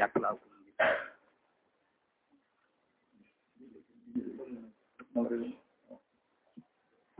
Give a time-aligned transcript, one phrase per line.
[0.00, 0.48] yaklaukum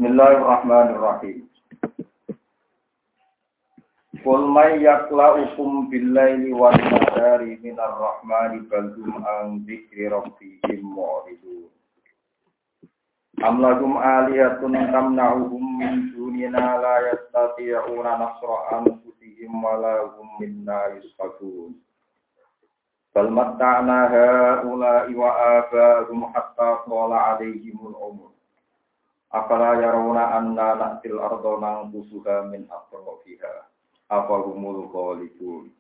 [0.01, 1.45] Bismillahirrahmanirrahim.
[4.25, 11.69] Qul may yaklaukum billaili wan nahari minar rahmani bal hum an dzikri rabbihim mu'ridun.
[13.45, 21.77] Am lahum aliyatun tamna'uhum min dunina la yastati'una nasra anfusihim wa la hum minna yusfakun.
[23.15, 28.31] Ha'ula'i wa aba'ahum hatta qala 'alaihimul umur.
[29.31, 33.67] Afala yarawna anna na'til ardo nangkusuha min atrofiha
[34.11, 35.71] apa humul khalidun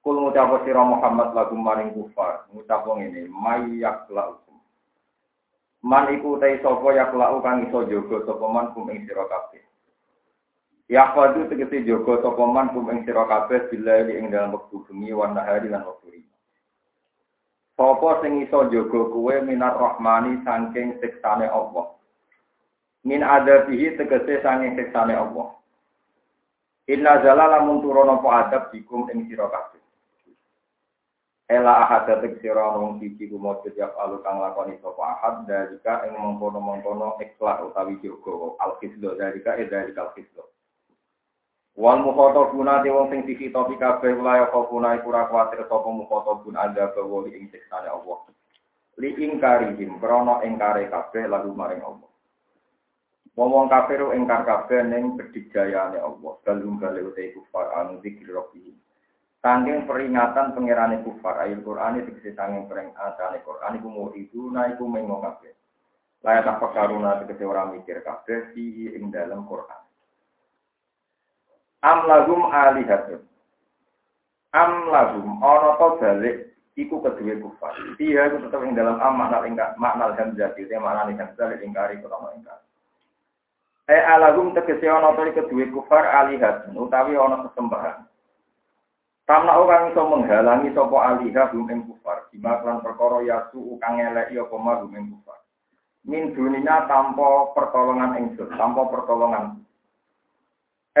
[0.00, 2.48] Kul ngucap sira Muhammad lagu maring kufar.
[2.52, 4.56] Ngucap ngene mayak laukum
[5.80, 9.64] Man iku te sapa yak lau iso jaga sapa man kum ing sira kabeh
[10.90, 15.38] Ya fadu tegese jaga sapa kum ing sira kabeh bila ing dalam wektu bengi wan
[15.38, 16.34] nahari lan wektu rino
[17.78, 21.94] Sapa sing iso jaga kuwe minar rahmani saking siksane Allah
[23.06, 25.54] Min adabihi tegese saking siksane Allah
[26.90, 29.78] Inna zalala lamun turun apa adab dikum ing sira kabeh.
[31.46, 36.18] Ela ahad datek sira wong siji kumujud ya alu kang lakoni sapa ahad dalika ing
[36.18, 40.49] mengkono-mengkono ikhlas utawi jogo al khizdo dalika e dalika al khizdo.
[41.80, 46.92] Wal mukhatabuna te wong sing dikitopi kabeh wilayah kofuna iku ora kuwatir sapa mukhatabun ada
[46.92, 48.20] bawa ing siksane Allah.
[49.00, 52.12] Li ingkarihim krana ingkare kabeh lagu maring Allah.
[53.32, 56.36] Wong kafir ingkar kabeh ning kedijayane Allah.
[56.44, 58.76] Dalung gale utai kufar anu zikir rabbi.
[59.40, 64.68] Sangking peringatan pangerane kufar ayat Quran itu tegese sangking peringatan Quran iku mau itu na
[64.68, 65.56] iku mengo kabeh.
[66.28, 69.89] Layak tak pekaruna tegese ora mikir kabeh di ing dalam Quran.
[71.80, 73.24] Am lagum alihatun.
[74.52, 76.36] Am lagum ana to balik
[76.76, 77.72] iku kedua kufar.
[77.96, 82.32] Dia itu tetap ing dalam am makna ingkar makna hamzah itu makna hamzah ingkari krono
[82.36, 82.60] ingkar.
[83.88, 88.10] E alagum tegese ana to kedue kufar alihat utawi ana sesembahan.
[89.30, 94.56] Tamna orang iso menghalangi sapa alihat hum ing kufar, kan perkara yasu kang eleki apa
[94.58, 95.38] hum ing kufar.
[96.02, 99.62] Min dunia tanpa pertolongan ingsun, tanpa pertolongan.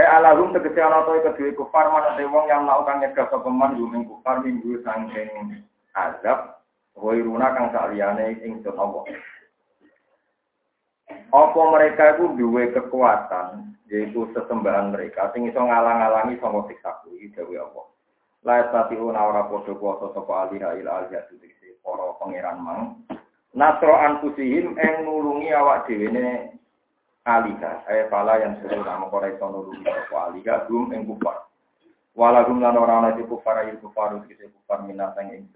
[0.00, 3.92] E alagum tegese ana to kedue kufar mana wong yang melakukan nyegah sapa man hum
[4.00, 5.60] ing kufar minggu sangking
[5.92, 6.56] azab,
[6.96, 9.04] Wairuna kang saliyane ingsun Allah.
[11.28, 17.60] Apa mereka itu duwe kekuatan, yaitu sesembahan mereka, sing iso ngalang-alangi sama siksa kuwi dewe
[17.60, 17.84] apa.
[18.40, 18.64] La
[18.96, 23.04] una ora padha kuwasa sapa aliha ila dikse para pangeran mang.
[23.52, 26.56] Nasro anfusihim ing nulungi awak dhewe
[27.38, 27.86] aliha.
[27.86, 31.46] Ae pala yang seru nama ora iso nulungi sapa aliha gum ing kufar.
[32.18, 35.46] Walagum lan ora ana kufar ayu kufar dikse kufar minasang ing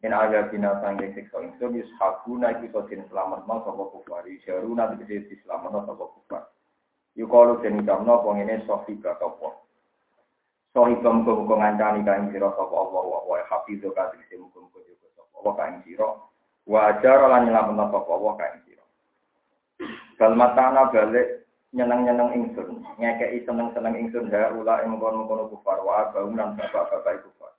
[0.00, 4.24] In aga bina sangge siksa ingsun yushabuna iku iso den selametno sapa kufar.
[4.46, 6.42] Jaruna tegese diselametno sapa kufar.
[7.18, 9.48] Yukalu den ucapno apa ngene sohiba apa.
[10.72, 15.34] Sohiba muga-muga ngancani kain sira sapa Allah wa wa hafizu ka tegese muga-muga jaga sapa
[15.36, 16.08] Allah kain sira.
[16.64, 18.60] Wa ajara lan nyelametno sapa Allah kain
[20.20, 26.34] Bal matana balik nyeneng-nyeneng ingsun, ngekeki seneng-seneng ingsun ha ula ing kono-kono kufar wa baum
[26.34, 27.54] lan bapak-bapak kufar.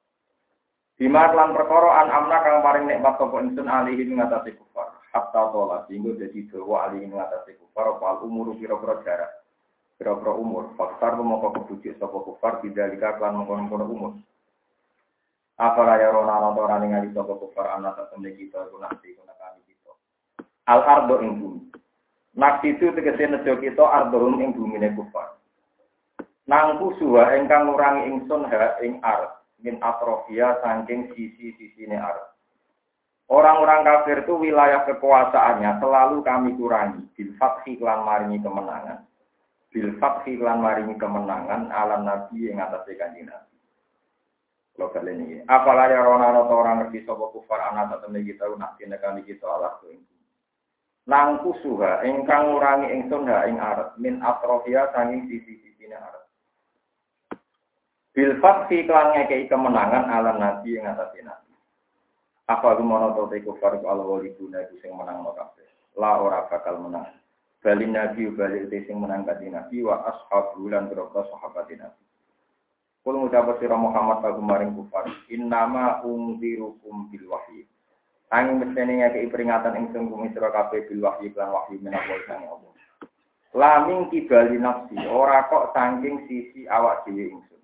[1.00, 4.94] Bima lan perkara an amna kang paring nikmat sapa ingsun alihi ngatasi kufar.
[5.16, 9.32] Hatta tola sehingga jadi dawa alihi ngatasi kufar wal umur pira-pira jarak.
[9.96, 10.76] Pira-pira umur.
[10.76, 14.12] Faktar mongko kebujuk sapa kufar bidalika lan mengkono-kono umur.
[15.56, 19.92] Apa raya rona nonton rani ngali sapa kufar anak tetemne kita kuna kami kita.
[20.68, 21.62] Al ardo ing bumi.
[22.32, 25.36] Naksi itu tegese nejo kita ardohum ing bumine kufar.
[26.48, 32.32] Nangku suha ingkang ngurangi ingsun ha ing ard min atrofia saking sisi-sisi arab.
[33.32, 37.04] Orang-orang kafir itu wilayah kekuasaannya selalu kami kurangi.
[37.16, 39.08] Bil fathi klan maringi kemenangan.
[39.72, 43.56] Bil fathi klan maringi kemenangan alam nabi yang atas kanjeng nabi.
[44.76, 49.20] Kalau kalian ini, apalah ya rona orang ngerti sopo kufar anak temen kita nak tindakan
[49.24, 49.94] kita Allah tuh
[51.10, 56.22] Nang kusuha, engkang ngurangi engson ha ing arat min atrofia saking sisi-sisi arab.
[58.12, 61.52] Bil fathi kelan ngekei kemenangan alam nabi yang atas nabi.
[62.52, 65.64] Apa rumono to te kufar ku Allah walibuna iku sing menang no kabeh.
[65.96, 67.08] La ora bakal menang.
[67.64, 72.04] Bali nabi bali te sing menang kanthi nabi wa ashabu lan berapa sahabat nabi.
[73.02, 75.08] Kul ngucap sira Muhammad kagum maring kufar.
[75.32, 77.66] Innama unzirukum bil wahyi.
[78.32, 82.72] Angin mestene ngekei peringatan ingsun kumi sira kabeh bil wahyi lan wahyi menawa sang Allah.
[83.52, 87.60] Laming kibali nafsi, ora kok saking sisi awak dhewe ingsun.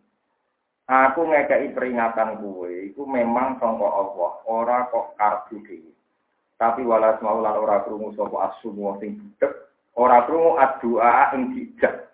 [0.92, 5.96] Aku ngekei peringatan kue, itu memang sangka Allah, ora kok karbu dhewe.
[6.60, 12.12] Tapi walas mau lan ora krungu sapa asumu sing budek, ora krungu adua ing dijak.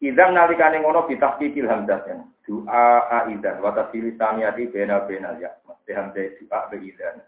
[0.00, 2.00] Idan nalikane ngono bitahqiqil hamzah
[2.48, 5.52] Doa aidan wa tasili bena bena ya.
[5.68, 7.20] Mesti hamzah doa be idan.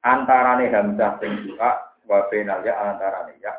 [0.00, 1.76] Antarane hamzah sing doa
[2.08, 3.52] wa bena ya antarane ya.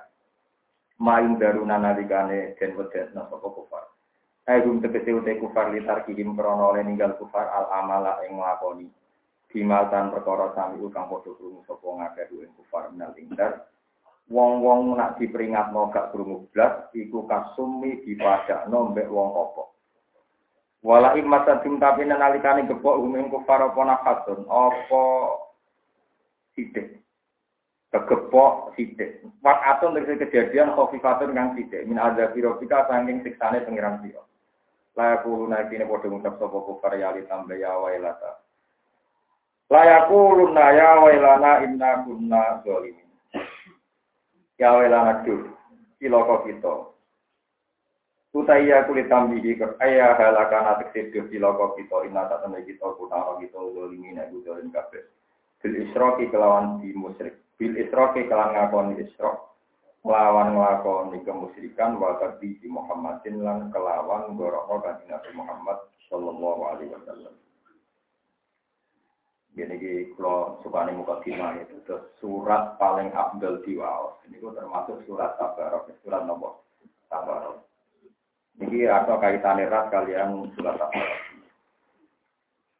[0.97, 3.85] Main daruna nalikane den wedetna sapa kufar.
[4.49, 8.89] Aigum tegese ute kufar litar kirim krono oleh ninggal kufar al amala ing nglakoni.
[9.53, 13.69] Bimaltan perkara sami kang padha krungu sapa ngakeh ing kufar ingkar.
[14.31, 19.63] Wong-wong nak diperingatno gak krungu blas iku kasumi dipadakno mbek wong apa.
[20.81, 21.13] Wala
[21.61, 25.05] tim tapi nalikane gepok uming kufar apa nafasun apa
[26.55, 27.01] sidik.
[27.91, 29.19] Kegepok sidik.
[29.43, 31.83] Wakatun dari kejadian khofifatun kang sidik.
[31.83, 34.31] Min ada birofika sangking siksane pengiran siro.
[34.95, 38.43] Layaku naik ini podo ngucap sopo kufar yali tambah ya wailata.
[39.71, 43.07] Layaku luna ya wailana inna kunna zolimin.
[44.59, 45.47] Ya wailana duh,
[45.95, 46.91] siloko kita.
[48.31, 53.39] Utaya kulit tambihi ke ayah halakan atik seduh siloko kita inna tak temen kita kunna
[53.39, 55.07] kita zolimin aku zolim kabeh.
[55.61, 57.37] Bil isroki kelawan di musyrik.
[57.55, 59.51] Bil isroki kelawan ngakoni isrok
[60.01, 65.77] lawan nglakoni kemusyrikan wa di Muhammadin lan kelawan gorokno kanjeng Nabi Muhammad
[66.09, 67.33] sallallahu alaihi wasallam.
[69.51, 74.17] Gini kalau suka nih muka kima itu terus surat paling abdul diwaos.
[74.25, 76.63] Ini gue termasuk surat tabarok, surat nomor
[77.11, 77.59] tabarok.
[78.63, 81.30] Ini atau kaitan erat kalian surat tabarok.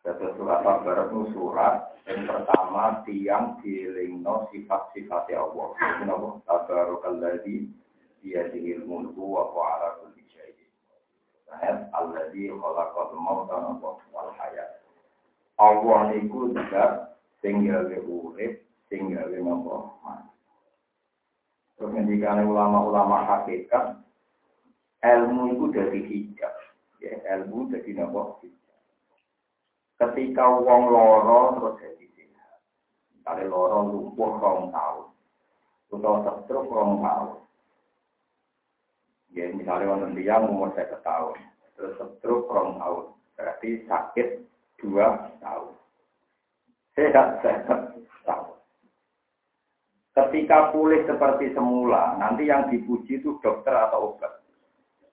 [0.02, 5.78] Jadi surat tabarok itu surat yang pertama tiang dilingno sifat-sifat Allah.
[5.78, 6.42] Kenapa?
[6.50, 7.70] Tabarakalladzi
[8.26, 10.70] biyadihil mulku wa huwa ala kulli syai'in.
[11.54, 13.62] Ayat alladzi khalaqal mauta
[14.10, 14.82] wal hayat.
[15.62, 19.78] Allah niku zat sing gawe urip, sing gawe napa
[21.78, 24.02] Terus ngendikane ulama-ulama hakikat,
[25.02, 26.54] ilmu itu dari hijab.
[27.02, 28.42] Ya, ilmu dari napa
[30.02, 32.58] Ketika wong loro terus jadi sehat.
[33.22, 35.14] Kali loro lumpuh rong tahun.
[35.94, 37.38] Atau setruk rong tahun.
[39.38, 41.38] Ya, misalnya wonten dia umur saya tahun.
[41.78, 43.14] Terus setruk rong tahun.
[43.38, 44.28] Berarti sakit
[44.82, 45.70] dua tahun.
[46.98, 47.94] Sehat sehat
[48.26, 48.58] tahun.
[50.18, 54.42] Ketika pulih seperti semula, nanti yang dipuji itu dokter atau obat.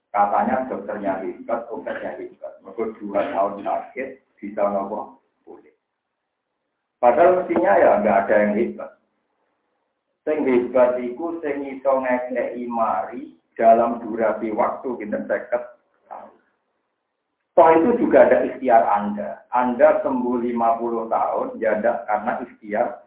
[0.08, 2.56] Katanya dokternya hebat, obatnya hebat.
[2.64, 5.74] Mereka dua tahun sakit, bisa nopo boleh.
[7.02, 8.90] Padahal mestinya ya nggak ada yang hebat.
[10.26, 15.78] Sing hebat itu sing iso ngekei mari dalam durasi waktu kita seket
[17.58, 19.42] Toh itu juga ada ikhtiar Anda.
[19.50, 23.02] Anda sembuh 50 tahun, ya ada karena ikhtiar.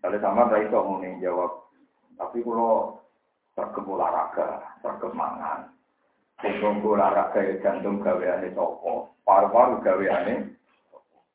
[0.00, 1.52] Kalau sama saya itu mau jawab.
[2.16, 2.96] Tapi kalau
[3.52, 5.68] tergem olahraga, tergem mangan,
[6.42, 10.50] Tunggu olahraga ya jantung gaweane sopo, paru-paru gaweane,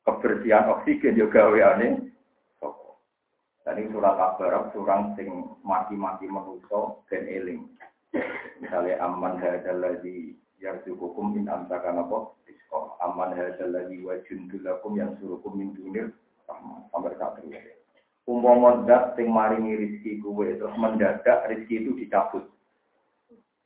[0.04, 2.12] kebersihan oksigen juga gaweane
[2.60, 3.00] sopo.
[3.64, 5.32] Tadi surat kabar surang sing
[5.64, 7.64] mati-mati menuso dan eling.
[8.60, 12.36] Misalnya aman hadal lagi yang hukum min amsakan apa?
[12.44, 13.00] Isko.
[13.00, 16.12] Aman hadal lagi wajun dulakum yang surukum min dunir
[16.92, 17.56] sampai saat ini.
[18.28, 18.84] Umpama
[19.16, 22.44] sing maringi rizki kuwe terus mendadak rizki itu dicabut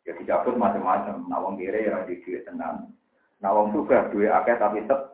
[0.03, 1.27] Ya dicabut macam-macam.
[1.31, 2.91] Nawang kiri ya di duit tenan.
[3.39, 5.13] Nawang juga duit akeh tapi tetap.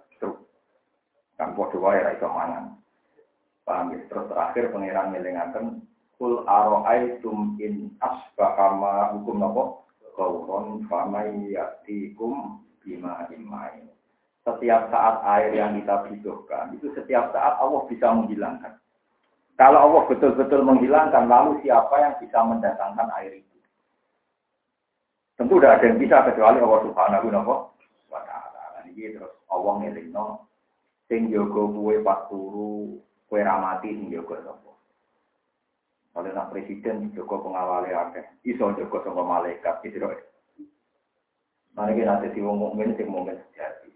[1.38, 2.75] Kan podo wae ra iso mangan.
[3.62, 4.02] Paham ya?
[4.11, 5.66] Terus terakhir pangeran ngelingaken
[6.18, 9.64] kul aro'aitum in asbahama hukum napa?
[10.18, 13.87] Kauron famai yatikum bima imain.
[14.42, 18.75] Setiap saat air yang kita butuhkan, itu setiap saat Allah bisa menghilangkan.
[19.54, 23.48] Kalau Allah betul-betul menghilangkan, lalu siapa yang bisa mendatangkan air itu?
[25.38, 27.26] Tentu tidak ada yang bisa kecuali Allah Subhanahu
[28.11, 28.83] wa taala.
[28.90, 30.50] Ini terus Allah ngelingno
[31.07, 32.99] sing jaga kuwe pas turu,
[33.30, 34.73] kuwe ramati sing jaga sapa.
[36.18, 40.11] Oleh nak presiden jaga pengawale akeh, iso jaga sama malaikat itu loh.
[41.78, 43.95] Mari kita nanti wong mukmin sing mukmin sejati.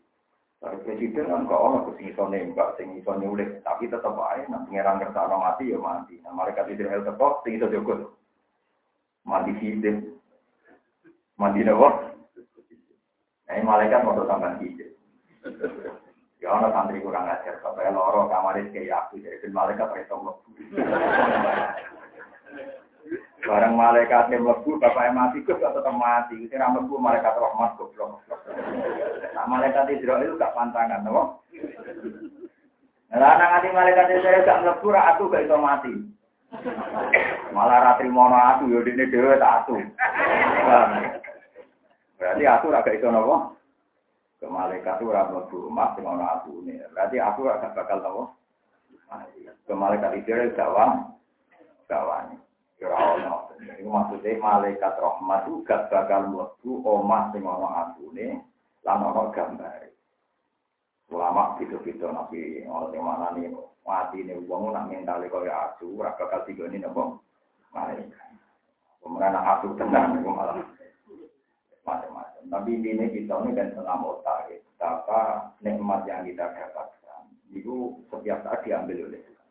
[0.62, 4.78] Dari presiden kan kok ono sing iso nembak, sing iso nyulik, tapi tetap aja nanti
[4.78, 6.22] ngerang kersane mati ya mati.
[6.22, 8.06] Nah, malaikat Israel tetap sing iso jaga.
[9.26, 10.11] Mati hidup.
[11.42, 11.90] Mandi nopo?
[13.50, 14.94] Nah, ini malaikat mau tambah hijau.
[16.38, 20.48] Ya orang santri kurang ajar, supaya loro kamaris kayak aku, jadi malaikat pakai mlebu.
[23.42, 26.46] Barang malaikat yang mlebu, bapak yang mati, kok tetap mati.
[26.46, 28.22] Ini mlebu malaikat rahmat, goblok.
[29.34, 31.42] Nah, malaikat Israel gak pantangan, no?
[33.12, 35.94] Lah nang ati malaikat Israel gak mlebu ra aku gak iso mati.
[37.52, 39.76] Malah ratri mono aku yo dene dhewe tak atu.
[42.22, 43.50] Berarti aku ora gak iso napa?
[44.38, 46.78] Ke malaikat ora mlebu rumah sing atune.
[46.94, 48.22] Berarti aku ora bakal napa?
[49.66, 51.18] Ke malaikat Israel gawang
[51.90, 52.38] gawang.
[52.78, 53.36] Ora ono.
[53.58, 58.38] Iku maksudnya malaikat rahmat itu gak bakal mlebu omah sing ana atune
[58.86, 59.90] lan ana gambare.
[61.10, 63.50] Ulama gitu-gitu nabi orang yang mana nih
[63.82, 67.18] mati nih uang nak mentali kaya asu, raka bakal tiga ini nopo
[67.74, 68.30] malaikat.
[69.02, 70.62] Kemudian asu tenang malah
[71.82, 72.44] macam-macam.
[72.46, 77.22] Tapi ini kita ini dan senam otak, betapa nikmat yang kita dapatkan
[77.52, 79.48] itu setiap saat diambil oleh Tuhan.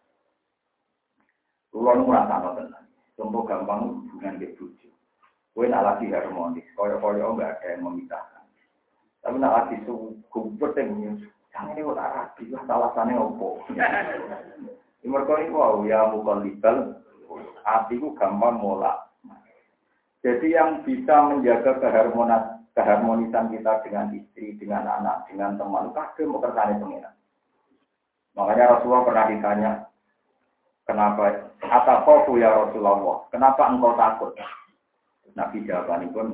[1.72, 2.88] Kulon merasa tenang.
[3.16, 4.90] Contoh gampang hubungan di buju.
[5.52, 8.44] Kue nak lagi harmonis, koyo-koyo enggak ada yang memisahkan.
[9.22, 11.20] Tapi nak lagi suku penting
[11.52, 13.60] Jangan ini tak rapi lah, alasannya opo.
[15.04, 16.96] Mereka ini wow, ya mukul libel,
[17.68, 19.11] hatiku gampang molak.
[20.22, 21.82] Jadi yang bisa menjaga
[22.78, 27.16] keharmonisan, kita dengan istri, dengan anak, dengan teman, mau kersane pengiran.
[28.38, 29.72] Makanya Rasulullah pernah ditanya,
[30.86, 34.38] kenapa atakofu ya Rasulullah, kenapa engkau takut?
[35.34, 36.28] Nabi jawabannya pun,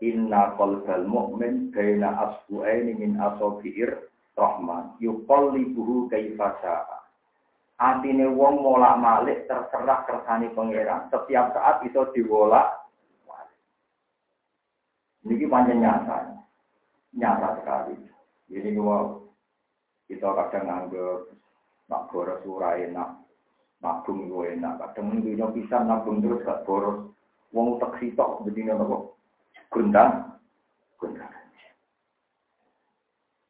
[0.00, 4.08] inna qalbal mu'min baina asbu'aini min asofi'ir
[4.38, 6.98] Rahman yuqallibuhu kaifa syaa.
[7.78, 11.10] Atine wong molak malik terserah kersane pangeran.
[11.10, 12.77] Setiap saat itu diwolak
[15.26, 16.18] Ini panjang nyata.
[17.18, 17.94] Nyata sekali.
[18.48, 19.18] Jadi wow,
[20.06, 21.36] kita kadang nganggep
[21.88, 23.10] nak boros ora enak,
[23.80, 24.78] nabung gue enak.
[24.80, 27.12] Kadang minggunya bisa nabung terus gak boros.
[27.52, 29.16] Wong tak sitok begini nopo.
[29.72, 30.36] Gundang,
[31.00, 31.32] gundang.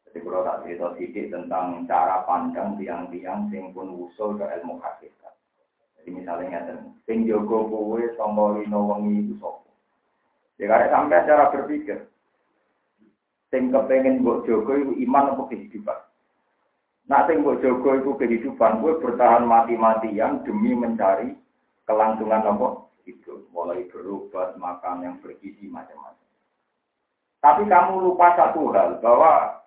[0.06, 5.34] Jadi kalau tak cerita sedikit tentang cara pandang tiang-tiang sing pun usul ke ilmu hakikat.
[5.98, 9.67] Jadi misalnya ngeten, sing jogo kowe sangka lino wengi iku?
[10.58, 11.98] Ya karek sampai cara berpikir.
[13.48, 15.98] Sing kepengen mbok jogo iku iman apa kehidupan?
[17.08, 21.32] Nah, sing mbok jogo iku kehidupan, gue bertahan mati-matian demi mencari
[21.86, 22.90] kelangsungan apa?
[23.08, 26.28] Itu mulai berobat, makan yang bergizi macam-macam.
[27.38, 29.58] Tapi kamu lupa satu hal bahwa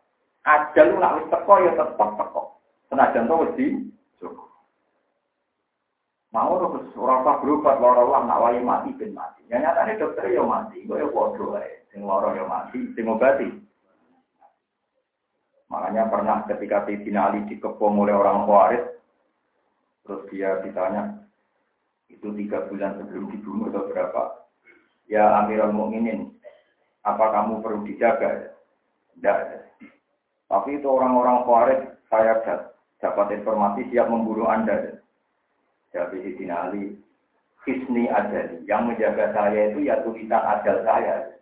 [0.42, 2.58] Ajal nak wis teko ya tetep teko.
[2.90, 3.66] Senajan to wis di
[4.18, 4.50] Joko.
[6.32, 9.44] Mau terus ora usah berobat lara lah nak wae mati ben mati.
[9.52, 11.72] Ya nyatane dokter ya mati, kok ya padha wae.
[11.92, 13.52] Sing lara ya mati, sing obati.
[15.72, 18.84] Makanya pernah ketika Sayyidina Ali dikepung oleh orang Khawarij,
[20.04, 21.24] terus dia ditanya,
[22.12, 24.52] itu tiga bulan sebelum dibunuh atau berapa?
[25.08, 26.36] Ya Amirul Mukminin,
[27.08, 28.52] apa kamu perlu dijaga?
[29.16, 29.40] Tidak.
[30.52, 31.80] Tapi itu orang-orang Khawarij
[32.12, 32.36] saya
[33.00, 35.00] dapat informasi siap membunuh Anda.
[35.92, 36.96] Jadi di Ali,
[37.68, 41.36] Hisni Adali, yang menjaga saya itu ya tulisan adal saya.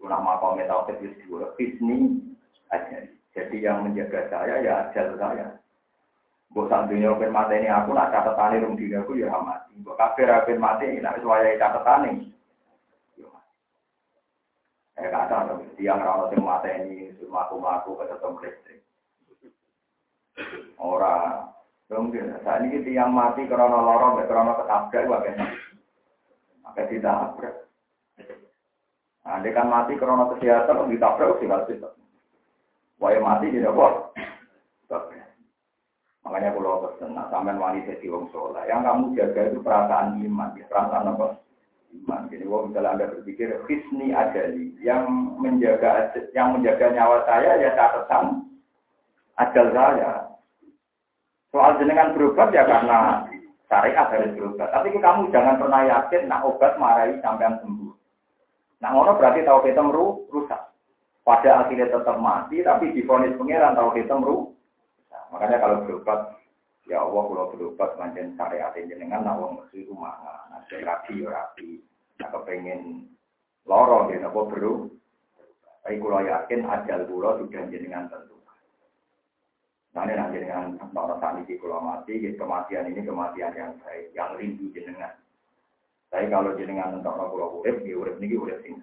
[0.00, 2.16] Nama kometa itu dua, Hisni
[2.72, 3.12] Adali.
[3.36, 5.46] Jadi yang menjaga saya ya adal saya.
[6.48, 9.68] Mbok dunia open mati ini aku nak catatan rum dina aku ya mati.
[9.84, 12.24] Mbok kafir open mati nak suaya catatan
[14.98, 18.82] Eh kata tiang rawat yang mata ini maku-maku ke tetap listrik.
[20.74, 21.54] Orang
[21.88, 25.32] mungkin saat ini tiang mati karena lorong, karena ketabrak, wakai
[26.60, 27.54] maka ditabrak.
[29.24, 31.48] Nah, dia kan mati karena kesehatan, ditabrak sih.
[32.98, 34.04] Wah mati tidak boleh.
[36.28, 40.52] Makanya kalau pesen, nah, sampai wanita di wong soleh, yang kamu jaga itu perasaan iman,
[40.68, 41.40] perasaan apa?
[41.88, 42.28] iman.
[42.28, 45.08] Jadi wong misalnya anda berpikir hisni adali yang
[45.40, 48.44] menjaga yang menjaga nyawa saya ya catatan
[49.40, 50.27] ajal saya.
[51.48, 53.24] Soal jenengan berobat ya karena
[53.68, 54.68] syariat harus berobat.
[54.68, 57.92] Tapi kamu jangan pernah yakin nak obat marahi sampai sembuh.
[58.84, 60.60] Nah ngono berarti tahu kita meru rusak.
[61.24, 64.56] Pada akhirnya tetap mati tapi difonis pangeran tahu kita meru.
[65.12, 66.38] Nah, makanya kalau berobat
[66.88, 70.16] Ya Allah kalau berobat manjen syariat jenengan nah wong mesti rumah
[70.48, 71.84] nah rapi ya rapi
[72.16, 73.12] nah kepengen
[73.68, 74.88] loro dia apa beru
[75.84, 78.37] tapi kalau yakin ajal kula sudah jenengan tentu
[79.98, 84.30] nah ini nanti dengan orang saat ini kalau mati kematian ini kematian yang baik yang
[84.38, 85.10] rindu jenengan
[86.06, 88.78] tapi kalau jenengan untuk pulau urip ya urip ini urip sing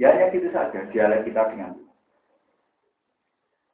[0.00, 1.76] ya hanya gitu saja dialek kita dengan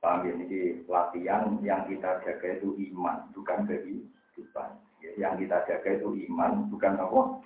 [0.04, 4.76] Paham ya, ini latihan yang kita jaga itu iman, bukan kehidupan.
[5.16, 7.40] Yang kita jaga itu iman, bukan apa?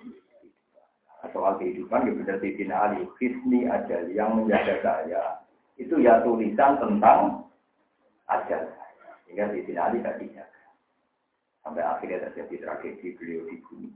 [1.31, 3.07] Soal kehidupan, ya benar Sayyidina Ali.
[3.23, 5.39] Hisni aja yang menjaga saya,
[5.79, 7.47] Itu ya tulisan tentang
[8.27, 8.75] ajal.
[9.29, 10.65] Sehingga di sini Ali tidak dijaga.
[11.61, 13.93] Sampai akhirnya terjadi tragedi beliau dibunuh.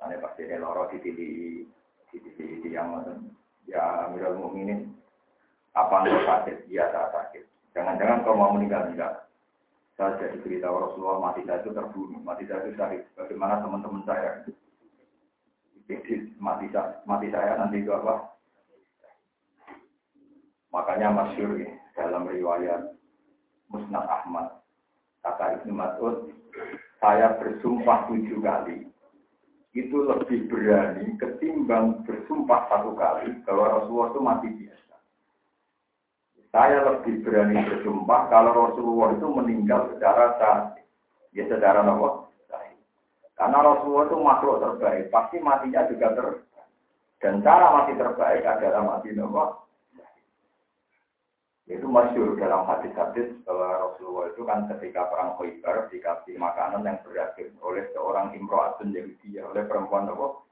[0.00, 1.12] Karena pasti ini loro di di
[2.08, 2.18] di
[2.64, 2.96] di yang
[3.68, 4.88] ya Amirul Mukminin
[5.76, 6.64] apa anda sakit?
[6.72, 7.44] Iya saya sakit.
[7.76, 9.28] Jangan-jangan kau mau meninggal enggak?
[10.00, 13.04] Saya jadi cerita Rasulullah mati saya itu terbunuh, mati saya itu syahid.
[13.12, 14.40] Bagaimana teman-teman saya?
[15.84, 18.32] Jadi mati saya, mati saya nanti itu apa?
[20.72, 22.96] Makanya masyur ya, dalam riwayat
[23.70, 24.60] Musnad Ahmad
[25.22, 26.34] kata Ibnu Mas'ud,
[26.98, 28.90] saya bersumpah tujuh kali
[29.70, 34.96] itu lebih berani ketimbang bersumpah satu kali kalau Rasulullah itu mati biasa.
[36.50, 40.82] Saya lebih berani bersumpah kalau Rasulullah itu meninggal secara sahih.
[41.30, 42.26] Ya secara apa?
[43.38, 46.44] Karena Rasulullah itu makhluk terbaik, pasti matinya juga terbaik.
[47.22, 49.69] Dan cara mati terbaik adalah mati nopo
[51.70, 57.54] itu masyur dalam hadis-hadis bahwa Rasulullah itu kan ketika perang Khaybar dikasih makanan yang beracun
[57.62, 60.42] oleh seorang imro'atun dia oleh perempuan apa?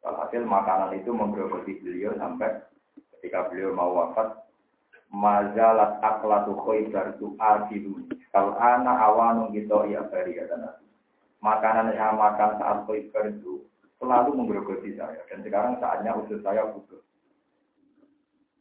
[0.00, 2.64] hasil makanan itu menggerogoti beliau sampai
[3.20, 4.48] ketika beliau mau wafat
[5.12, 8.00] mazalat aklatu Khaybar itu adilu
[8.32, 10.88] kalau anak awanu gitu ya bari kata Nabi
[11.44, 13.60] makanan yang makan saat Khaybar itu
[14.00, 15.20] selalu menggerogoti saya.
[15.28, 17.04] Dan sekarang saatnya usus saya putus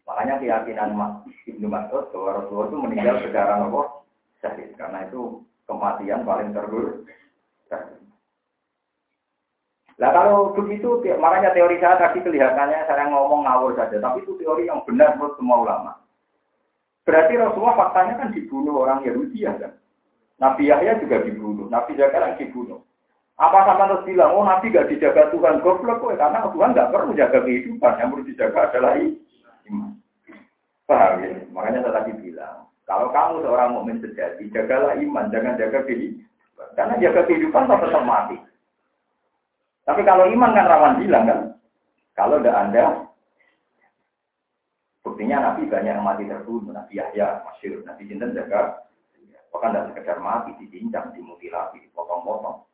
[0.10, 4.10] Makanya keyakinan Mas Ibnu Mas'ud bahwa Rasulullah itu meninggal secara nopo
[4.42, 7.06] syahid karena itu kematian paling terburuk.
[10.00, 14.66] Nah kalau begitu, makanya teori saya tadi kelihatannya saya ngomong ngawur saja, tapi itu teori
[14.66, 15.92] yang benar menurut semua ulama.
[17.04, 19.76] Berarti Rasulullah faktanya kan dibunuh orang Yahudi ya kan?
[20.40, 22.80] Nabi Yahya juga dibunuh, Nabi Zakaria dibunuh.
[23.36, 27.12] Apa sama terus bilang, oh Nabi gak dijaga Tuhan, goblok kok, karena Tuhan gak perlu
[27.16, 29.00] jaga kehidupan, yang perlu dijaga adalah
[29.68, 29.99] iman.
[30.90, 31.38] Paham ya?
[31.54, 36.26] Makanya saya tadi bilang, kalau kamu seorang mukmin sejati, jagalah iman, jangan jaga kehidupan.
[36.74, 38.42] Karena jaga kehidupan kok tetap mati.
[39.86, 41.40] Tapi kalau iman kan rawan bilang kan,
[42.18, 42.86] kalau tidak Anda,
[45.06, 48.90] buktinya Nabi banyak yang mati terbunuh, Nabi Yahya, Masyur, Nabi Jinten jaga,
[49.54, 52.66] bahkan tidak sekedar mati, dicincang, dimutilasi, dipotong-potong.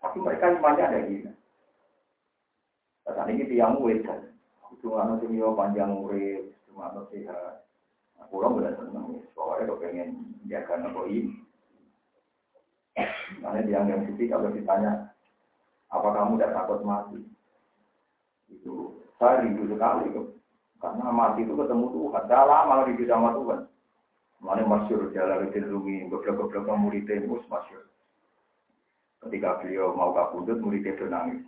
[0.00, 1.32] Tapi mereka imannya ada gini.
[3.04, 4.29] Saat ini tiang wedan,
[4.78, 7.66] cuma nanti yo panjang urip, nanti sehat.
[8.22, 10.08] Aku orang benar seneng, pokoknya kalau pengen
[10.46, 10.76] jaga
[11.08, 11.34] ini.
[13.40, 15.10] Karena dia yang sisi kalau ditanya,
[15.88, 17.18] apa kamu tidak takut mati?
[18.52, 20.28] Itu saya rindu sekali kok.
[20.80, 22.24] Karena mati itu ketemu Tuhan.
[22.28, 23.60] Dah lama rindu sama Tuhan.
[24.40, 27.84] Mana masyur Jalaluddin Rumi, beberapa-beberapa muridnya mus masyur.
[29.20, 31.44] Ketika beliau mau kabudut, muridnya itu nangis.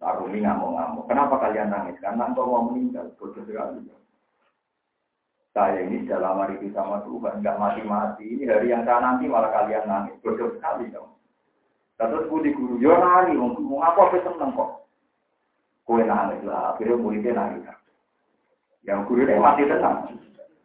[0.00, 1.04] Arumi ngamuk-ngamuk.
[1.12, 2.00] Kenapa kalian nangis?
[2.00, 3.12] Karena engkau mau meninggal.
[3.20, 3.84] Bodoh sekali.
[5.50, 8.22] Saya ini sudah lama itu sama Tuhan, nggak mati-mati.
[8.22, 10.16] Ini hari yang saya nanti malah kalian nangis.
[10.24, 11.20] Bodoh sekali dong.
[12.00, 14.88] Terus gue di guru, yo nari, mau apa apa seneng kok.
[15.84, 17.68] Kue nangis lah, akhirnya muridnya nangis.
[18.88, 20.16] Yang guru ini mati tenang.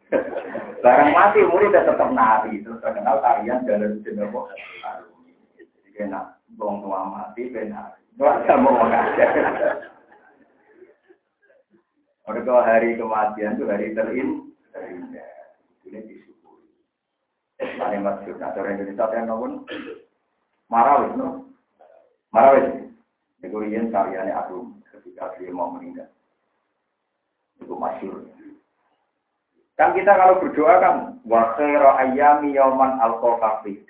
[0.86, 4.48] Barang mati murid tetap nari, terus terkenal tarian dalam jenis kok.
[5.60, 8.00] Jadi kena bong tua mati, benar.
[8.16, 9.30] Masa mau mengajak.
[12.26, 14.28] Mereka hari kematian itu hari terin.
[15.84, 16.66] Ini disyukuri.
[17.60, 18.34] Ini masyur.
[18.40, 19.54] Nah, orang Indonesia yang ngomong,
[20.72, 21.54] marawis, no?
[22.32, 22.88] Marawis.
[23.44, 26.10] Itu yang karyanya aku ketika dia mau meninggal.
[27.62, 28.26] Itu masyur.
[29.76, 30.96] Kan kita kalau berdoa kan
[31.28, 33.20] wa khairu ayyami yauman al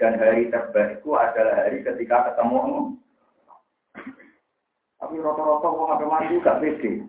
[0.02, 2.98] dan hari terbaik itu adalah hari ketika ketemu
[5.06, 7.06] tapi rata-rata kok ada mati gak pede.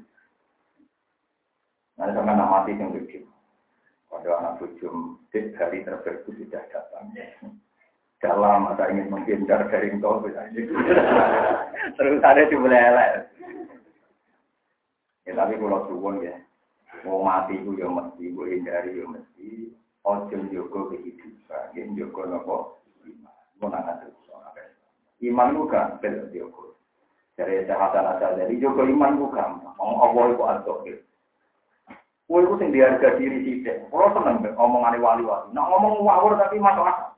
[1.98, 3.26] Nah, sama anak mati yang pede.
[4.06, 7.10] Pada anak bujum, hari terbaik itu sudah datang.
[8.22, 10.38] Dalam masa ingin menghindar dari engkau, terus
[12.22, 13.34] ada di belelek.
[15.26, 16.38] Ya, tapi kalau suwon ya,
[17.02, 19.74] mau mati itu ya mesti, mau hindari ya mesti,
[20.06, 22.58] ojo jogo kehidupan, ya jogo nopo
[23.58, 24.30] mau nangat terus.
[25.18, 26.77] Iman itu gak bel jogo.
[27.38, 29.78] Dari Hasan aja dari Joko Iman ku gampang.
[29.78, 30.98] Ngomong Allah itu al-Zahir.
[32.28, 33.88] Kue itu sing diharga diri sithik.
[33.88, 35.24] Kalau seneng ngomong wali-wali.
[35.56, 37.16] Nah ngomong ngawur tapi masuk akal.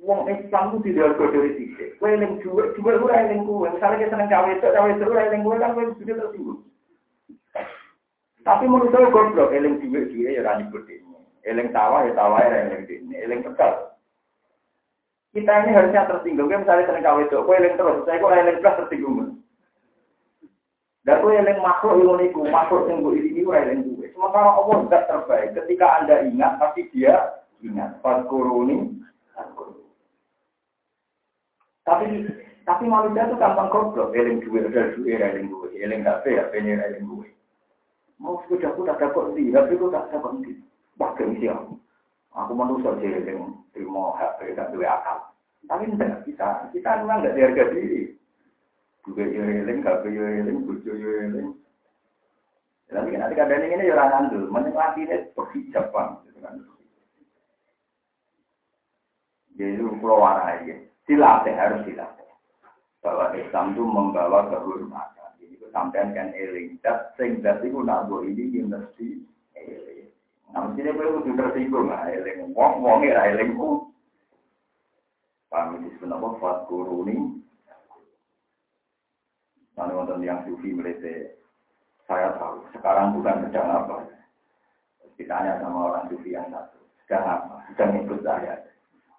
[0.00, 1.90] Wong Islam itu tidak harga diri sithik.
[2.00, 3.68] Kue eling duit, duit ora eling kue.
[3.68, 6.60] Misalnya kita seneng cawe itu, cawe itu eling kue kan kue sudah tersinggung.
[8.46, 11.18] Tapi menurut saya goblok, eling duit, duit ya rani ini.
[11.44, 13.14] Eling sawah ya sawah ya eling ini.
[13.18, 13.92] Eling tegal.
[15.36, 16.48] Kita ini harusnya tersinggung.
[16.48, 18.08] Misalnya seneng cawe itu, kue eling terus.
[18.08, 19.35] Saya kok eling terus tersinggung.
[21.06, 24.10] Dan kue eling makhluk yang niku, makhluk yang gue ini ora eling gue.
[24.10, 25.54] Sementara Allah tidak terbaik.
[25.54, 28.02] Ketika anda ingat, tapi dia ingat.
[28.02, 28.90] Fadkuruni,
[31.86, 32.26] Tapi
[32.66, 34.10] tapi manusia itu gampang goblok.
[34.10, 35.70] Eling duit, ada duit, eling duit.
[35.78, 37.30] Eling HP, HP ini eling duit.
[38.18, 40.58] Mau sepeda aku tak dapat di, HP aku tak dapat di.
[40.98, 41.78] Wah, gengsi aku.
[42.34, 45.30] Aku manusia sih eling terima HP, tak duit akal.
[45.70, 48.15] Tapi enggak, kita, kita memang enggak diharga diri.
[49.06, 51.48] Duit yo eling, HP yo eling, bujo yo eling.
[52.90, 56.10] Tapi kan nanti kadang ini ya orang ngandel, menikmati ini berhijab bang.
[56.26, 56.54] Gitu kan.
[59.56, 62.26] Jadi itu pulau warai, dilatih harus dilatih
[63.06, 65.30] bahwa Islam itu membawa kehormatan.
[65.38, 66.82] Jadi itu sampean kan eling.
[66.82, 69.22] Dat sing dat itu nak ini mesti
[69.54, 70.10] eling.
[70.50, 72.50] Nah mesti dia perlu tersinggung lah eling.
[72.50, 73.86] Wong wong ya eling ku.
[75.46, 76.28] Kami disebut apa?
[76.42, 76.58] Fat
[79.76, 81.36] Mana wonten yang sufi melete.
[82.08, 82.64] Saya tahu.
[82.72, 84.08] Sekarang bukan sedang apa.
[85.20, 86.80] Ditanya sama orang sufi yang satu.
[87.04, 87.60] Sedang apa?
[87.70, 88.56] Sedang ikut saya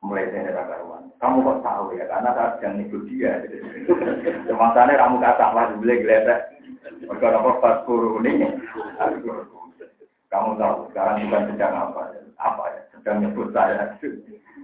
[0.05, 1.09] mulai dari karuan.
[1.17, 2.05] Kamu kok tahu ya?
[2.05, 3.33] Karena saya sedang ikut dia.
[4.61, 6.39] Masalahnya kamu kata lah boleh geletek.
[7.03, 8.45] Mereka apa pas guru ini?
[10.27, 12.01] Kamu tahu sekarang bukan sedang apa?
[12.37, 12.81] Apa ya?
[12.97, 13.97] Sedang nyebut saya.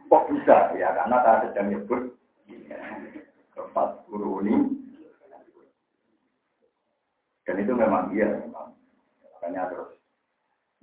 [0.10, 0.90] Kok bisa ya?
[0.94, 2.02] Karena saya sedang nyebut
[3.74, 4.83] pas guru ini.
[7.44, 8.72] Dan itu memang dia memang.
[9.38, 9.92] Makanya terus.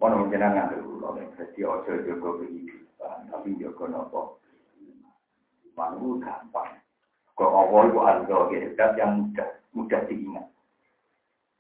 [0.01, 4.23] Mau mungkin nggak dulu, jadi ojo jogo kehidupan, tapi jogo nopo
[5.77, 6.81] Lalu gampang.
[7.37, 8.19] Kalau Allah itu al
[8.97, 10.49] yang mudah, mudah diingat.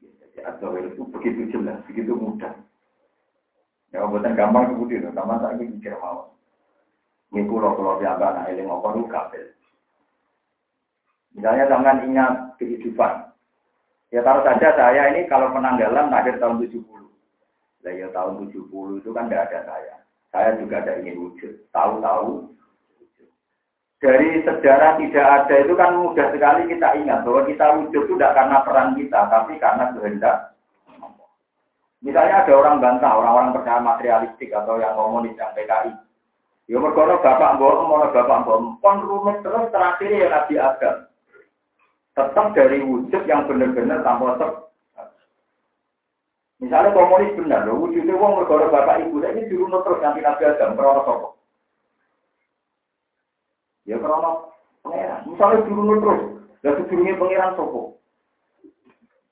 [0.01, 2.53] Jadi al itu begitu jelas, begitu mudah.
[3.91, 6.31] Ya, buatan gampang seperti itu, sama ini mikir mau.
[7.31, 9.45] Ini pulau pulau biasa anak eling apa itu kabel.
[11.35, 13.30] Misalnya jangan ingat kehidupan.
[14.11, 16.83] Ya taruh saja saya ini kalau penanggalan akhir tahun 70.
[17.87, 19.97] Lah ya tahun 70 itu kan tidak ada saya.
[20.31, 21.53] Saya juga ada ingin wujud.
[21.71, 22.51] Tahu-tahu
[24.01, 28.33] dari sejarah tidak ada itu kan mudah sekali kita ingat bahwa kita wujud itu tidak
[28.33, 30.37] karena peran kita, tapi karena kehendak.
[32.01, 35.93] Misalnya ada orang bantah, orang-orang percaya materialistik atau yang komunis, yang PKI.
[36.73, 38.81] Ya mergono bapak bohong, mau bapak bohong.
[38.81, 41.10] Pon rumit terus terakhir ya Nabi Adam.
[42.19, 44.51] Tetap dari wujud yang benar-benar tanpa ter.
[46.61, 51.01] Misalnya komunis benar, wujudnya wong mergono bapak ibu, ini dirunut terus nanti Nabi Adam, krono
[51.09, 51.33] sokok.
[53.89, 54.31] Ya karena
[54.85, 55.21] pangeran.
[55.25, 56.21] Misalnya dulu terus,
[56.61, 57.97] ya sedurungnya pangeran sopo.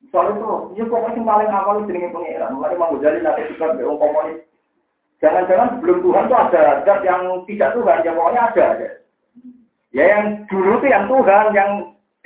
[0.00, 2.54] Misalnya terus, ya pokoknya yang paling awal itu dengan pangeran.
[2.56, 4.38] Mulai mau jadi nanti juga orang komunis.
[5.20, 8.68] Jangan-jangan sebelum Tuhan itu ada zat yang tidak Tuhan, ya pokoknya ada.
[9.92, 11.70] Ya yang dulu itu yang Tuhan, yang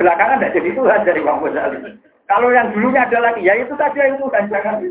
[0.03, 1.79] belakangan tidak jadi Tuhan dari Bang Ghazali.
[2.27, 4.83] Kalau yang dulunya ada lagi, ya itu saja yang Tuhan, jangan.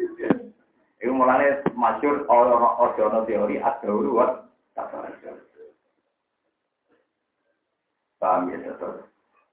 [1.02, 3.56] Itu mulanya masyur orang-orang teori
[4.72, 5.12] tak salah.
[8.22, 9.10] Paham ya tetap.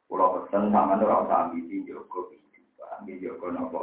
[0.08, 3.80] Pulau pesen sama itu rasa ambisi joko kehidupan, joko nopo.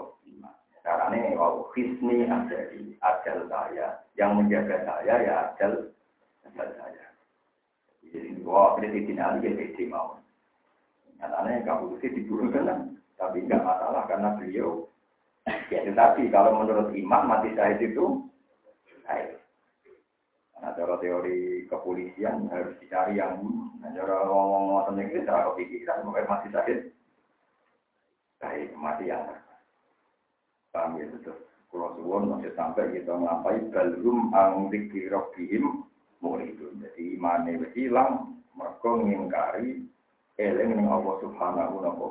[0.86, 5.90] Caranya wow, hisni ada di ajal saya, yang menjaga saya ya ajal
[6.54, 7.06] saya.
[8.06, 10.22] Jadi wah presiden Ali ya pede mau.
[11.20, 14.86] Nyatanya kamu itu diburu kan, tapi nggak masalah karena beliau
[15.70, 18.26] ya tetapi kalau menurut imam mati syahid itu
[19.06, 19.38] baik.
[20.58, 23.38] Nah, cara teori kepolisian harus dicari yang
[23.78, 26.80] nah, cara ngomong ngomong ini cara kepikiran mungkin masih sakit.
[28.42, 29.30] Baik, mati yang
[30.74, 31.34] paham ya itu.
[31.70, 35.84] Kalau suwon masih sampai kita melampaui balum ang dikri robbihim
[36.42, 36.66] itu.
[36.82, 37.20] Jadi
[37.62, 39.86] wis hilang mergo ngingkari
[40.36, 42.08] eling ning Allah Subhanahu wa taala.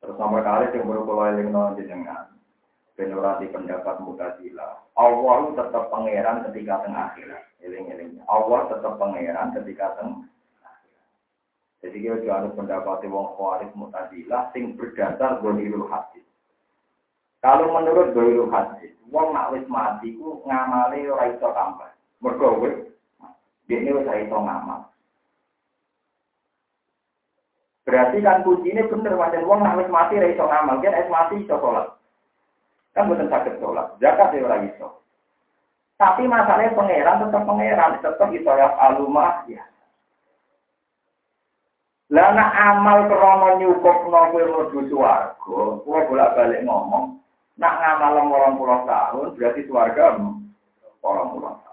[0.00, 2.30] Terus nomor kali yang baru kalau eling nang jenengan
[3.00, 4.84] generasi pendapat mutazila.
[4.92, 7.42] Allah tetap pangeran ketika tengah akhirat.
[7.64, 8.20] Eling-eling.
[8.28, 10.30] Allah tetap pangeran ketika akhirat.
[11.80, 16.24] Jadi kita juga harus pendapat wong khawarij mutazila sing berdasar gohirul hadis.
[17.40, 21.88] Kalau menurut gohirul hadis, wong nak wis mati ku ngamale ora iso tambah.
[22.20, 22.76] Mergo wis
[23.64, 24.89] dene wis iso ngamal.
[27.90, 31.58] Berarti kan kuncinya bener, wajan wong nak mati ora iso ngamal, kan es mati iso
[31.58, 31.90] sholat.
[32.94, 33.98] Kan bukan sakit sholat.
[33.98, 35.02] Zakat ya orang iso.
[35.98, 39.66] Tapi masalahnya pangeran tetap pangeran, tetap iso ya alumah ya.
[42.10, 45.34] Lah nak amal krono nyukup no kowe mlebu swarga,
[45.82, 47.22] kowe bolak-balik ngomong,
[47.54, 50.18] nak ngamal orang pulau tahun berarti swarga
[51.06, 51.69] orang pulau tahun.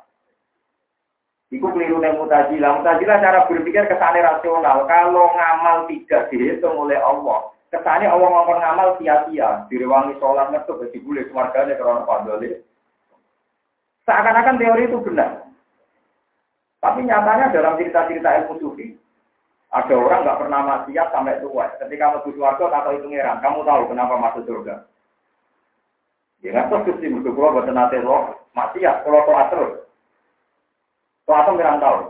[1.47, 2.83] Iku keliru nih mutajilah.
[2.83, 4.83] Mutajilah cara berpikir ke sana rasional.
[4.83, 11.03] Kalau ngamal tidak dihitung oleh Allah, Kesannya Allah ngomong ngamal sia-sia, direwangi sholat ngetuk, bagi
[11.03, 12.49] boleh keluarganya karena fadli.
[14.07, 15.51] Seakan-akan teori itu benar.
[16.79, 18.95] Tapi nyatanya dalam cerita-cerita ilmu sufi,
[19.75, 21.67] ada orang nggak pernah maksiat sampai tua.
[21.75, 23.43] Ketika masuk surga, atau itu ngeran.
[23.43, 24.87] Kamu tahu kenapa masuk surga?
[26.39, 29.83] Ya nggak terus sih, mesti kalau buat nanti lo maksiat, kalau terus.
[31.27, 32.03] Tuh ngerang tahun,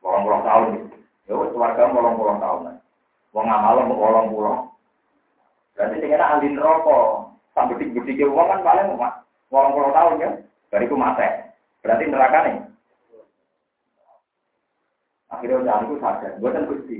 [0.00, 0.88] bolong-bolong tahun.
[1.28, 2.80] Ya, keluarga bolong-bolong tahun.
[3.36, 4.72] Mau ngamal mau bolong-bolong.
[5.76, 7.28] Berarti sing enak ahli neraka.
[7.52, 8.96] Sampai bedik-bedik uang kan paling
[9.52, 10.30] ngolong puluh tahun ya.
[10.72, 11.52] Bariku mate.
[11.84, 12.56] Berarti neraka nih.
[15.26, 16.98] Akhirnya udah aku sadar, gue kan gusti.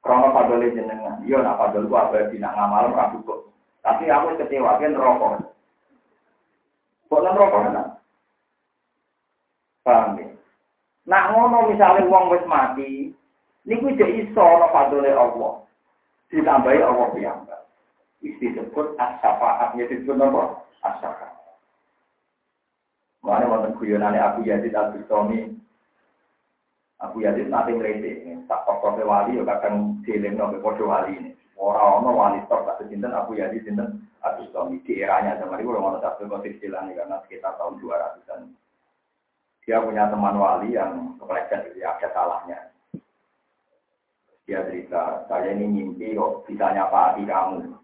[0.00, 3.14] Krono padole jenengan, iya nak padol gua apa nak ngamal ora.
[3.82, 5.46] Tapi aku kecewa kan rokok.
[7.10, 7.76] Kok nang rokok kan?
[9.82, 10.26] Paham ya?
[11.12, 13.12] Nak ngono misalnya wong wis mati,
[13.68, 15.60] niku jek iso ana padole Allah
[16.32, 17.68] ditambahi Allah piyambak.
[18.24, 20.64] Isti disebut as-syafaat, ya disebut apa?
[20.80, 21.36] As-syafaat.
[23.20, 25.52] Mana wonten guyonane Abu Yazid Al-Bustami.
[27.04, 31.30] Abu Yazid nanti ngerti, tak tokoh wali ya kadang dieling nopo podo wali ini.
[31.60, 36.00] Orang orang wali top tak sinten Abu Yazid sinten Al-Bustami di eranya zaman itu orang
[36.00, 38.61] orang satu ini karena sekitar tahun 200-an.
[39.62, 42.58] Dia punya teman wali yang kepleset, ya ada salahnya.
[44.42, 47.78] Dia cerita, saya ini mimpi kok bisa hati kamu.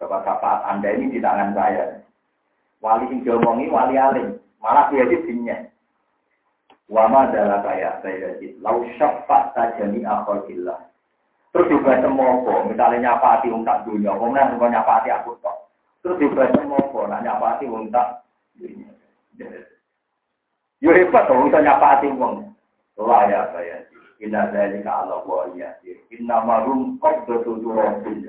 [0.00, 2.00] Sebab saat Anda ini di tangan saya.
[2.80, 4.40] Wali yang diomongi wali alim.
[4.64, 5.52] Malah dia di sini.
[6.90, 10.76] Wama adalah kayak saya di lau syafa saja ni gila.
[11.54, 15.70] Terus juga semoga, misalnya nyapa hati untuk dunia, kemudian juga nyapa hati aku tok.
[16.02, 18.06] Terus juga semoga, nah nyapa hati untuk
[18.58, 18.90] dunia.
[20.80, 22.48] Yo hebat dong, bisa nyapa hati uang.
[22.96, 23.84] Layak saya.
[24.20, 25.96] Inna dzalika Allah wa yasir.
[26.12, 28.28] Inna marum qabdatu turabin.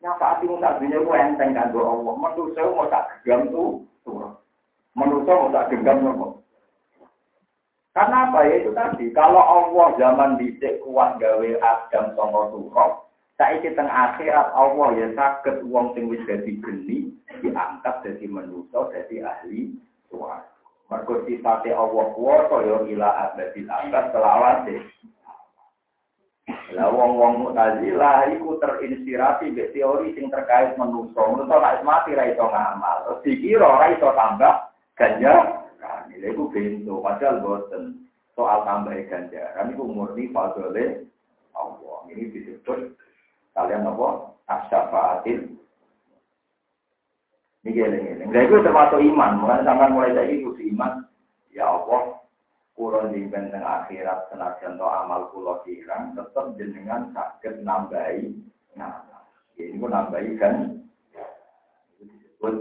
[0.00, 2.14] Nyapa ati mung tak dunya ku enteng kanggo Allah.
[2.16, 4.32] Manusa mau tak genggam tuh turun.
[4.96, 6.40] Manusa mau tak genggam nopo.
[7.96, 13.08] Karena apa ya itu tadi, kalau Allah zaman dicek kuat gawe Adam songo turok,
[13.40, 17.08] saiki teng akhirat Allah ya sakit uang sing wis dadi geni
[17.40, 19.80] diangkat jadi manusia jadi ahli
[20.12, 20.55] suara.
[20.86, 24.76] Mergo sifate Allah kuwasa ya ila abadil abad selawase.
[26.78, 31.18] Lah wong-wong Mu'tazilah iku terinspirasi mbek teori sing terkait manusa.
[31.18, 34.54] Manusa nek mati ra iso ngamal, terus dikira ora iso tambah
[34.94, 35.34] ganja.
[35.82, 38.06] Kan iku bento padahal boten.
[38.38, 41.08] Soal tambah ganjaran iku murni fadole
[41.56, 41.98] Allah.
[42.12, 42.94] Ini disebut
[43.56, 44.36] kalian apa?
[44.46, 45.55] Asyafaatil
[47.66, 48.30] ini geleng-geleng.
[48.30, 49.42] Itu termasuk iman.
[49.42, 51.02] Mulai sampai mulai dari itu iman.
[51.50, 52.22] Ya Allah,
[52.78, 58.36] kurang di benteng akhirat senajan to amal kulo kirang tetap jenengan sakit nambahi
[58.76, 59.02] nah
[59.56, 60.78] ya, ini pun nambahi kan?
[61.98, 62.54] Itu disebut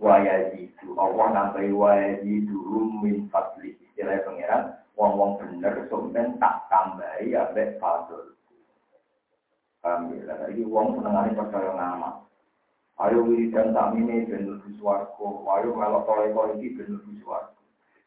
[0.00, 0.96] wayajidu.
[0.96, 2.56] Allah nambahi wayajidu
[3.04, 3.76] min fadli.
[3.92, 4.62] Istilah pangeran
[4.96, 8.32] wong wong bener sumpen tak tambahi abek fadl.
[9.84, 10.32] Paham ya?
[10.32, 12.24] Lagi wong senengane percaya ngamal
[12.96, 17.60] Ayo wiridan tak ini ben lebih suarco, ayo melok toleko ini ben suarco.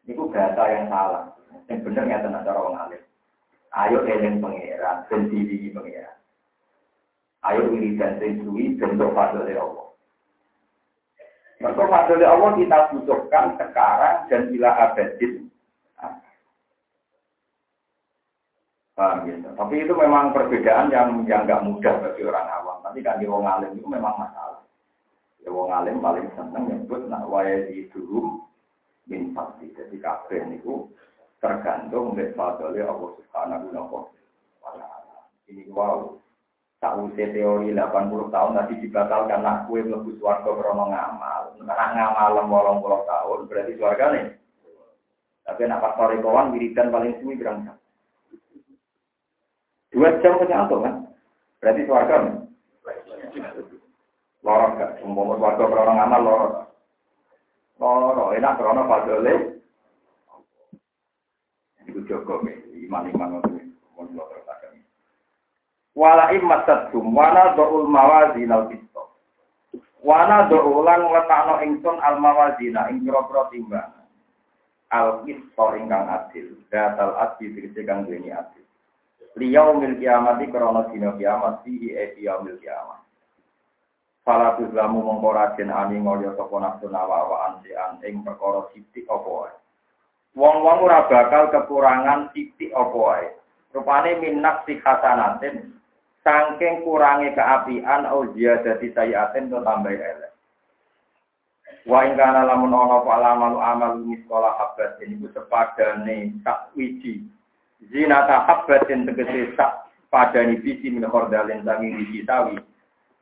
[0.09, 1.23] Ini bahasa yang salah.
[1.69, 3.01] Yang ya tenang cara orang alim.
[3.69, 6.17] Ayo eling pengeran, ben diri pengeran.
[7.45, 9.87] Ayo wiridan sing suwi bentuk fadl Allah.
[11.61, 15.53] Maka fadl Allah kita butuhkan sekarang dan bila abadin.
[18.97, 19.47] Paham gitu.
[19.55, 22.83] Tapi itu memang perbedaan yang yang nggak mudah bagi orang awam.
[22.83, 24.58] Tapi kan di orang alim itu memang masalah.
[25.43, 27.27] Ya wong alim paling seneng nyebut nak
[27.71, 28.43] di dulu
[29.07, 29.71] min fadli.
[29.71, 30.91] Jadi kabeh niku
[31.39, 35.19] tergantung mbek fadli Allah Subhanahu wa taala.
[35.47, 36.19] Ini wow.
[36.79, 41.59] Tahu teori 80 tahun tadi dibatalkan nak kue mlebu swarga krono ngamal.
[41.59, 44.25] Nak ngamal 80 tahun berarti swarga nih.
[45.43, 47.75] Tapi nak pas sore kawan wiridan paling suwi berangkat.
[49.91, 50.95] Dua jam kenyang kan?
[51.59, 52.35] Berarti swarga nih.
[54.39, 56.55] Lorong gak, umpama warga krono ngamal lorong.
[57.79, 59.33] Lorong, enak krono padole.
[61.83, 63.59] Itu Joko, iman-iman itu.
[65.99, 66.63] Wala immat
[66.95, 69.19] dum wana do'ul mawazin al kisto.
[69.99, 74.07] Wana do'ulan letakno ingsun al mawazina ing kira-kira timbangan.
[74.95, 76.55] Al kisto ingkang adil.
[76.71, 78.63] Datal adil dikisi kang duweni adil.
[79.35, 83.08] Liyau mil kiamati krono dino kiamat sihi e mil kiamat.
[84.29, 89.25] Fala tuzlamu mongko raden ani ngoyo sapa nafsu nawa anti an ing perkara sithik apa
[89.25, 89.53] wae.
[90.37, 93.27] Wong-wong ora bakal kekurangan sithik apa wae.
[93.73, 95.73] Rupane minnak si hasanatin
[96.21, 100.29] Sangking kurangi keapian au ziyadati sayiatin to tambah elek.
[101.89, 107.25] Wa ing kana lamun ana apa alamal amal sekolah habat ini ku sepadane sak wiji.
[107.89, 112.61] Zina ta habatin tegese sak padani biji min khordalin sangi biji sawi.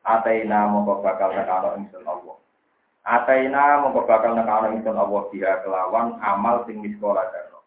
[0.08, 2.40] Ataina mongko bakal nekano ingsun Allah.
[3.04, 7.60] Ataina mongko bakal nekano ingsun Allah dia kelawan amal sing sekolah darno.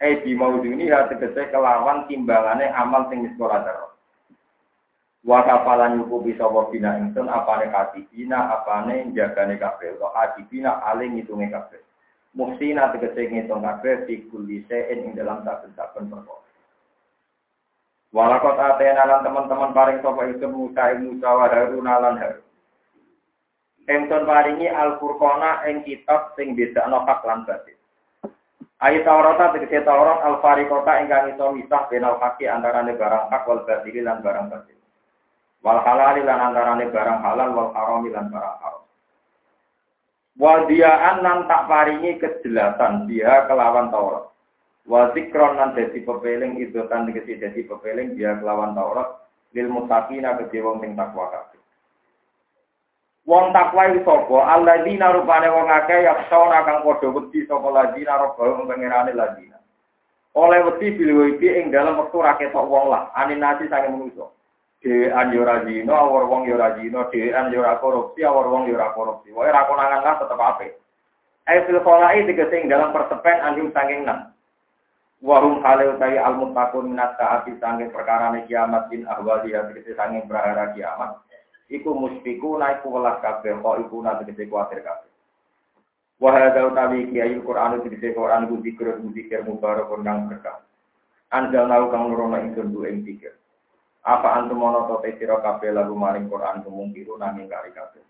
[0.00, 3.92] Eh di mauduni ya tegese kelawan timbangane amal sing sekolah darno.
[5.22, 11.12] Wa kafalan yuku bisa wa bina ingsun apane katibina apane jagane kabeh wa katibina ale
[11.12, 11.84] ngitunge kabeh.
[12.32, 16.41] Muhsina tegese ngitung kabeh fi kulli ing dalam saben-saben perkara.
[18.12, 22.44] Walakot atena lan teman-teman paring sapa itu Musa Musa wa Harun lan Harun.
[24.28, 27.74] Paringi Al-Furqana ing kitab sing bedakno hak lan batil.
[28.82, 33.94] Ayat Taurat tegese Taurat al-fariqata ingkang iso misah benal haki antarané barang hak wal batil
[34.02, 34.78] lan barang batil.
[35.62, 38.84] Wal halal lan antarane barang halal wal haram lan barang haram.
[40.36, 44.31] Wal diaan nan tak paringi kejelasan dia kelawan Taurat.
[44.82, 50.34] Wa zikron nan dadi pepeling itu kan dikesi dadi pepeling dia kelawan Taurat lil muttaqina
[50.42, 51.60] kedhe wong sing takwa kabeh.
[53.22, 54.38] Wong takwa iki sapa?
[54.58, 59.62] Alladzina rupane wong akeh yaksona kang padha wedi sapa ladina robbahum pangerane ladina.
[60.34, 64.26] Oleh wedi bilih iki ing dalam wektu ra ketok wong lah, anin nasi sange manusa.
[64.82, 68.74] Dewan yo ora zina, awor wong yo ora zina, dewan yo korupsi, awor wong yo
[68.98, 69.30] korupsi.
[69.30, 70.74] Wae ra konangan lah tetep apik.
[71.46, 72.26] Ai fil kholai
[72.66, 74.31] dalam persepen anjing sanging nang.
[75.22, 80.26] Warum hale utai al muttaqun minat taati sanging perkara kiamat bin ahwali ya tegese sanging
[80.26, 81.22] prahara kiamat.
[81.70, 85.06] Iku muspiku naiku welas kabeh kok iku nate tegese kuatir kabeh.
[86.18, 90.58] Wa hadza utawi kiai Quran tegese Quran ku dikir dikir mubarak kang berkah.
[91.30, 93.38] Anjal nau kang nurono ingsun du ing dikir.
[94.02, 98.02] Apa antum mono to sira kabeh lagu maring Quran kemungkiru nanging kari kabeh.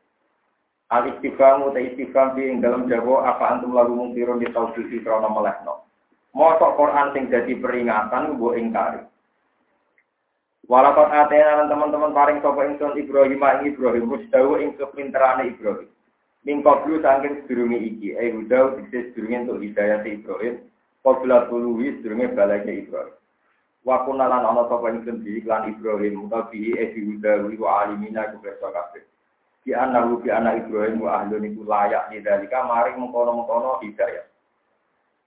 [0.88, 5.28] Al istifamu te istifam di ing dalam jago apa antum lagu mungkirun di tauhid krana
[5.28, 5.91] melehno.
[6.32, 9.04] Mosok Quran sing dadi peringatan mbok ingkari.
[10.64, 15.90] Walakot atena teman-teman paring sapa ingsun Ibrahim ing Ibrahim musdawu ing kepinterane Ibrahim.
[16.42, 20.64] Mingko blu saking sedurunge iki, eh udah dikse sedurunge untuk hidayah Ibrahim,
[21.04, 23.14] Qabla tuluhi sedurunge balake Ibrahim.
[23.82, 28.70] wa kunalan ana sapa ingsun bi iklan Ibrahim utawi e dihuda wa alimina ku kersa
[28.70, 29.02] kabeh
[29.66, 34.22] di anahu bi anak Ibrahim wa ahlun iku layak di dalika maring mengkono-mengkono hidayah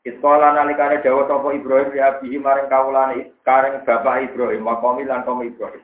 [0.05, 5.41] Iskola nalikane dawa sapa Ibrahim ya bihi maring kawulane kareng bapak Ibrahim qaumi lan kaum
[5.41, 5.81] Ibrahim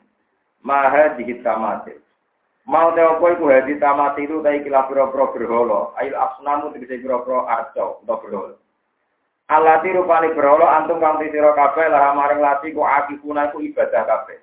[0.62, 1.97] maha dikit tamate
[2.69, 7.49] Mau te opo iku hadi tamati itu ta ikilah pira-pira berhala ail asnamu tegese pira-pira
[7.49, 8.55] arca utawa berhala
[9.51, 14.39] Alati rupani berhala antum kang sira kabeh lah maring lati ku akifuna iku ibadah kabeh.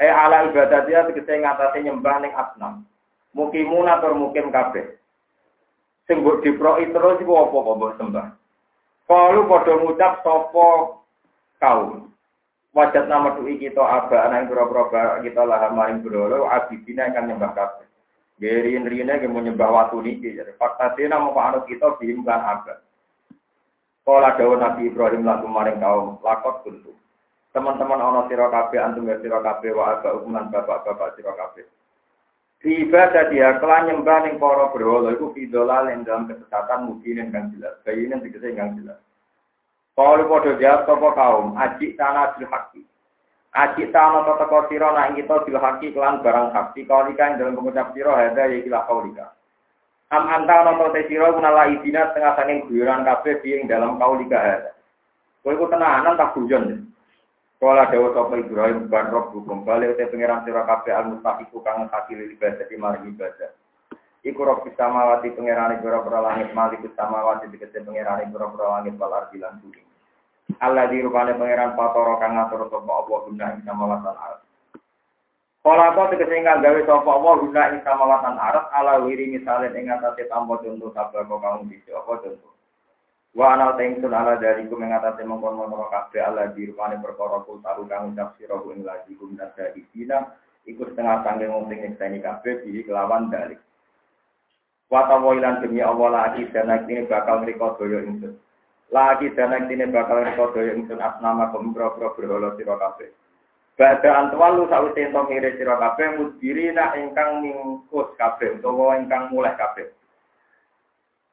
[0.00, 2.88] Eh ala ibadah dia tegese ngatasi nyembah ning asnam.
[3.36, 4.96] Mukimun atau mukim kabeh.
[6.08, 8.26] Sing mbok diproki terus iku apa kok mbok sembah.
[9.10, 10.66] Kalu padha ngucap sapa
[11.58, 12.14] kaum.
[12.70, 17.90] Wajat nama tuhi kita aba anak pura-pura kita lah maring berhala abidina kang nyembah kabeh.
[18.38, 20.38] Gerin rine yang menyembah watu niki.
[20.38, 22.78] Jadi fakta dina mau anut kita bihimkan abad.
[24.06, 26.94] Kala dawuh Nabi Ibrahim lagu maring kaum lakot kuntu.
[27.50, 31.66] Teman-teman ana sira kabeh antum ya sira kabeh wa aga ukuman bapak-bapak sira kabeh.
[32.60, 37.48] Di ibadah dia kelan nyembah ning para berhala iku bidolal ing dalam kesesatan mungkin kang
[37.56, 37.80] jelas.
[37.88, 39.00] Bayine dikese kang jelas.
[39.96, 42.84] Kalau padha jawab sapa kaum, aji tanah bil haqi.
[43.56, 46.76] Aji tanah tata sira nak kita bil haqi kelan barang hak.
[46.84, 49.32] Kaulika ing dalam pengucap sira hada ya ikilah kaulika.
[50.12, 54.70] Am anta ana te sira kunala idina tengah saking guyuran kabeh ing dalam kaulika hada.
[55.40, 56.89] Kowe ku tenanan tak guyon.
[57.60, 61.84] Kala dewa sapa Ibrahim ban rob hukum bali te pangeran sira kabeh al mustaqiku kang
[61.92, 63.52] hakil ibadah di mari ibadah.
[64.24, 69.60] Iku rob samawati pangerane pira-pira langit malik samawati dikete pangerane pira-pira langit wal ardi lan
[69.60, 69.84] bumi.
[70.64, 74.42] Allah di rupane pangeran patoro kang ngatur sapa Allah guna ing samawatan alam.
[75.60, 79.92] Kala kok tegese ingkang gawe sapa Allah guna ing samawatan arat ala wiri misale ing
[79.92, 82.52] atase tanpa contoh sabda kaum bisa apa contoh.
[83.30, 87.62] Wa ana tengsun ala dari ku ing atase mongkon-mongkon kabeh ala di rupane perkara kul
[87.62, 90.34] taru kang ucap sira ing lagi kum nasa dina
[90.66, 93.62] iku setengah sangge sing nyekseni kabeh di kelawan dalik.
[94.90, 98.34] Wa tawilan demi Allah lagi dan ini bakal mriko daya ingsun.
[98.90, 103.14] Lagi dan ini bakal mriko daya ingsun asnama kumbro-bro berhala sira kabeh.
[103.78, 109.94] Bada antwalu sawise ento ngire sira kabeh mudbirina ingkang mingkus kabeh utawa ingkang mulai kabeh.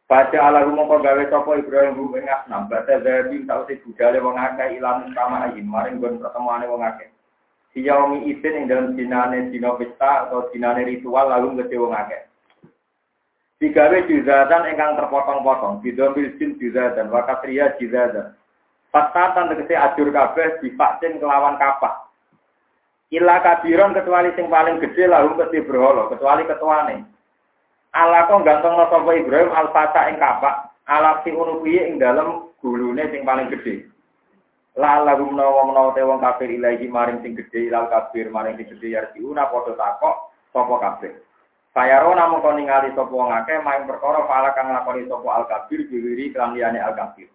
[0.08, 5.12] Baca ala mongko gawe sapa Ibrahim ing asnam bada zabi sawise budale wong akeh ilang
[5.12, 7.12] sama ayin maring gon pertemuane wong akeh.
[7.76, 12.24] Siyaumi idin ing dalam dinane dina pesta atau dinane ritual lalu gede wong akeh.
[13.60, 18.32] Digawe juzatan ingkang terpotong-potong, bidomil jin juzatan, wakatria juzatan.
[18.96, 22.08] Fatatan tegese ajur kabeh divaksin kelawan kapah.
[23.12, 27.17] Ila kabiron kecuali sing paling gede lalu gede berholo, kecuali ketuane.
[27.96, 30.76] Allah kok gantung sapa Ibrahim al-fata ing kapak,
[31.24, 33.88] si unubiye ing dalem gulune sing paling gede.
[34.78, 38.70] La lagu menawa menawa te wong kafir ilahi maring sing gedhe ilal kafir maring sing
[38.70, 40.16] gedhe yarjiuna padha takok
[40.54, 41.14] sapa kafir.
[41.74, 45.90] Sayaro namung kon ningali sapa wong akeh main perkara fala kang lakoni sapa al kafir
[45.90, 47.26] diwiri kelan liyane al kafir.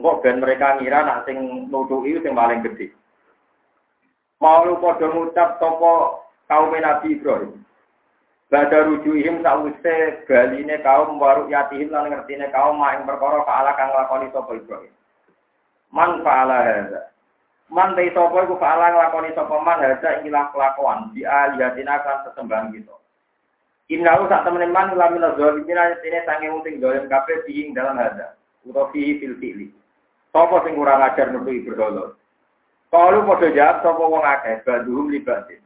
[0.00, 2.88] Engko ben mereka ngira nak sing nutuki sing paling gedhe.
[4.40, 5.92] Mau padha ngucap sapa
[6.48, 7.67] kaum Nabi Ibrahim.
[8.48, 14.32] Bada rujuhim sawise baline kaum waru yatihim lan ngertine kaum maing perkara fala kang lakoni
[14.32, 14.94] sapa Ibrahim.
[15.92, 17.12] Man fa'ala hadza.
[17.68, 22.72] Man te sapa iku fa'ala nglakoni sapa man hadza ing kelakuan di alihatina kan sesembahan
[22.72, 22.96] kita.
[23.92, 28.32] Inna sak temen man lamin zalimina tene sange unting dolen kabeh ing dalam hadza.
[28.64, 29.68] Utawa fihi fil fi'li.
[30.32, 32.16] Sapa sing kurang ajar nutu berhala.
[32.88, 35.60] Kalau padha jawab sapa wong akeh baduhum libatin.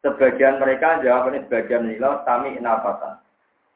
[0.00, 3.20] Sebagian mereka jawab ini sebagian nila sami inafatan.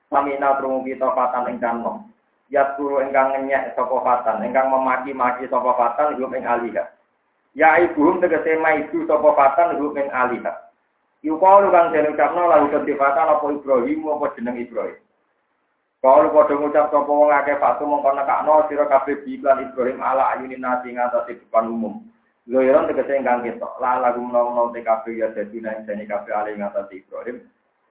[0.09, 2.14] Sami ina krungu kita fatan ing kanom
[2.53, 6.85] yaskuru engkang ngenyek sapa fatan, engkang memaki-maki sapa fatan hum ing aliha.
[7.55, 10.53] Ya ibuhum tegese maidu sapa fatan hum ing aliha.
[11.25, 15.01] Yukalu kang den ucapno lalu ketifatan apa Ibrahim apa jeneng Ibrahim.
[16.05, 20.61] Kalau padha ngucap sapa wong akeh fatu mongko nekakno sira kabeh biklan Ibrahim ala ayunin
[20.61, 22.05] nasi ngatasi depan umum.
[22.45, 23.80] Loiron tegese ingkang ketok.
[23.80, 27.40] La lagu menawa kabeh ya dadi nang jane kabeh ali ngatasi Ibrahim.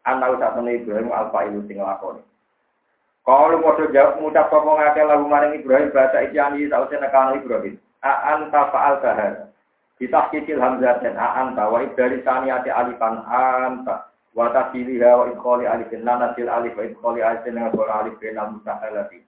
[0.05, 2.21] Ana usak Ibrahim alfa ilu sing lakoni.
[3.23, 7.79] Kalau mau jawab ngucap sapa ngake lagu maring Ibrahim bahasa isyani sausé nekano Ibrahim.
[8.03, 9.33] A anta fa'al kahar.
[9.95, 15.63] Kita kicil hamzah dan a anta wa dari saniyati alifan anta wa tasiliha wa idkhali
[15.63, 19.23] alifin lan nasil alif wa idkhali alifin dengan suara alif bin al-mustahalati.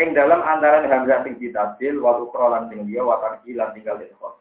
[0.00, 4.39] Ing dalam antaran hamzah sing ditasil wa ukra lan sing liya wa tarkilan tinggal idkhal.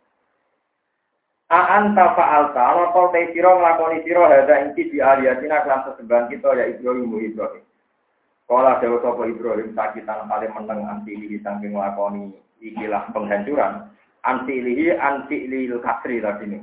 [1.50, 6.30] A anta fa'alta ana to te sira nglakoni sira hadza inti di aliyatina kelan sesembahan
[6.30, 7.66] kita ya Ibrahim Ibrahim.
[8.46, 13.90] Kala dewa sapa Ibrahim sakitan kali meneng anti lihi saking lakoni ikilah penghancuran.
[14.22, 16.60] Anti lihi anti lil kasri tadi ini.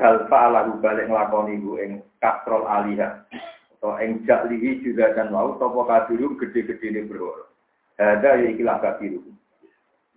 [0.00, 3.24] Hal fa'alahu balik ngelakoni ibu ing kastrol alihah.
[3.76, 7.48] Atau ing jaklihi juga dan mau sapa kabiru gede-gede ini berwara.
[7.96, 9.35] Hada ya ikilah kabiru.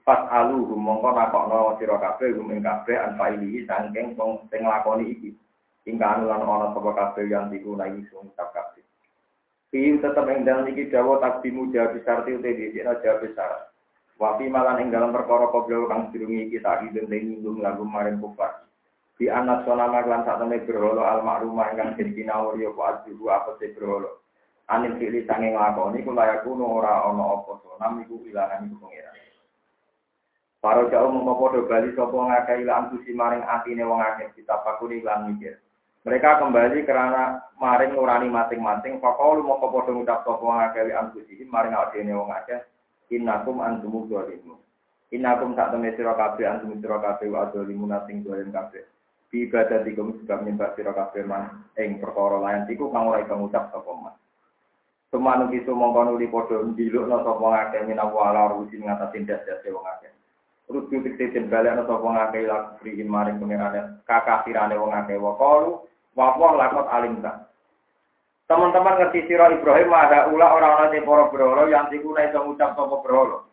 [0.09, 5.37] Pas alu mongko nakokno sira kabeh hum ing kabeh anfailihi saking sing nglakoni iki.
[5.85, 8.81] Ing kanulan ana sapa kabeh yang digunai sing kabeh.
[9.69, 13.69] Fi tetap ing dalam iki dawa takdimu jawab besar ti uti dhisik jawab besar.
[14.17, 18.65] Wafi malan ing dalam perkara koblo kang dirungi kita idun te nyinggung lagu maring kufar.
[19.13, 23.29] Di anak sonama lan sak temne berholo al makrumah ingkang den kinawur ya ku aduhu
[23.29, 24.25] apa te berholo.
[24.73, 28.89] Anil fili sanging lakoni kula yakunu ora ana apa sonam iku ilahan iku.
[30.59, 35.55] Para jauh mengkopodo bali sapa ngakeh ila antusi maring atine wong akeh ditapakuni lan mikir.
[36.07, 39.03] Mereka kembali karena maring nurani masing-masing.
[39.03, 42.59] Fakau mau kepodo ngucap sopo ngakewi antusi maring adene wong akeh.
[43.11, 44.55] Innakum antumu dolimu.
[45.11, 48.83] Innakum tak temen sira kabeh antum sira kabeh wa dolimu nasing dolim kabeh.
[49.27, 53.35] Bi ibadah dikum sebab nyembah sira kabeh man ing perkara lain iku kang ora iso
[53.35, 54.15] ngucap sapa man.
[55.09, 60.18] Semanu kisu mongko nuli padha ndilukna sapa ngakeh minawa ala rusi ngatasin das-das wong akeh.
[60.69, 65.89] Rudu dikten balik ana sapa ngakeh laku frihin maring pengerane kakafirane wong akeh wa qalu
[66.19, 67.47] Wawah lakot alim tak.
[68.49, 72.73] Teman-teman ngerti siro Ibrahim ada ula orang-orang di poro berolo yang tiku na iso ngucap
[72.73, 73.45] sopo berolo.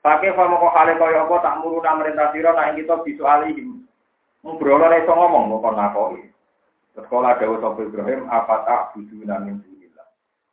[0.00, 3.84] Pakai famo kok hale kaya apa tak muruna merintah siro nah kita bisu alihim.
[4.46, 6.22] Berolo na iso ngomong kok nakoi.
[6.94, 10.08] Sekolah dawa sopo Ibrahim apa tak budu namin dunillah.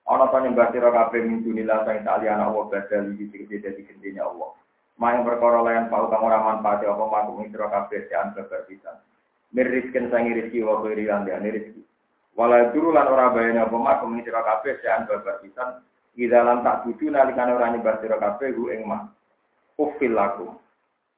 [0.10, 4.20] Ana to nyembah sira kabeh min dunillah sing tak liyana Allah badal iki dadi gendene
[4.26, 4.52] Allah.
[4.94, 9.02] Maing perkara lain pau kang ora manfaat apa makum sira kabeh sean beberpisan
[9.50, 11.82] mirisken sangi rezeki wa khairi lan dia rezeki
[12.38, 15.82] wala duru lan ora bayane apa mak mung sira kabeh sean babar pisan
[16.62, 19.10] tak bucu nalikane ora nyembah sira kabeh hu ing mak
[19.82, 20.54] ufil lakum.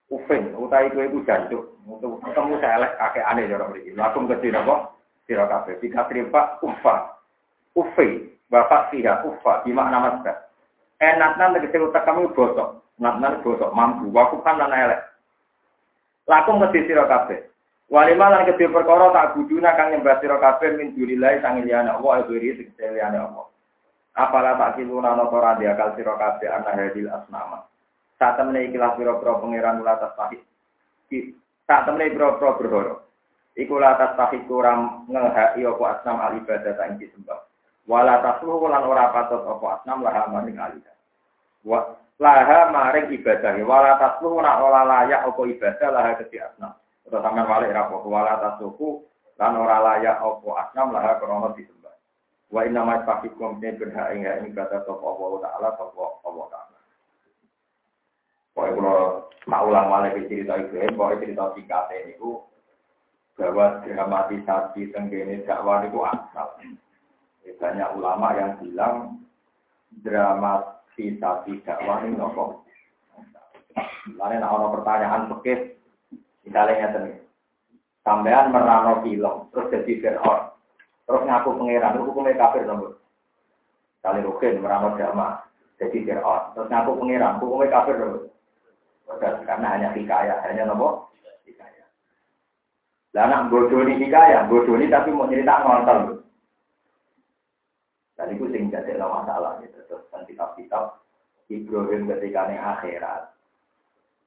[0.06, 3.92] Ufin utai kowe iku jancuk untuk ketemu selek kakek aneh cara mriki.
[3.98, 5.82] Lakum ke sira kok sira kabeh.
[5.82, 7.18] Dikatri pak ufa.
[7.74, 10.22] Ufi bapak siha ufa di makna
[11.02, 15.02] enaknya tegese utak kami bosok naknan bosok mampu waku kan lan elek
[16.28, 17.40] lakum ke sira kabeh
[17.86, 22.26] Walimah lan kedhe perkara tak buduna kang nyembah sira kabeh min dunilai sang liyane Allah
[22.26, 23.46] ibri tegese liyane Allah.
[24.18, 27.70] Apala tak kiluna ana ora diakal sira kabeh ana hadil asnama.
[28.18, 30.42] Saat temene ikilah pira-pira pangeran ula tasahih.
[31.70, 32.96] Tak temene pro-pro berhoro.
[33.54, 37.46] Iku la tastahiku ram ngehaki apa asnam al ibadah tak disembah.
[37.86, 40.95] Wala tasluhu lan ora patut apa asnam laha maring alidah.
[41.66, 43.58] Wa laha maring ibadah.
[43.66, 46.78] Wala tasluhu nak ora layak apa ibadah laha kedhi asnam.
[47.04, 49.04] Terus sampean walik rapo wala tasluhu
[49.42, 51.96] lan ora layak apa asnam laha krana disembah.
[52.54, 56.78] Wa inna ma tafikum ne berhak ing ing ibadah sapa Allah taala sapa Allah taala.
[58.56, 59.00] Pokoknya kalau
[59.46, 62.32] tak ulang malah cerita Ibrahim, pokoknya cerita singkatnya itu
[63.36, 66.48] bahwa dramatisasi tenggene dakwah itu asal.
[67.60, 68.96] Banyak ulama yang bilang
[70.96, 72.64] dramatisasi dakwah ini nopo.
[74.16, 75.76] Lain ada pertanyaan pekis,
[76.48, 77.12] misalnya tadi,
[78.06, 80.56] sampean merano film, terus jadi Fir'aun,
[81.10, 82.96] terus ngaku pangeran, hukumnya kafir nomor.
[84.00, 85.44] Kali rukin merano jamaah,
[85.82, 88.22] jadi Fir'aun, terus ngaku pangeran, hukumnya kafir nomor.
[89.20, 91.12] Karena hanya hikayah, hanya nopo.
[93.16, 96.20] Lah anak bodoh ini hikayah, bodoh ini tapi mau cerita ngonton.
[98.16, 99.80] Dan itu sing jadi masalah gitu.
[99.92, 101.04] Terus kan kitab-kitab
[101.52, 103.22] Ibrahim ketika ini akhirat.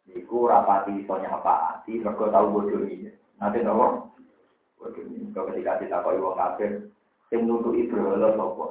[0.09, 1.84] Iku rapati soalnya apa?
[1.84, 3.12] Di mereka tahu bodoh ini.
[3.41, 4.12] Nanti nopo
[4.80, 5.32] bodoh ini.
[5.32, 6.89] Ketika kita kau ibu kafir,
[7.32, 8.64] yang nuntut Ibrahim lo sopo.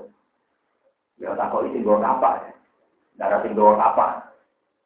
[1.18, 2.54] Ya tak kau isi bawa apa?
[3.18, 4.08] Darah sing bawa apa?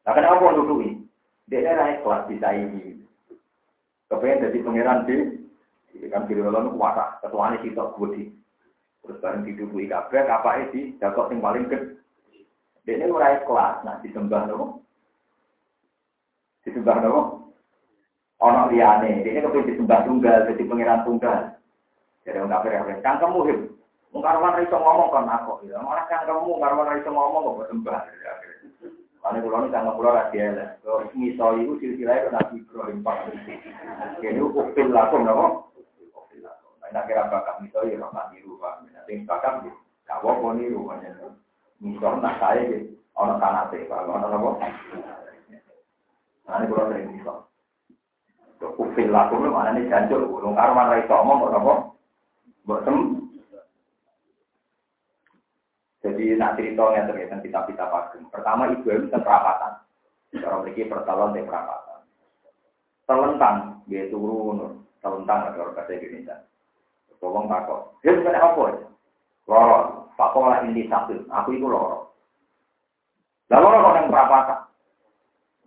[0.07, 1.03] Nah kenapa nuntut ini?
[1.51, 3.03] Dia era kelas bisa ini.
[4.07, 5.15] Kepengen jadi pangeran di,
[6.11, 8.40] kan di dalam kuasa, ketuanya kita budi.
[9.01, 10.93] Terus bareng didukui kabeh, apa itu?
[11.01, 11.97] Jakok yang paling gede.
[12.85, 14.81] Ini ora kelas, nah disembah nopo.
[16.65, 17.21] Disembah nopo.
[18.41, 21.39] Ono liane, dia ini kepengen disembah tunggal, jadi pangeran tunggal.
[22.25, 23.59] Jadi orang kafir yang cangkemmu him.
[24.11, 25.77] Mungkarwan iso ngomong kan aku, ya.
[25.77, 28.01] Malah cangkemmu, karwan iso ngomong kok sembah.
[29.21, 30.81] Ane kula nek tangga kula ra dielek.
[30.81, 33.17] Kok iso iku silsilah kok Nabi Ibrahim Pak.
[34.17, 35.69] Kene ukil lakum napa?
[36.91, 38.83] Nek kira bakat iso ya ora niru Pak.
[39.07, 39.71] Sing bakat ya
[40.07, 41.39] gak apa niru pancen.
[41.79, 44.03] Misal nak saya iki ana kanate Pak.
[44.03, 44.49] Ana napa?
[46.51, 47.47] Ane kula sering iso.
[48.59, 50.27] Ukil lakum mana nih jancur.
[50.27, 51.73] Wong karman ra iso omong kok napa?
[52.67, 52.81] Mbok
[56.01, 58.25] Jadi nak cerita yang terkait kita kita pagem.
[58.33, 59.85] Pertama ibu itu perapatan.
[60.33, 61.45] Orang memiliki pertalon di.
[63.05, 64.81] Telentang, dia turun.
[64.97, 66.41] Telentang ada orang bahasa Indonesia.
[67.21, 67.93] Tolong takut.
[68.01, 68.79] Dia bukan apa ya?
[69.45, 69.79] Loro.
[70.17, 71.21] Pakola ini satu.
[71.29, 72.09] Aku itu loro.
[73.53, 74.59] Lalu loro kok yang perapatan.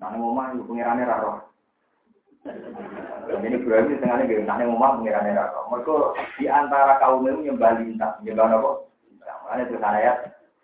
[0.02, 1.32] Nah, ini rumah itu pengirannya raro.
[3.30, 4.42] Ini Ibrahim di tengahnya gini.
[4.42, 5.70] Nah, ini rumah pengirannya raro.
[5.70, 5.94] Mereka
[6.42, 8.18] di antara kaum itu nyembah lintang.
[8.26, 8.70] Nyembah apa?
[9.22, 10.12] Makanya itu sana ya.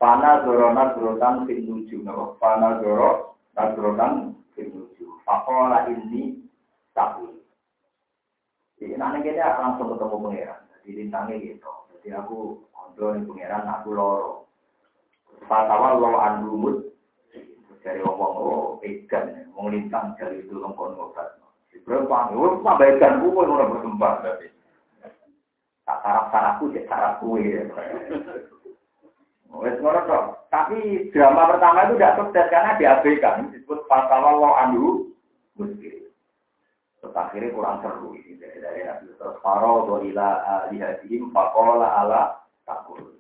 [0.01, 2.03] Fana zoro nadrotan fin nuju.
[2.41, 5.05] Fana zoro nadrotan fin nuju.
[5.23, 6.41] Fakola ini
[6.97, 7.29] tapi.
[8.81, 10.61] Jadi nanti kita langsung ketemu pangeran.
[10.81, 11.73] Jadi lintangnya gitu.
[12.01, 14.33] Jadi aku kontrol nih pangeran, aku loro.
[15.45, 16.77] Fatawa lo andumut.
[17.81, 19.53] Dari ngomong, oh edan.
[19.53, 21.37] Mau lintang dari itu lengkon ngobat.
[21.85, 22.33] Berapa?
[22.37, 23.21] Oh, tambah edan.
[23.25, 24.25] Gue mau berkembang.
[25.89, 27.67] Tak sarap-sarapku, cek sarap kue.
[29.51, 30.25] Wes ngono kok.
[30.49, 33.51] Tapi drama pertama itu tidak sukses karena diabaikan.
[33.51, 35.11] Disebut Allah anhu
[35.59, 36.00] muskil.
[37.01, 39.17] Terus akhirnya kurang seru ini dari dari Nabi.
[39.17, 43.17] Terus faro do ila alihadihim fakola ala takul.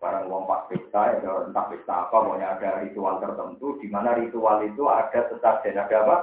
[0.00, 4.64] Barang wong pas pesta, ya entah pesta apa, pokoknya ada ritual tertentu, di mana ritual
[4.64, 6.16] itu ada sesajen, ada apa?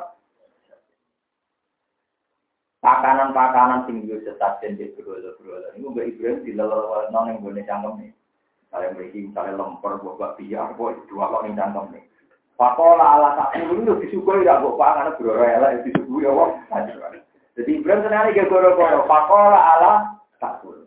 [2.82, 5.78] Pakanan-pakanan tinggi sesajen di berolo-berolo.
[5.78, 8.12] Ini Mbak Ibrahim di lelah non yang boleh cangkem nih.
[8.74, 12.04] Saya memiliki misalnya lemper, buat biar, buat dua kok ini cangkem nih.
[12.58, 16.57] Pakola ala tak puluh itu disukai tidak buat pangan berora elek disukai ya wong.
[17.58, 19.10] Jadi Ibrahim senang ke goro-goro.
[19.10, 19.92] Pakola ala
[20.38, 20.86] tak puluh.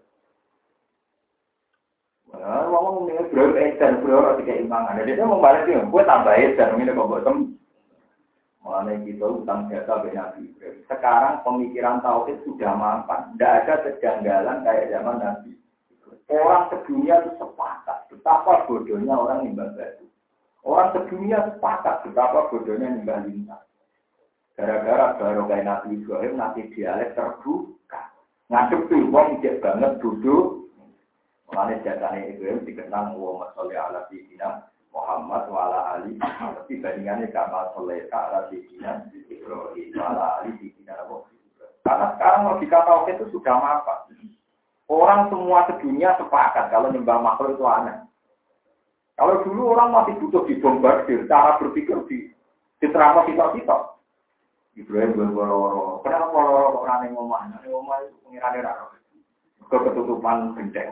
[2.31, 5.03] Wah, ngomong ini Ibrahim edan berora tiga imbangan.
[5.03, 7.59] Jadi dia mau balik dia, gue tambah edan ini kok buat tem.
[8.61, 10.53] Mengenai kita utang jasa Nabi.
[10.85, 13.33] Sekarang pemikiran tauhid sudah mapan.
[13.35, 15.57] Tidak ada kejanggalan kayak zaman Nabi.
[16.31, 20.07] Orang sedunia itu sepakat betapa bodohnya orang nimbang batu.
[20.63, 23.65] Orang sedunia sepakat betapa bodohnya nimbang lintang.
[24.59, 28.01] Gara-gara baru kayak Nabi Ibrahim, Nabi dialek terbuka.
[28.51, 30.71] Ngadepi wong cek banget duduk.
[31.51, 34.55] Mengenai jatahnya Ibrahim dikenang Muhammad Sallallahu Alaihi Wasallam
[34.91, 36.19] Muhammad wala Ali.
[36.19, 40.95] Tapi bandingannya kamal soleh ala Sayyidina Ibrahim wala Ali Sayyidina
[41.81, 43.99] Karena sekarang logika tauhid itu sudah mapan.
[44.91, 47.97] Orang semua sedunia sepakat kalau nyembah makhluk itu aneh.
[49.15, 52.33] Kalau dulu orang masih butuh dibombardir, cara berpikir di
[52.83, 53.77] diterangkan kita-kita.
[54.79, 55.83] Ibrahim buat boro-boro.
[56.07, 57.43] Kenapa boro-boro kok rani ngomah?
[57.59, 58.87] Rani ngomah itu pengirannya raro.
[59.67, 60.91] Ke ketutupan gendeng.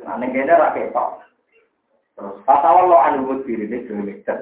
[0.00, 1.20] Rani gendeng ra ketok.
[2.14, 4.38] Terus pasal lo anumut diri ini jadi mikten.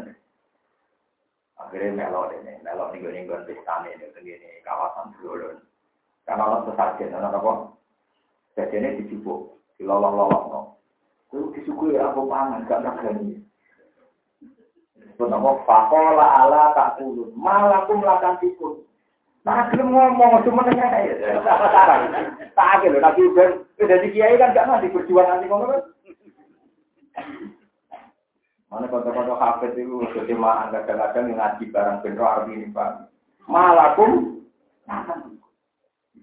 [1.59, 2.63] Akhirnya melo ini.
[2.63, 4.07] Melo ini gue nenggon pistan ini.
[4.15, 5.59] Tenggini kawasan berulun.
[6.23, 7.11] Karena lo sesajen.
[7.11, 7.75] Karena apa?
[8.55, 9.59] Sesajennya dicubuk.
[9.81, 10.79] Dilolong-lolong.
[11.33, 12.63] Itu disukui rambut pangan.
[12.71, 13.42] Gak ngerti.
[15.17, 18.83] Kenapa fakola ala tak kulun, malah aku melakukan tikun.
[19.43, 21.43] Nah, belum ngomong cuma nanya ya.
[22.55, 23.49] Tak ada loh, nabi udah
[23.83, 25.83] udah di kiai kan gak nanti berjuang nanti ngomong kan.
[28.71, 33.13] Mana kota-kota hafid itu mah kadang-kadang ngaji barang benro arti ini pak.
[33.45, 34.41] Malakum,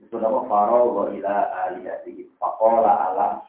[0.10, 1.36] Kenapa faro wa ila
[1.70, 3.46] alihati fakola ala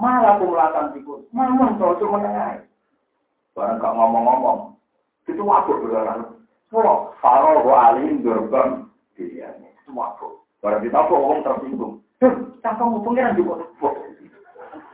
[0.00, 1.28] malakum lakan tikus.
[1.36, 2.67] Mamang kau cuma menengah.
[3.58, 4.78] Barang gak ngomong-ngomong.
[5.26, 6.30] Itu wabuk berlalu.
[6.70, 8.86] Semua faro alim gerbang
[9.18, 9.74] diriannya.
[9.82, 10.46] Itu wabuk.
[10.62, 11.98] Barang ditabuk orang tersinggung.
[12.22, 13.94] Duh, cangkang pengiran juga tabuk.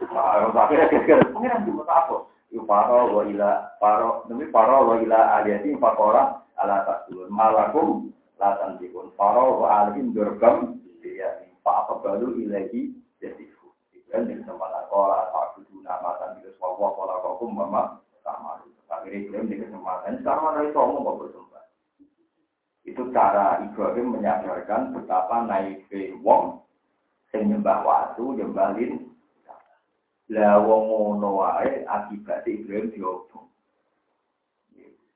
[0.09, 2.33] Nah, akhirnya kira-kira pengiran juga tabuk.
[2.65, 8.09] Faro wa ila faro demi faro wa ila alihati fakola ala takulun malakum
[8.41, 11.29] latan dikun faro wa alim durgam ya
[11.61, 13.45] pak apa baru ilahi jadi
[14.09, 17.99] dan di kesempatan kola pak kudu namatan di sebuah kola kokum mama
[19.05, 20.16] akhirnya klaim di kesempatan.
[20.24, 21.64] Sekarang mana itu kok bersumpah?
[22.88, 26.64] Itu cara Ibrahim menyadarkan betapa naiknya wong
[27.28, 29.12] sing nyembah waktu nyembah lin.
[30.32, 33.52] Lah wong ngono wae akibat Ibrahim diobong.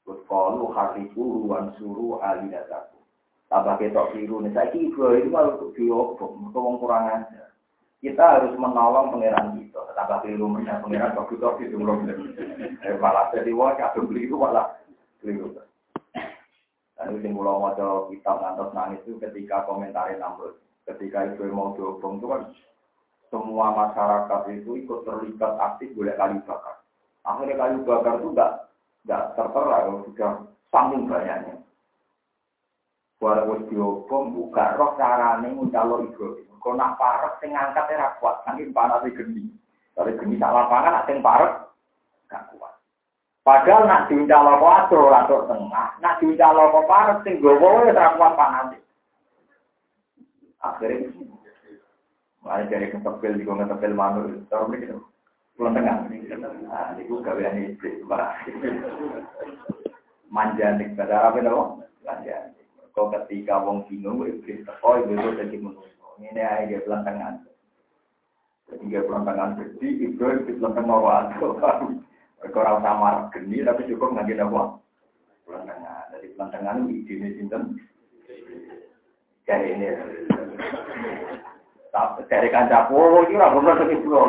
[0.04, 3.00] Terus kalau hariku ruan suruh alidataku
[3.48, 4.52] Tambah ketok biru nih.
[4.52, 7.47] Saya ibu itu malah untuk diobok, untuk kurang aja.
[7.98, 9.82] Kita harus menolong pangeran kita.
[9.98, 12.06] Tambah keliru punya pangeran kok kita itu belum.
[13.02, 14.78] Malah jadi wah kadung beli itu malah
[15.18, 15.58] keliru.
[16.98, 20.58] Dan itu mulai mau kita ngantos nangis itu ketika komentarin Namrud.
[20.86, 22.42] Ketika itu mau diobong itu kan
[23.28, 26.82] semua masyarakat itu ikut terlibat aktif boleh kayu bakar.
[27.22, 28.52] Akhirnya kayu bakar itu enggak
[29.04, 30.32] enggak tertera sudah
[30.74, 31.54] samping banyaknya.
[33.18, 36.47] Walau wis diobong buka roh carane ngucalo Ibrahim.
[36.68, 39.48] Kok nak parek sing ngangkat ora kuat, saking panase geni.
[39.96, 41.64] Kalau geni sak lapangan sing parek
[42.28, 42.76] gak kuat.
[43.40, 48.36] Padahal nak diuncalo kuatro atau tengah, nak diuncalo kok parek sing gowo wis ora kuat
[48.36, 48.76] panase.
[50.60, 51.08] Akhirnya
[52.44, 54.92] Mulai dari ketepil, di ketepil manur, terus ini
[55.56, 56.04] pulang tengah.
[56.04, 58.04] Nah, ini gue gawean iblis,
[60.28, 61.82] Manja nih, pada apa itu?
[62.04, 62.52] Manja.
[62.92, 65.97] Kau ketika wong bingung, iblis teko, itu jadi menunggu.
[66.18, 67.46] Ini aja dia pelantangan.
[68.68, 71.46] Jadi dia pelantangan gede, iblis di pelantang waktu.
[72.38, 74.78] Mereka orang samar geni, tapi cukup nggak apa?
[75.46, 76.04] Pelantangan.
[76.14, 77.62] Jadi pelantangan ide ini sinten.
[79.46, 79.88] Kayak ini.
[82.28, 84.20] Dari kancah, oh ini orang ngomong ibro.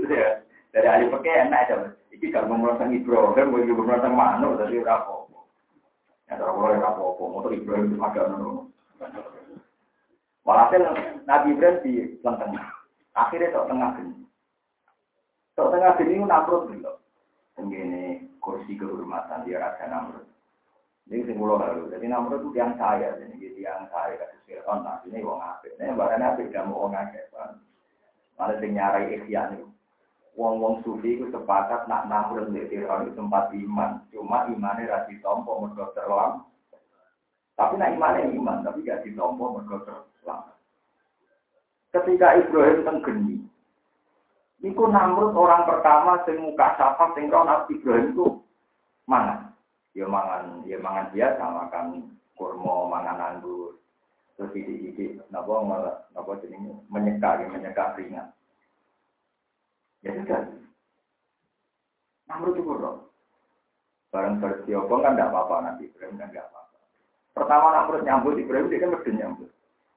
[0.72, 1.76] Dari ahli pakai enak aja.
[2.14, 2.46] Iki gak
[2.94, 5.28] ibro, kan mau ngomong tentang manuk, tadi rapo.
[6.30, 8.72] Ya kalau apa-apa, motor Ibrahim itu ada nono.
[10.44, 10.84] Walhasil
[11.24, 11.92] Nabi Ibrahim di.
[13.14, 14.14] Akhirnya tok tengah gini.
[15.56, 16.92] Tok tengah gini itu namrud gitu.
[17.56, 20.28] Begini kursi kehormatan dia raja namrud.
[21.08, 21.92] Ini sing kula lalu.
[21.92, 24.84] Jadi namrud itu yang saya, jadi yang saya kasih Fir'aun.
[24.84, 25.76] Nah ini wong apik.
[25.80, 27.24] Ini barang apik gak mau wong akeh.
[28.36, 29.64] Malah sing nyarai itu.
[30.34, 34.02] Wong-wong sufi itu sepakat nak namrud di Fir'aun itu tempat iman.
[34.10, 36.42] Cuma imannya rasi tompo mergo terlam.
[37.54, 40.04] Tapi nak imannya iman, tapi gak ditompo mergo terlam.
[41.94, 43.44] Ketika Ibrahim tenggeni,
[44.64, 48.26] Iku Namrud orang pertama sing muka sapa sing roh Nabi Ibrahim itu
[49.04, 49.52] mangan.
[49.92, 51.86] Ya mangan, ya mangan biasa makan
[52.32, 53.76] kurma, mangan anggur.
[54.34, 55.62] Terus sidik-sidik, napa
[56.16, 57.94] napa jenenge menyeka, ya menyeka.
[60.00, 60.42] Ya sudah.
[62.24, 63.12] Namrud itu roh.
[64.08, 66.78] Barang bersiobong kan tidak apa-apa nanti Ibrahim kan tidak apa-apa.
[67.36, 69.50] Pertama Namrud nyambut Ibrahim dia kan mesti nyambut.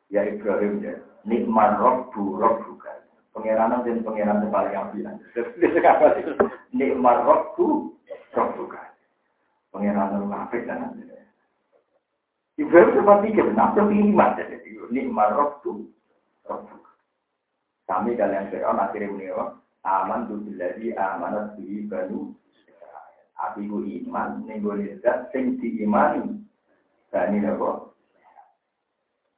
[0.08, 0.96] Ya Ibrahim ya.
[1.28, 2.98] Nikmat roh bu roh bukan.
[3.36, 5.16] Pengiranan dan pengiran yang paling ambilan.
[6.72, 7.68] Nikmat roh bu
[8.32, 8.88] roh bukan.
[9.76, 10.96] Pengiran yang kafir dan
[12.58, 14.32] Ibrahim sempat pikir, Namrud iman.
[14.90, 15.72] Nikmat roh bu
[16.48, 16.96] roh bukan.
[17.88, 19.56] Kami kalian Fir'aun akhirnya menewak
[19.88, 22.36] aman tu biladi amanat bi banu
[23.38, 26.42] Abi ku iman gone zat sing diimani.
[27.14, 27.94] Bani napa?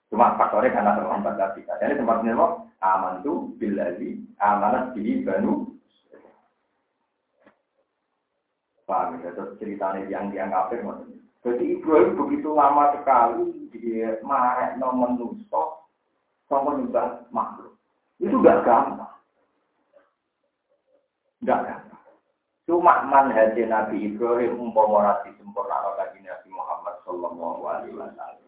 [0.09, 1.61] Cuma faktornya karena terlambat tadi.
[1.65, 2.33] Jadi tempat ini
[2.81, 5.69] aman tu biladi amanat bi banu
[8.89, 10.81] Paham ya, terus ceritanya yang yang kafir
[11.45, 15.85] Jadi Ibrahim begitu lama sekali dia marah no menuso
[16.49, 16.73] sama
[17.29, 17.77] makhluk.
[18.17, 19.13] Itu gak gampang.
[21.45, 21.89] Gak gampang.
[22.65, 28.38] Cuma manhaj Nabi Ibrahim umpama rasi sempurna lagi Nabi Muhammad Sallallahu Alaihi Wasallam.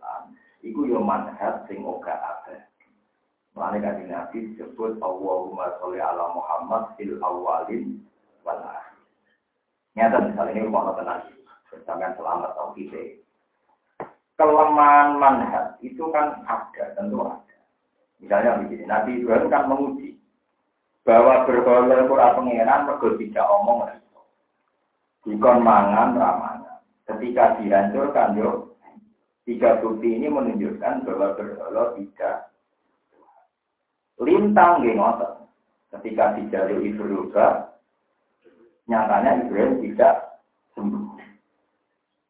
[0.61, 2.57] Iku yo manhaj sing oga ada.
[3.57, 7.99] Mana kaji Nabi disebut Allahumma sholli ala Muhammad fil awalin
[8.47, 9.01] wal akhir.
[9.97, 11.27] Nyata misalnya ini rumah tenang.
[11.83, 13.19] Sampai selamat tau kita.
[14.35, 17.57] Kelemahan manhaj itu kan ada, tentu ada.
[18.21, 20.17] Misalnya begini, Nabi Ibrahim kan menguji
[21.01, 24.19] bahwa berhala ora pangeran mergo tidak omong itu.
[25.25, 26.73] Dikon mangan ramana.
[27.05, 28.70] Ketika dihancurkan yo
[29.51, 32.47] tiga bukti ini menunjukkan bahwa berhala tidak
[34.23, 34.95] lintang nggih
[35.91, 37.67] Ketika dijalui berubah,
[38.87, 40.39] nyatanya Ibrahim tidak
[40.71, 41.19] sembuh.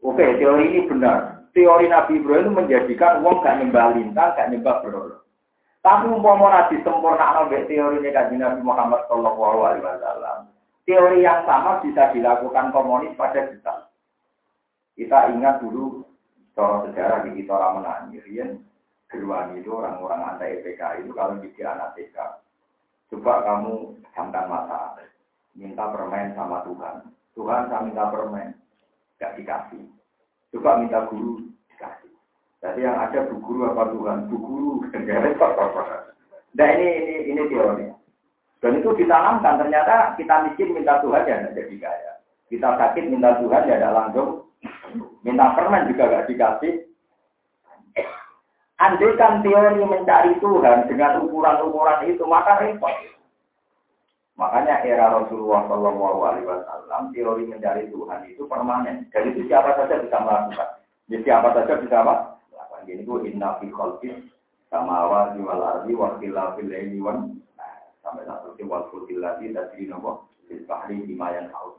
[0.01, 1.45] Oke, teori ini benar.
[1.53, 5.21] Teori Nabi Ibrahim menjadikan uang gak nyembah lintang, gak nyembah berhala.
[5.85, 10.37] Tapi umpama nabi sempurna ambek teori kaji Nabi Muhammad Shallallahu Alaihi Wasallam.
[10.89, 13.89] Teori yang sama bisa dilakukan komunis pada kita.
[14.97, 16.05] Kita ingat dulu
[16.55, 18.59] cara sejarah di kita orang menangi, Rian
[19.11, 22.17] Gerwani itu orang-orang anti PKI itu kalau jadi anak TK.
[23.11, 24.95] Coba kamu camkan mata,
[25.51, 27.11] minta permen sama Tuhan.
[27.35, 28.55] Tuhan saya minta permen
[29.19, 29.83] Gak dikasih.
[30.55, 32.11] Coba minta guru, dikasih.
[32.63, 34.17] Jadi yang ada bu guru apa Tuhan?
[34.31, 34.71] Bu guru,
[36.57, 37.85] Nah ini ini ini teori.
[38.61, 42.13] Dan itu ditanamkan ternyata kita miskin minta Tuhan ya jadi kaya.
[42.51, 44.50] Kita sakit minta Tuhan ya tidak langsung.
[45.21, 46.73] Minta permen juga gak dikasih.
[48.81, 52.89] Andai kan teori mencari Tuhan dengan ukuran-ukuran itu maka repot.
[54.41, 59.05] Makanya era Rasulullah Shallallahu Alaihi Wasallam teori mencari Tuhan itu permanen.
[59.13, 60.81] Dan itu siapa saja bisa melakukan.
[61.13, 62.41] Jadi siapa saja bisa apa?
[62.49, 62.81] Melakukan.
[62.89, 63.69] Jadi itu inna fi
[64.71, 67.37] sama awal wal ardi wa laili wan
[68.01, 71.77] sampai satu ke wal fulkil lagi tadi nopo fil bahri yang haus.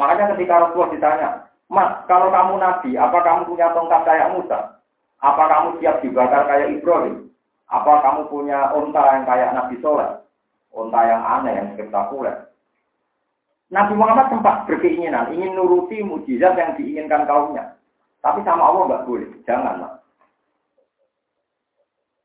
[0.00, 1.30] Makanya ketika Rasulullah ditanya,
[1.72, 4.76] Mas, kalau kamu nabi, apa kamu punya tongkat kayak Musa?
[5.24, 7.32] Apa kamu siap dibakar kayak Ibrahim?
[7.72, 10.20] Apa kamu punya unta yang kayak Nabi Soleh?
[10.76, 12.52] Unta yang aneh, yang spektakuler.
[13.72, 17.80] Nabi Muhammad sempat berkeinginan, ingin nuruti mujizat yang diinginkan kaumnya.
[18.20, 19.92] Tapi sama Allah nggak boleh, jangan lah.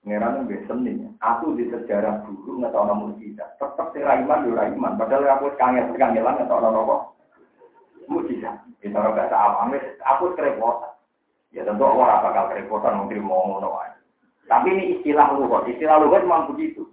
[0.04, 1.08] Ngeran itu seni.
[1.24, 3.56] Aku di sejarah dulu nggak tahu nama mujizat.
[3.56, 5.00] Tetap si Raiman, Raiman.
[5.00, 7.16] Padahal aku kangen, kangelan nggak tahu nama.
[8.08, 8.64] Mujizat.
[8.80, 9.76] Kita nggak tahu
[10.16, 10.96] Aku kerepotan.
[11.56, 13.76] Ya tentu orang bakal kerepotan mungkin mau ngono
[14.48, 15.68] Tapi ini istilah lugat.
[15.68, 16.88] Istilah lugat memang begitu.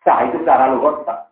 [0.00, 1.28] Sah itu secara lugat sah.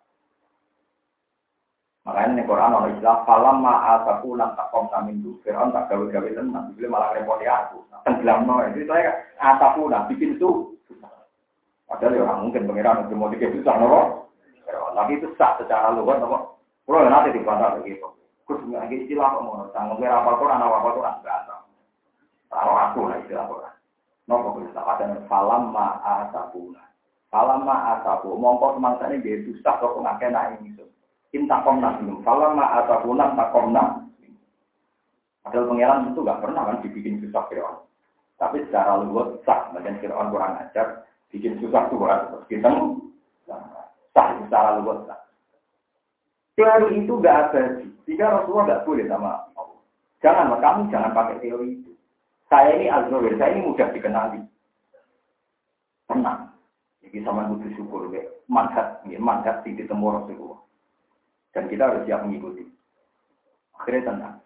[2.05, 5.41] Makanya ini Quran Allah istilah falam ma'asaku lam takom kami itu.
[5.41, 6.77] Fir'aun tak gawe-gawe tenang.
[6.77, 7.81] Bila malah repoti aku.
[8.05, 8.61] Tenggelam no.
[8.69, 10.77] Itu saya asaku nah bikin itu.
[11.89, 14.29] Padahal ya orang mungkin pengiran untuk mau dikit susah no.
[14.69, 16.61] Tapi itu sah secara lugat no.
[16.85, 18.05] Kalau nanti dibantah begitu.
[18.45, 19.65] Kus nggak istilah kok mau.
[19.73, 21.63] Tanggung jawab apa Quran apa Quran nggak tahu.
[22.53, 23.75] Tahu aku lah istilah Quran.
[24.25, 26.73] Nopo bisa ada falam ma'asaku
[27.35, 30.87] Falama asabu, mongko semangsa ini dia susah kok ngake naik itu.
[31.35, 34.07] Inta komna minum, falama asabu nak tak komna.
[35.43, 37.83] Padahal pengiran itu gak pernah kan dibikin susah Fir'aun.
[38.39, 42.39] Tapi secara luwes sah, macam Fir'aun kurang ajar, bikin susah Tuhan.
[42.47, 42.71] Kita
[44.15, 45.19] sah secara luwes sah.
[46.55, 49.81] Teori itu gak ada, jika Rasulullah gak boleh sama Allah.
[50.23, 51.91] Jangan, kamu jangan pakai teori itu.
[52.47, 54.41] Saya ini Azrawir, saya ini mudah dikenali.
[56.07, 56.55] Tenang.
[57.03, 58.07] Jadi sama butuh syukur
[58.47, 60.61] manhat, manhat di ditemu Rasulullah.
[61.51, 62.65] Dan kita harus siap mengikuti.
[63.75, 64.37] Akhirnya tenang.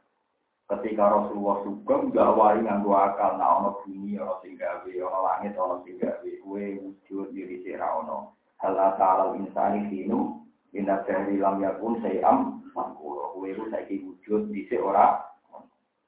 [0.69, 5.81] Ketika Rasulullah suka nggak wali nganggo akal, nah ono bumi, ono singgawi, ono langit, ono
[5.81, 8.37] singgawi, kue wujud diri sira ono.
[8.61, 10.45] Halah ta'ala insani sinu,
[10.77, 13.33] Inna dari lam yakun sayam mangkulo.
[13.33, 15.25] Kue itu saya wujud di seorang.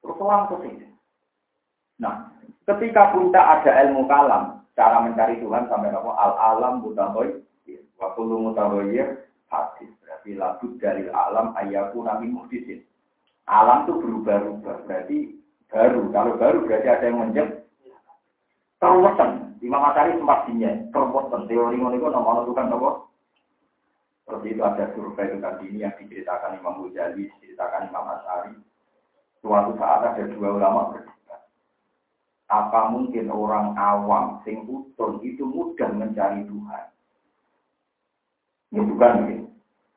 [0.05, 0.89] Terus langsung ini.
[2.01, 2.33] Nah,
[2.69, 6.11] ketika pun tak ada ilmu kalam, cara mencari Tuhan sampai apa?
[6.17, 7.41] Al alam mutahoy
[8.01, 9.89] waktu lu mutahoyir hadis.
[10.05, 12.85] Berarti lagu dari alam ayahku nabi muhdisin.
[13.49, 14.77] Alam itu berubah-ubah.
[14.85, 15.19] Berarti
[15.69, 16.09] baru.
[16.13, 17.49] Kalau baru berarti ada yang menjep
[18.81, 19.57] terwesen.
[19.61, 21.49] Imam Asari sempat dinya terwesen.
[21.49, 22.91] Teori ngono itu nomor bukan apa
[24.31, 28.55] seperti itu ada survei tentang ini yang diceritakan Imam Ghazali diceritakan Imam Asari
[29.43, 30.95] suatu saat ada dua ulama
[32.51, 36.85] apa mungkin orang awam sing utun itu mudah mencari Tuhan?
[38.75, 39.39] Ini bukan ya.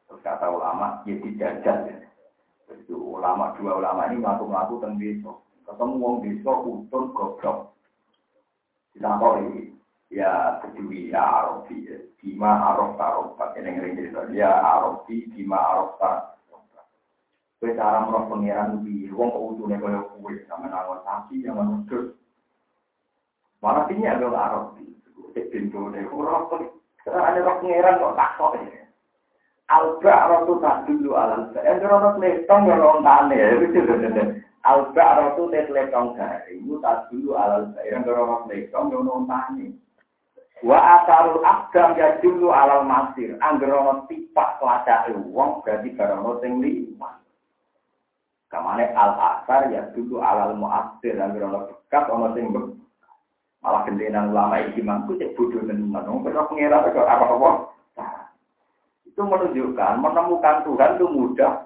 [0.05, 1.97] Terus kata ulama, ya dijajah ya.
[2.69, 5.33] Itu ulama dua ulama ini melaku-melaku tentang desa.
[5.65, 7.73] Ketemu wong desa utun goblok.
[8.93, 9.09] Kita
[9.49, 9.72] ini
[10.13, 11.97] ya kedui ya arofi ya.
[12.21, 12.61] Bima
[12.95, 13.97] tarof pakai yang ring
[14.37, 15.59] ya arofi bima
[15.97, 16.29] tarof.
[17.57, 22.11] Kue cara merok pengiran di wong kok utune kaya kue sama nangon sapi yang menudut.
[23.63, 24.83] Mana tinya agak arofi.
[25.33, 26.45] Cek pintu deh, kurang
[27.01, 28.83] Karena ada roh pengiran kok tak kok ini.
[29.71, 31.79] Alba rotu tak dulu alam saya.
[31.79, 33.39] Yang rotu letong ya orang tane.
[34.67, 36.59] Alba rotu letong dari.
[36.59, 37.95] Itu tak dulu alam saya.
[37.95, 39.67] Yang rotu letong ya orang tane.
[40.63, 43.35] Wa asarul abdam ya dulu alal masir.
[43.43, 47.19] Anggerono tipak pelacak uang berarti barono sing lima.
[48.47, 51.19] Kamane al asar ya dulu alal muasir.
[51.19, 52.47] Anggerono bekas ono sing
[53.63, 56.03] Malah gendenan ulama iki mangku cek bodoh tenan.
[56.03, 57.71] Wong kok pengira kok apa-apa.
[59.07, 61.63] Itu menunjukkan menemukan Tuhan itu mudah.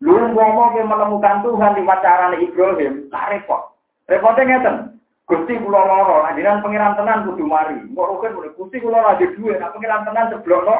[0.00, 3.74] Lu ngomong menemukan Tuhan di pacaran Ibrahim, tak repot.
[4.08, 4.97] Repotnya ngeten.
[5.28, 7.76] Gusti kula loro, lanjiran pangeran tenan kudu mari.
[7.92, 10.76] Mbok rugen mulai Gusti kula ora duwe, nek pangeran tenan seblokno.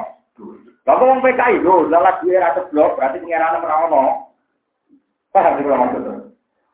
[0.88, 4.03] Lah kok wong PKI lho, lalat duwe ra seblok, berarti pangeran ora ono.
[5.36, 6.05] Paham kula maksud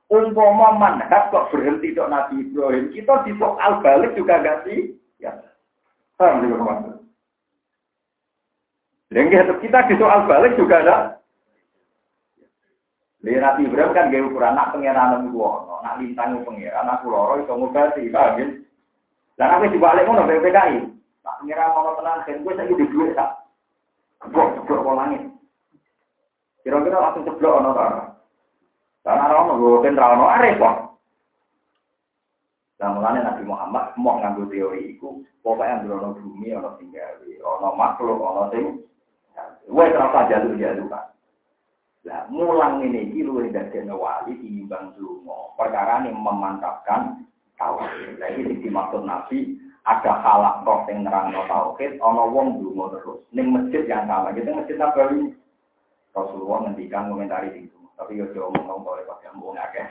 [0.07, 4.95] Umpama manhaj kok berhenti dok Nabi Ibrahim, kita di soal balik juga gak sih?
[5.19, 5.35] Ya.
[6.15, 6.95] Paham juga maksud.
[9.11, 10.97] Yang kita di soal balik juga ada.
[13.25, 17.41] Lihat Nabi Ibrahim kan gaya ukuran anak pengeran itu ono, nak lintangi pengeran aku loro
[17.41, 18.47] itu ngobati, paham ya?
[19.41, 20.79] Dan aku dibalik ngono BPKI.
[21.25, 23.49] Nak pengeran mau tenang, kan gue saya di duit tak.
[24.21, 25.23] Ceblok, ceblok ke langit.
[26.61, 27.93] Kira-kira langsung ceblok ono tak?
[29.09, 30.77] Karena orang menggunakan rano repot.
[32.77, 38.21] Dan mulanya Nabi Muhammad mau ngambil teori itu, pokoknya yang bumi, ono tinggal, ono makhluk,
[38.21, 38.85] ono sing.
[39.73, 41.14] Wes terasa jatuh jatuh kan.
[42.05, 45.57] Lah mulang ini iki luwih dadi wali tinimbang dungo.
[45.57, 47.25] Perkara ini memantapkan
[47.57, 48.21] tauhid.
[48.21, 49.57] Lah iki dimaksud Nabi
[49.89, 54.37] ada halak roh sing nerangno tauhid, ana wong dungo terus ning masjid yang sama.
[54.37, 55.33] Gitu masjid Nabawi.
[56.13, 57.81] Rasulullah ngendikan komentari itu.
[57.97, 59.87] Tapi yo jauh ngomong boleh pakai ngomong akeh.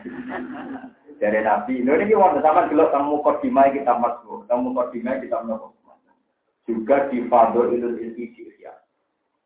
[1.21, 5.71] Dari Nabi, ini ini wong sama gelok tamu kodimai kita masuk, tamu kodimai kita menopok.
[6.63, 8.71] Juga di Fadol Idul Fitri ya.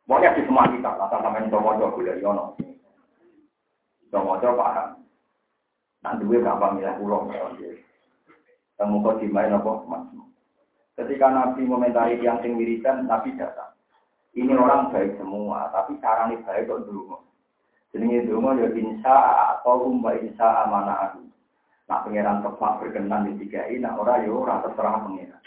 [0.08, 2.56] Pokoknya di semua kita, asal sampai itu mau coba boleh yono.
[4.08, 4.90] Itu mau coba paham.
[6.00, 7.28] Nah dua gampang milih pulau
[8.80, 10.24] Tamu kodimai nopo masuk.
[10.96, 13.74] Ketika Nabi momentari yang sing wiridan, Nabi datang.
[14.38, 17.18] Ini orang baik semua, tapi caranya baik kok dulu.
[17.90, 19.16] Jenenge donga ya insya
[19.58, 21.26] atau umba insya amana aku.
[21.90, 25.42] Nak pangeran tepat berkenan di tiga ini, nak ora yo ya ora terserah pangeran.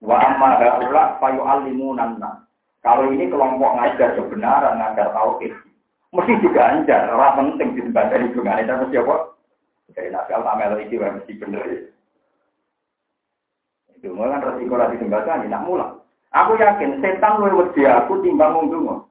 [0.00, 2.47] Wa amma haula fayu alimu nanna.
[2.88, 5.52] Kalau ini kelompok ngajar kebenaran, ngajar tauhid,
[6.16, 9.16] mesti juga anjar, ora penting di tempat dari bunga itu mesti apa?
[9.92, 11.92] Jadi nabi al tamel iki mesti bener.
[13.92, 16.00] Itu kan resiko lagi tembakan, tidak mulai.
[16.32, 19.04] Aku yakin setan luwih wedi aku timbang wong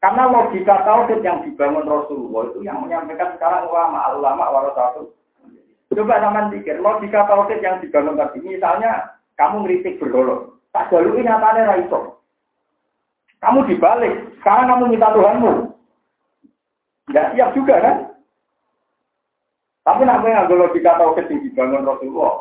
[0.00, 5.12] karena logika tauhid yang dibangun Rasulullah itu yang menyampaikan sekarang ulama, ulama warasatu.
[5.92, 11.76] Coba sama pikir, logika tauhid yang dibangun tadi, misalnya kamu ngeritik bergolong, tak jalui nyatanya
[11.76, 12.19] raiso.
[13.40, 15.52] Kamu dibalik, sekarang kamu minta Tuhanmu.
[17.08, 17.96] Tidak siap juga kan?
[19.80, 22.34] Tapi namanya nggak logika tauhid yang dibangun Rasulullah.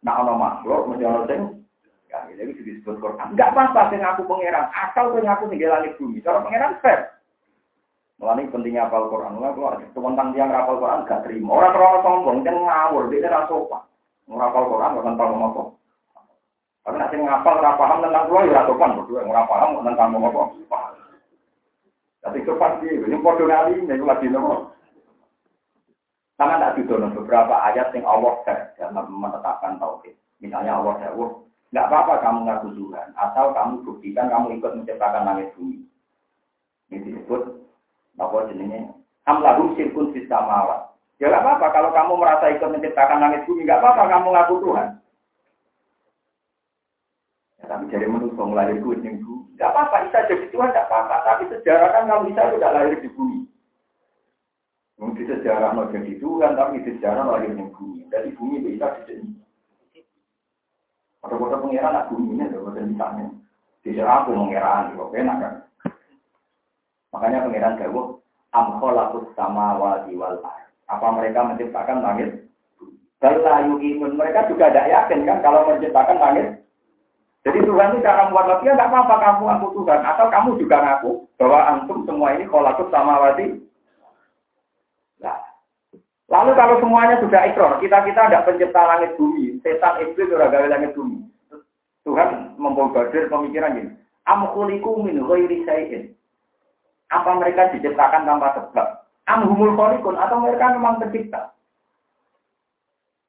[0.00, 1.40] Nah, ono makhluk, mesti ono sing
[2.06, 3.36] Ya, itu disebut Quran.
[3.36, 6.24] Enggak apa-apa aku pangeran, asal sing aku tinggal langit bumi.
[6.24, 7.12] Cara pangeran fair.
[8.16, 9.36] Mulane pentingnya apal Quran.
[9.36, 11.52] Lah kalau ada tentang yang rapal Quran gak terima.
[11.52, 13.82] Orang terlalu sombong, jangan ngawur, dia ora sopan.
[14.24, 15.62] Ngapal Quran gak tentang apa.
[16.86, 20.42] Karena nanti ngapal ora paham tentang kulo ya sopan berdua, ora paham tentang apa.
[22.22, 24.70] Tapi sopan sih, ini podo kali, ini lagi nopo.
[26.38, 28.38] Sama tak didono beberapa ayat yang Allah
[28.78, 30.14] dalam menetapkan tauhid.
[30.38, 35.50] Misalnya Allah jawab, Nggak apa-apa kamu ngaku Tuhan, asal kamu buktikan kamu ikut menciptakan langit
[35.58, 35.82] bumi.
[36.88, 37.42] Ini disebut
[38.22, 38.94] apa jenenge?
[39.26, 40.94] Amlahum sirkun sistamawat.
[41.18, 44.88] Ya nggak apa-apa kalau kamu merasa ikut menciptakan langit bumi, nggak apa-apa kamu ngaku Tuhan.
[47.66, 49.18] Tapi jadi menurut lahir gue yang
[49.56, 51.16] nggak apa-apa, bisa jadi Tuhan nggak apa-apa.
[51.26, 53.40] Tapi sejarah kan kamu bisa sudah lahir di bumi.
[54.96, 58.08] Mungkin sejarah mau jadi Tuhan, tapi sejarah lahir di bumi.
[58.12, 59.24] Dari bumi bisa jadi
[61.26, 63.26] Kota-kota pengiran nak bumi ini, kota misalnya.
[63.82, 65.54] Di aku mengira kok enak kan.
[67.10, 68.22] Makanya pengiran Dawo,
[68.54, 70.38] amkholakus sama wal wal
[70.86, 72.46] Apa mereka menciptakan langit?
[73.18, 73.42] Kalau
[73.82, 76.55] imun mereka juga tidak yakin kan kalau menciptakan langit.
[77.46, 80.00] Jadi Tuhan itu cara membuat lagi, ya nggak apa-apa kamu ngaku Tuhan.
[80.02, 83.62] Atau kamu juga ngaku bahwa antum semua ini kolakut sama wati.
[85.22, 85.38] Nah,
[86.26, 90.90] lalu kalau semuanya sudah ikrar, kita-kita tidak pencipta langit bumi, setan iblis sudah gawe langit
[90.98, 91.22] bumi.
[92.02, 93.94] Tuhan membobardir pemikiran gini,
[94.26, 96.04] amkuliku min ghairi sayin.
[97.14, 99.06] Apa mereka diciptakan tanpa sebab?
[99.30, 101.54] Amhumul kholikun atau mereka memang tercipta?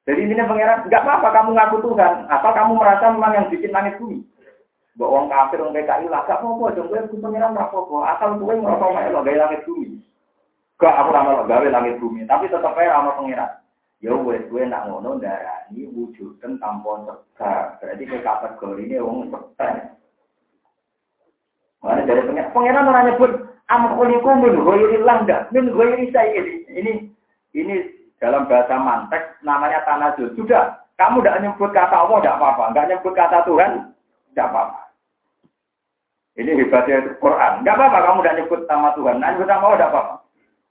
[0.08, 4.00] Jadi ini pangeran, nggak apa-apa kamu ngaku Tuhan, apa kamu merasa memang yang bikin langit
[4.00, 4.24] bumi?
[4.96, 9.12] Mbak wong kafir wong PKI lah, gak apa-apa, dong gue pangeran apa-apa, asal gue ngerasa
[9.12, 10.00] lo gaya langit bumi.
[10.80, 13.52] Gak aku lama lo gawe langit bumi, tapi tetap aja sama pangeran.
[14.00, 19.92] Ya wes gue nak ngono darani wujudkan tampon serta, berarti kategori ini wong serta.
[21.84, 23.32] Mana dari pangeran, pangeran orang nyebut
[23.68, 26.54] amkuliku min ghairi langda, min ghairi ini.
[26.72, 26.92] Ini
[27.52, 27.76] ini
[28.18, 30.30] dalam bahasa mantek namanya tanazul.
[30.34, 33.70] Sudah, kamu tidak nyebut kata Allah tidak apa-apa, nggak nyebut kata Tuhan
[34.34, 34.80] tidak apa-apa.
[36.38, 37.52] Ini hebatnya Quran.
[37.62, 40.14] Nggak apa-apa kamu tidak nyebut nama Tuhan, nah, nyebut nama Allah tidak apa-apa.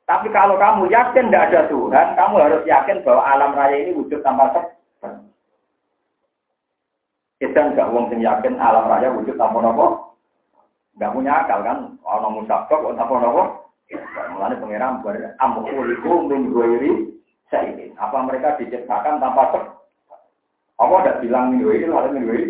[0.07, 4.23] Tapi kalau kamu yakin tidak ada Tuhan, kamu harus yakin bahwa alam raya ini wujud
[4.23, 5.19] tanpa sebab.
[7.43, 10.15] Kita nggak wong sing yakin alam raya wujud tanpa nopo.
[10.95, 11.99] Nggak punya akal kan?
[12.07, 13.43] Orang musafir, orang tanpa nopo.
[14.35, 16.51] Mulanya pengiram beramakuliku min
[17.47, 17.95] saya ingin.
[17.95, 19.65] Apa mereka diciptakan tanpa sebab?
[20.77, 22.47] Allah tidak bilang minggu ini, lalu minggu ini.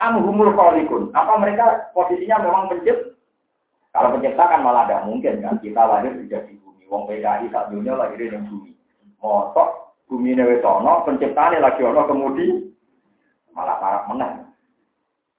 [0.00, 1.08] Amhumul kholikun.
[1.16, 3.16] Apa mereka posisinya memang pencipt?
[3.90, 5.56] Kalau pencipta kan malah tidak mungkin kan.
[5.60, 6.84] Kita lahir tidak di bumi.
[6.88, 8.72] Wong PKI saat dunia lahir di bumi.
[9.20, 12.48] Motok bumi ini sono, penciptanya lagi ono kemudi.
[13.52, 14.50] Malah parah menang.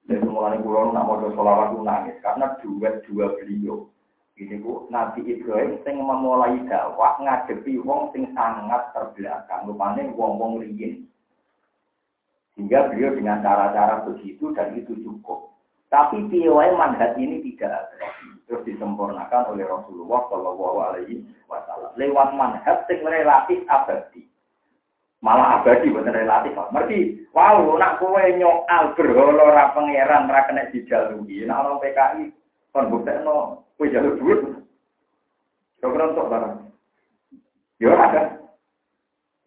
[0.10, 3.88] Jadi mulai pulau nak mau sholawat nangis karena duet dua beliau
[4.42, 9.70] ini bu, Nabi Ibrahim sing memulai dakwah ngadepi wong sing sangat terbelakang.
[9.70, 11.06] Rupanya wong-wong riyin.
[12.58, 15.54] Sehingga beliau dengan cara-cara begitu dan itu cukup.
[15.94, 18.10] Tapi piawai manhat ini tidak ada.
[18.50, 24.26] Terus disempurnakan oleh Rasulullah Shallallahu Alaihi Wasallam lewat manhat sing relatif abadi.
[25.22, 26.58] Malah abadi bukan relatif.
[26.74, 31.46] Merti, wow, nak kue nyokal berholo ra pangeran ra kena dijalui.
[31.46, 32.24] Nak orang PKI
[32.74, 34.38] kon buktekno Kue jalur duit.
[35.82, 36.70] Kau kerontok barang.
[37.82, 38.38] Ya ada.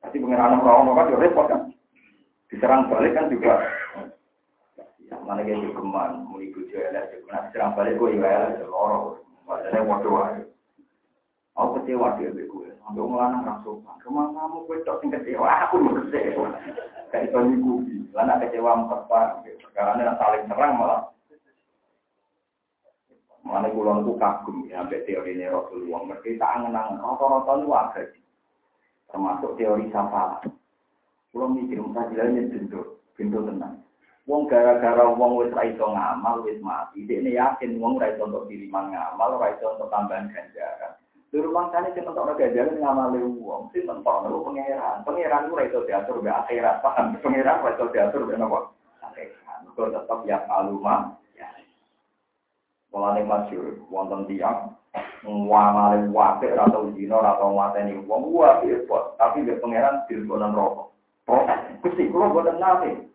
[0.02, 1.70] Pasti pengenalan orang kan ya repot kan.
[2.50, 3.62] Diserang balik kan juga.
[5.06, 9.22] Ya, mana kayak geman, mau ikut jualan, nah diserang balik gue ya, ya lorong.
[9.46, 10.42] Padahal waduh aja.
[11.54, 12.68] Aku kecewa dia gue.
[12.90, 13.86] Ambil ngelanang langsung.
[13.86, 15.46] Rumah kamu gue tak sing kecewa.
[15.70, 16.58] Aku mau kecewa.
[17.14, 18.10] Kayak itu gue.
[18.10, 19.46] Lana kecewa empat pak.
[19.78, 21.13] Karena saling serang malah.
[23.44, 26.00] Mana kulon ku kagum ya, sampai teori ini Rasulullah.
[26.08, 28.20] Mereka tak angen-angen, rata-rata itu abadi.
[29.12, 30.40] Termasuk teori safalah.
[31.28, 33.84] Kulon mikir, mutajilahnya bentuk, bentuk tenang.
[34.24, 37.04] Wong gara-gara wong wis ra iso ngamal wis mati.
[37.04, 40.96] Dekne yakin wong ra untuk diriman ngamal, ra iso untuk tambahan ganjaran.
[41.28, 45.04] Di rumah sana sing untuk ganjaran ngamale wong, sing mentok lu pangeran.
[45.04, 47.12] Pangeran ku ra iso diatur be akhirat, paham?
[47.20, 48.72] Pangeran ra iso diatur be napa?
[49.04, 49.68] Akhirat.
[49.76, 51.20] Kok tetap ya alumah
[52.94, 54.70] Mulane masyhur wonten tiyang
[55.26, 60.94] ngamale wape atau zina atau mateni wong wape repot, tapi dia pangeran dilbonan rokok.
[61.26, 61.42] Oh,
[61.82, 63.10] Gusti kula boten nate.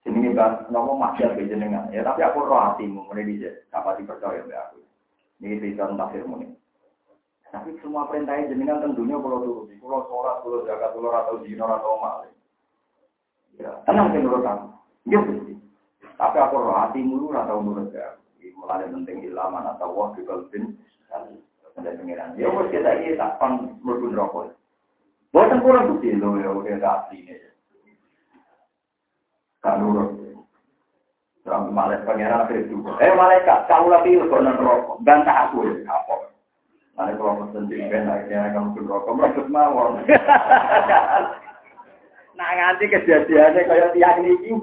[0.00, 1.92] Jenenge kan napa maksiat ke jenengan.
[1.92, 4.80] Ya tapi aku roh hatimu ngene dhisik, dapat dipercaya mbek aku.
[5.44, 6.48] Ini cerita tafsir muni.
[7.52, 9.76] Tapi semua perintah jenengan tentunya kalau turuti.
[9.76, 12.36] Kalau sholat, kalau zakat, kalau atau zina atau maling.
[13.60, 14.66] Ya, tenang menurut aku.
[15.04, 15.20] Ya,
[16.16, 18.19] Tapi aku roh hatimu atau menurut aku
[18.56, 20.76] mulai penting ilaman atau wah di kalbin
[21.80, 22.36] ada pengiran.
[22.36, 24.52] Ya wes kita ini tak pan mergun rokok.
[25.30, 27.36] Bukan kurang bukti lo ya udah ada aslinya.
[29.62, 30.18] Kan nurut.
[31.40, 33.00] Sampai malaikat pengiran juga.
[33.00, 35.00] Eh malaikat, kau lebih konon rokok.
[35.06, 36.20] Bantah aku ya kapok.
[36.98, 40.04] Nanti kalau pesen di ben akhirnya kamu pun rokok mereka mawon.
[42.40, 44.56] Nah nganti kejadiannya kayak tiang ini.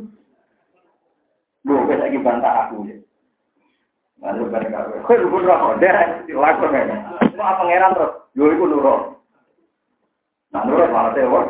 [1.61, 2.97] Bu, lagi bantah aku ya.
[4.17, 4.49] Lalu
[6.25, 6.95] dia lakukan ini.
[7.37, 9.21] Mau pangeran terus, yo itu nurut.
[10.49, 11.41] Nah nurut malah tewa.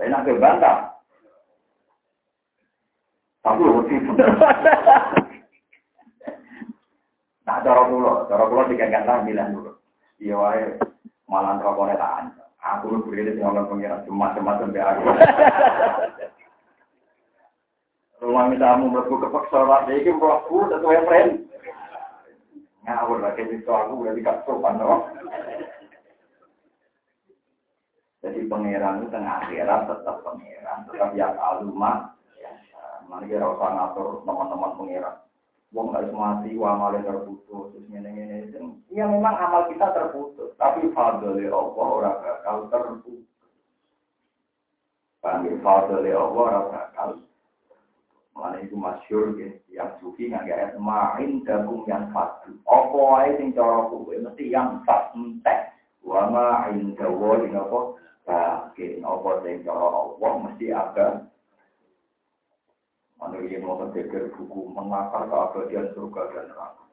[0.00, 0.96] Saya nak ke bantah.
[3.44, 3.96] Tapi lu mesti.
[7.44, 8.44] Nah cara pulau, cara
[9.52, 9.72] dulu.
[10.20, 10.80] Iya wae
[11.28, 12.32] malah rokoknya tahan.
[12.60, 15.04] Aku lu beri dia tinggal pangeran cuma cuma sampai aku.
[18.20, 21.30] Rumah tamu mlebu kepeksa Pak iki mlebu sesuai friend.
[22.84, 25.08] Ngawur lagi itu aku udah dikasih sopan loh.
[28.20, 32.12] Jadi pangeran itu tengah akhirat tetap pangeran, tetap yang alumah.
[33.08, 35.16] Nanti kira usah ngatur teman-teman pengiran.
[35.70, 38.50] Wong nggak mati, amal terputus, terus ini ini
[38.90, 43.22] Ya memang amal kita terputus, tapi fadli Allah orang bakal terputus.
[45.22, 47.08] Panggil fadli Allah orang bakal.
[48.40, 52.56] Mana itu masyur ya, yang sufi nggak kayak main dagung yang fadu.
[52.64, 55.76] Apa aja sing cara kuwe mesti yang fat entek.
[56.00, 57.80] Wa ma inda wa apa?
[58.24, 61.30] Bakin apa sing cara Allah mesti agak
[63.20, 66.84] anda ingin mau berpikir buku mengakar keabadian surga dan neraka.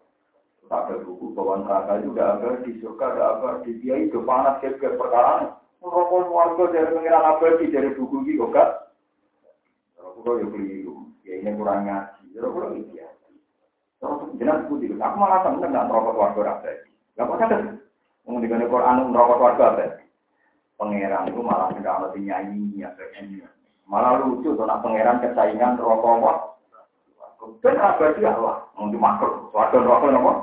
[0.67, 4.75] Ada buku bahwa neraka juga ada di surga, ada apa di dia itu panas ke
[4.75, 5.55] perkara.
[5.79, 8.69] Merokok warga dari pengiran abadi dari buku ini kok kan?
[9.95, 11.06] Merokok ya keliru.
[11.27, 12.23] Ya ini kurang ngaji.
[12.31, 13.27] Ya biasa.
[13.99, 14.95] Terus jelas putih.
[14.95, 16.89] Aku malah seneng nggak merokok warga abadi.
[17.19, 17.51] Gak apa kan?
[18.23, 20.05] Mengenai Quran merokok warga abadi.
[20.77, 22.93] Pengiran itu malah tidak ada nyanyi ya.
[23.89, 26.31] Malah lucu tuh nak pangeran kesaingan rokok apa?
[27.63, 29.49] Ben abadi Allah, mau dimakan.
[29.49, 30.33] Suatu rokok apa?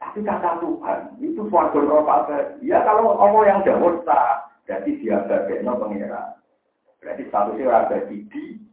[0.00, 2.66] Tapi kata Tuhan, itu suatu rokok abadi.
[2.66, 6.40] Ya kalau Allah yang jauh tak, jadi dia bagian pangeran.
[6.98, 8.63] Berarti statusnya abadi di abadi.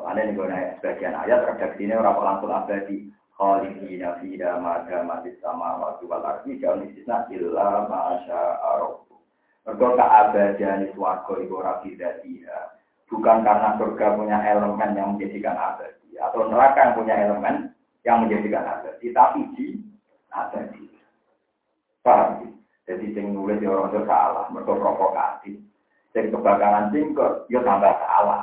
[0.00, 0.46] Makanya ini gue
[0.80, 3.12] sebagian ayat redaksinya orang langsung abadi.
[3.36, 9.08] Khalidina fiha ma mati sama waktu wal ardi jauh istisna illa ma'asya arab.
[9.64, 12.12] Mergo keabadian swarga iku ora dia.
[13.08, 17.54] Bukan karena surga punya elemen yang menjadikan abadi atau neraka yang punya elemen
[18.04, 19.66] yang menjadikan abadi, tapi di
[20.32, 20.84] abadi.
[22.04, 22.56] Paham?
[22.88, 25.69] Jadi sing nulis ya orang itu salah, mereka provokatif.
[26.10, 28.42] Sing kebakaran singkot, ya tambah salah.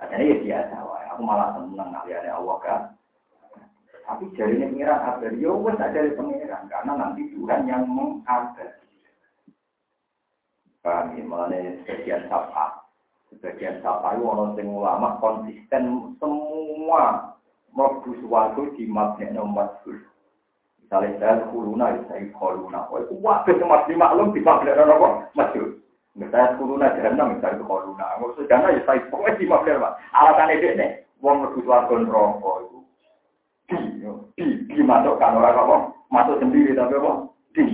[0.00, 1.04] Katanya ya biasa, wae.
[1.12, 2.82] aku malah seneng kalian Allah kan.
[4.08, 8.72] Tapi jarinya pengiran abadi, ya wes dari pengiran karena nanti Tuhan yang mengabadi.
[10.80, 11.28] Kami ya?
[11.28, 12.88] mengenai sebagian sapa,
[13.28, 17.36] sebagian sapa itu orang sing ulama konsisten semua
[17.76, 19.76] mlebu suatu di mabne nomor
[20.80, 22.88] Misalnya saya kuruna, ya saya kuruna.
[22.88, 25.76] Oh, itu waktu itu masih maklum di mabne nomor masuk.
[26.18, 28.18] Misalnya kuruna jahanam, misalnya kuruna.
[28.18, 29.92] Maksud jahanam ya saya pokoknya di mabne nomor.
[30.10, 30.90] Alasan itu nih,
[31.22, 32.78] wong mlebu suatu rokok itu.
[34.34, 35.76] Di dimasukkan orang apa
[36.10, 37.12] masuk sendiri tapi apa?
[37.54, 37.64] Di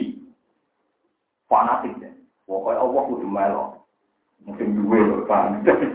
[1.49, 2.13] fanatik ya.
[2.45, 3.65] Pokoknya Allah kudu melo
[4.45, 5.89] mungkin dua loh paham jadi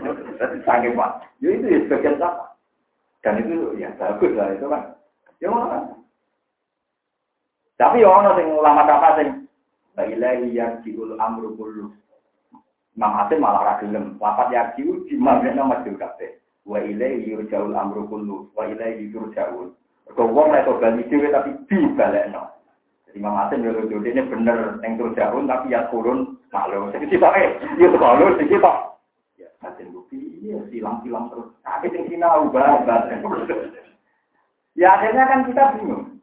[0.66, 1.10] sangat pak.
[1.38, 2.50] Ya itu ya sebagian apa
[3.20, 4.96] dan itu ya bagus lah itu kan
[5.44, 5.92] ya mana
[7.76, 9.28] tapi ya orang yang ulama apa sing
[10.00, 11.92] ilahi yarjiul amru kullu
[12.98, 18.50] Imam Hasim malah ragilem lapat yarjiu di mana masjid kafe wa ilahi yurjaul amru kullu
[18.54, 19.72] wa ilahi yurjaul
[20.16, 22.50] kau wong nek bali dhewe tapi dibalekno.
[23.06, 26.90] Jadi Imam Hasim yo lho ini bener ning terus jarum tapi ya turun maklum.
[26.90, 28.76] Sing sitoke yo kalau sing sitok.
[29.38, 31.48] Ya Hasim bukti iya silang-silang terus.
[31.62, 33.06] Tapi sing sinau banget.
[34.74, 36.18] Ya akhirnya kan kita bingung.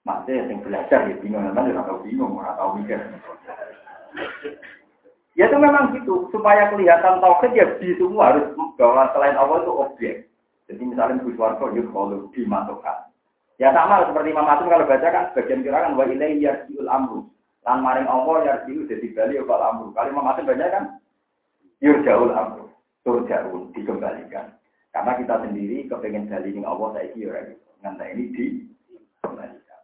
[0.00, 2.98] Masih yang belajar ya bingung, kan ya tahu bingung, nggak tahu mikir.
[5.38, 9.72] Ya itu memang gitu, supaya kelihatan tauhid ya di semua harus bahwa selain Allah itu
[9.72, 10.14] objek.
[10.66, 13.10] Jadi misalnya Gus Warko yuk kalau dimasukkan.
[13.58, 17.26] Ya sama seperti Imam Asim kalau baca kan sebagian kira kan wa ilai yarjiul amru.
[17.66, 19.86] Lan maring Allah yarjiul jadi bali ya kalau amru.
[19.94, 20.84] Kalau Imam Asim baca kan
[21.82, 22.66] yurjaul amru.
[23.06, 24.54] Turjaul dikembalikan.
[24.90, 27.70] Karena kita sendiri kepengen bali ning Allah saya kira gitu.
[27.82, 29.80] Ngantai ini dikembalikan.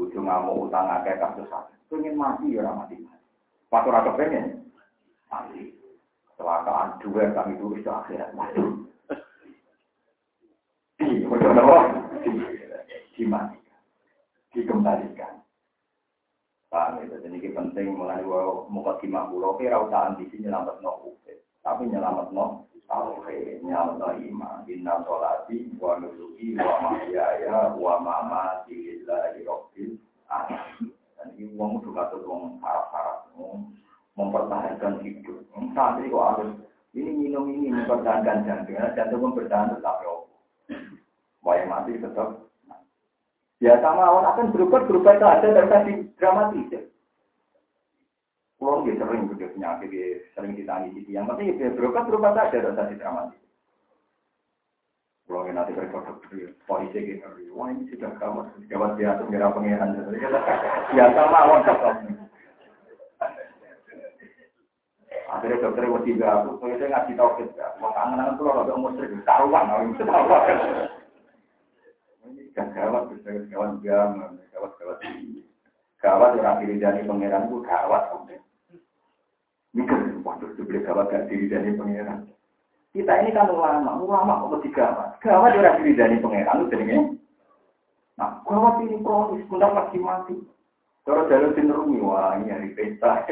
[0.00, 1.76] Ujung ngamuk utang akeh kasus satu.
[1.92, 2.96] Pengen mati ya mati.
[3.70, 4.66] Pas ora kepengen
[5.30, 5.72] mati.
[6.34, 8.34] Kecelakaan dua kami tulis ke akhirat.
[8.34, 8.80] Waduh.
[13.20, 13.80] dimatikan,
[14.56, 15.44] dikembalikan.
[16.72, 17.20] Paham ya?
[17.20, 18.24] Jadi ini penting mulai
[18.72, 24.08] muka timah pulau kira usah ambisi nyelamat no ufit, tapi nyelamat no tauhid, nyelamat no
[24.16, 30.00] iman, inna sholati, wa nusuki, wa mahyaya, wa mamati lillahi rabbil
[30.32, 30.94] alamin.
[31.20, 33.19] Dan ini uang udah kata uang harap-harap,
[34.18, 35.38] mempertahankan hidup.
[35.72, 36.50] Saat ini kok harus
[36.92, 40.14] ini minum ini mempertahankan jantung, jantung mempertahankan tetap ya
[41.40, 42.50] Wah mati tetap.
[43.60, 46.80] Ya sama awan akan berubah berubah itu ada dan kasih dramatis ya.
[48.56, 52.60] Pulau dia sering punya penyakit, dia sering ditanya di yang penting dia berubah berubah saja
[52.60, 53.40] dan kasih dramatis.
[55.28, 56.02] Pulau yang nanti berikut
[56.64, 59.96] polisi gitu, wah ini sudah gawat, gawat dia tuh ngira pengiran.
[60.96, 61.96] Ya sama awan tetap.
[65.30, 68.90] Akhirnya dokter waktu itu aku, saya ngasih tau kita, mau kangen aku kalau ada umur
[68.98, 70.58] seribu, taruhan, aku taruhan.
[72.50, 73.72] Kan gawat, gawat gawat,
[74.50, 74.98] gawat gawat
[76.00, 78.04] gawat orang diri dari pangeran itu gawat.
[79.70, 81.46] Dibeli gawat gak diri
[81.78, 82.26] pangeran.
[82.90, 85.22] Kita ini kan ulama, ulama kok digawat.
[85.22, 86.98] Gawat ora diri dari pangeran itu jenenge.
[88.18, 90.36] Nah, gawat ini kronis, bentar lagi mati.
[91.06, 93.24] Kalau jalur rumi, wah ini hari pesta.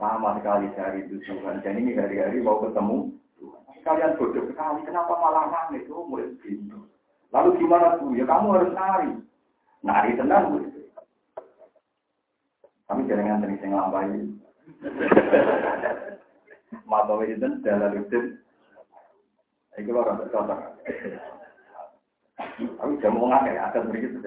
[0.00, 1.60] Lama sekali cari itu Tuhan.
[1.60, 3.12] Dan ini hari-hari mau ketemu
[3.80, 5.88] Kalian bodoh sekali, kenapa malah nangis?
[5.88, 6.84] Oh, mulai begitu.
[7.32, 8.12] Lalu gimana tuh?
[8.12, 9.10] Ya kamu harus nari.
[9.80, 10.58] Nari tenang, Bu.
[12.90, 14.20] Kami jangan sering sing lambai.
[16.90, 18.18] Mata itu dalam itu.
[19.78, 20.58] Itu orang contoh.
[22.60, 24.18] Tapi jam mau ngakai, akan begitu.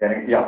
[0.00, 0.46] Dari siap.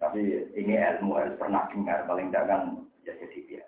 [0.00, 3.64] Tapi ini ilmu harus pernah dengar, paling kan ya jadi dia.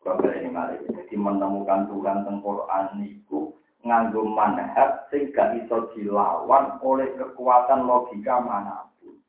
[0.00, 3.52] Kalau ini malah jadi menemukan Tuhan tentang Quran itu
[3.84, 9.20] nganggo manhaj sehingga iso dilawan oleh kekuatan logika mana pun.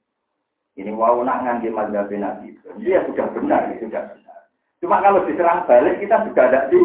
[0.79, 2.55] Ini wow nak ngangge mazhab Nabi.
[2.79, 4.39] Dia sudah benar, itu sudah benar.
[4.79, 6.79] Cuma kalau diserang balik kita juga ada di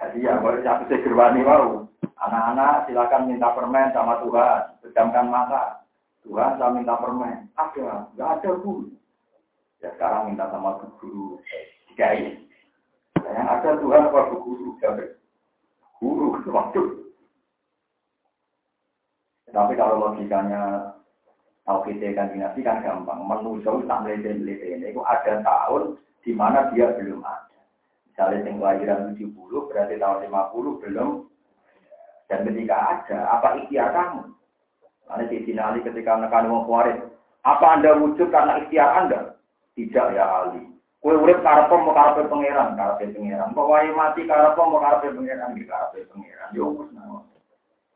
[0.00, 1.84] jadi ya baru satu segerwani wow.
[2.20, 5.82] Anak-anak silakan minta permen sama Tuhan, pejamkan mata.
[6.24, 7.48] Tuhan saya minta permen.
[7.56, 8.88] Ada, nggak ada bu.
[9.80, 11.40] Ya sekarang minta sama guru.
[11.88, 12.44] Jika ini
[13.24, 14.76] yang ada Tuhan apa guru?
[16.00, 16.82] Guru, waktu.
[19.50, 20.94] Tapi kalau logikanya
[21.66, 23.22] kita kan dinasti kan gampang.
[23.26, 24.90] Menusuk tak melete-melete ini.
[24.90, 27.60] Itu ada tahun di mana dia belum ada.
[28.10, 31.10] Misalnya yang kelahiran 70 berarti tahun 50 belum.
[32.30, 34.22] Dan ketika ada, apa ikhtiar kamu?
[35.10, 36.70] Karena di Ali ketika menekan wong
[37.40, 39.34] apa anda wujud karena ikhtiar anda?
[39.74, 40.60] Tidak ya Ali.
[41.00, 43.56] Kue urip karep mau karep pangeran, karep pangeran.
[43.56, 46.52] Pokoke mati karep mau karep pangeran, di karep pangeran.
[46.52, 47.24] Yo wis nang.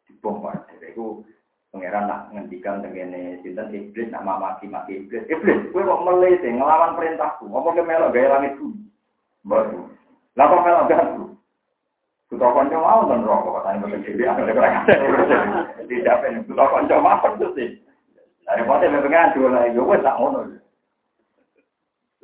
[0.08, 1.20] Dibombardir iku
[1.68, 5.28] pangeran nak ngendikan tengene sinten iblis nak maki-maki iblis.
[5.28, 7.44] Iblis, kue kok melete ngelawan perintahku.
[7.52, 8.88] Apa ke melok gawe langit bumi?
[9.44, 9.92] Baru.
[10.40, 11.24] Lah kok melok ganggu?
[12.34, 14.74] Kuto kanca mau dan rokok katanya betul jadi ada kurang
[15.86, 17.78] Tidak pengen kuto kanca mau tuh sih.
[18.42, 20.40] Dari pote mempengen dua lagi, gue tak ngono.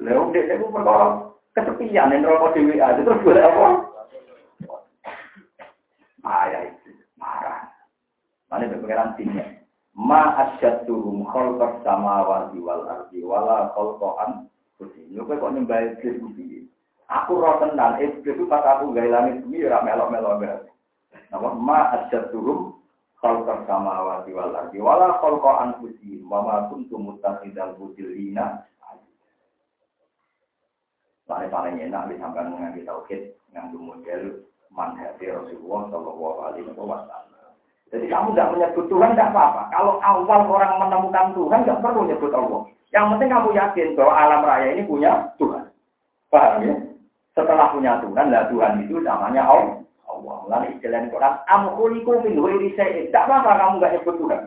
[0.02, 3.68] Lalu dia itu perkara kesepian yang rokok dewi aja terus boleh apa?
[6.26, 7.70] Ayah itu marah.
[8.50, 9.62] Mana pengiran sini?
[9.94, 15.06] Ma asyadduhum khalqas samawati wal ardi wala khalqan kursi.
[15.14, 16.59] Lu kok nyembah iblis kuwi.
[17.10, 20.70] Aku roh tenan iblis itu pas aku gawe langit bumi ora melok-melok berarti.
[21.34, 22.78] Napa ma asyadduhum
[23.18, 26.22] khalqas samawati wal ardi wala khalqan kursi.
[26.22, 28.62] Wa ma kuntum muttakhidal mudillina
[31.30, 34.42] Soalnya paling enak disampaikan mengenai tauhid dengan model
[34.74, 37.54] manhati Rasulullah Shallallahu Alaihi Wasallam.
[37.94, 39.62] Jadi kamu tidak menyebut Tuhan tidak apa-apa.
[39.70, 42.60] Kalau awal orang menemukan Tuhan tidak perlu menyebut Allah.
[42.90, 45.70] Yang penting kamu yakin bahwa alam raya ini punya Tuhan.
[46.34, 46.74] Paham ya?
[47.40, 49.80] Setelah punya Tuhan, lah Tuhan itu namanya Allah.
[50.04, 50.38] Allah.
[50.52, 54.42] Lalu istilah Quran, amkuliku min huiri Tidak apa-apa kamu nggak nyebut Tuhan.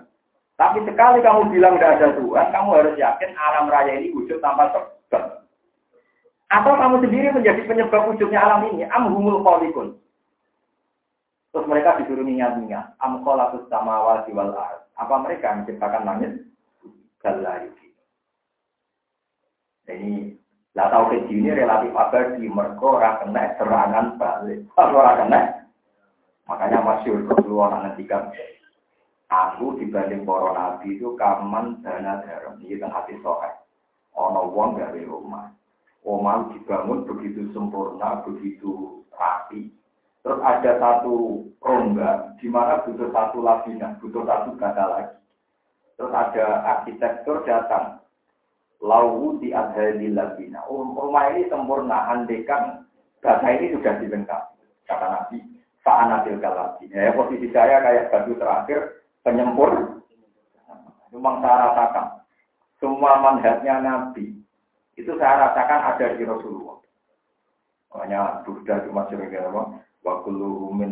[0.53, 4.69] Tapi sekali kamu bilang tidak ada Tuhan, kamu harus yakin alam raya ini wujud tanpa
[4.69, 5.41] sebab.
[6.53, 8.85] Atau kamu sendiri menjadi penyebab wujudnya alam ini?
[8.85, 9.97] Amhumul kholikun.
[11.49, 12.93] Terus mereka disuruh ingat-ingat.
[13.01, 14.85] Amkholakus samawati wal ard.
[14.93, 16.31] Apa mereka menciptakan langit?
[17.25, 17.97] Galayuki.
[19.89, 20.37] Ini
[20.73, 24.65] lah tahu ke ini relatif abadi mergo ora kena serangan balik.
[24.73, 25.39] Ora kena
[26.49, 28.33] makanya masyur keluar ngendikan
[29.29, 33.49] aku dibanding para nabi itu kaman dana garam iki teng hati sohe.
[34.13, 35.53] Ana wong gawe rumah
[36.03, 39.71] Omah dibangun begitu sempurna, begitu rapi.
[40.19, 45.15] Terus ada satu rongga di mana butuh satu labina, butuh satu gada lagi.
[45.95, 46.45] Terus ada
[46.75, 48.02] arsitektur datang.
[48.83, 50.59] Lau di adhali labina.
[50.67, 52.83] Oh, rumah ini sempurna, andekan
[53.23, 54.59] gada ini sudah dilengkapi.
[54.83, 55.39] Kata Nabi,
[55.87, 56.91] fa'anatil kalabi.
[56.91, 60.03] Ya, posisi saya kayak batu terakhir, penyempur.
[61.15, 62.07] Memang saya rasakan.
[62.83, 64.35] Semua manhatnya Nabi,
[64.99, 66.83] itu saya rasakan ada di Rasulullah.
[67.95, 69.79] Makanya Buddha itu masih begini apa?
[70.03, 70.91] Wa kullu min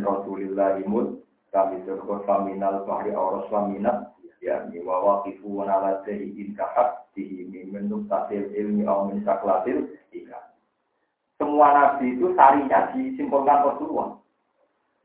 [0.86, 1.20] imut
[1.52, 7.46] kami surga faminal bahri auros faminat ya ni wa waqifu wa ala in kahat di
[7.46, 10.52] min tasil ilmi au min saklatil ika.
[11.38, 14.18] Semua nabi itu sarinya disimpulkan Rasulullah.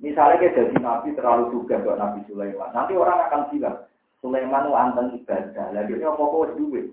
[0.01, 2.69] Misalnya kita jadi nabi terlalu juga buat Nabi Sulaiman.
[2.77, 3.89] Nanti orang akan bilang,
[4.21, 5.67] Sulaiman itu anteng ibadah.
[5.73, 6.93] Lagi dia mau kok duit.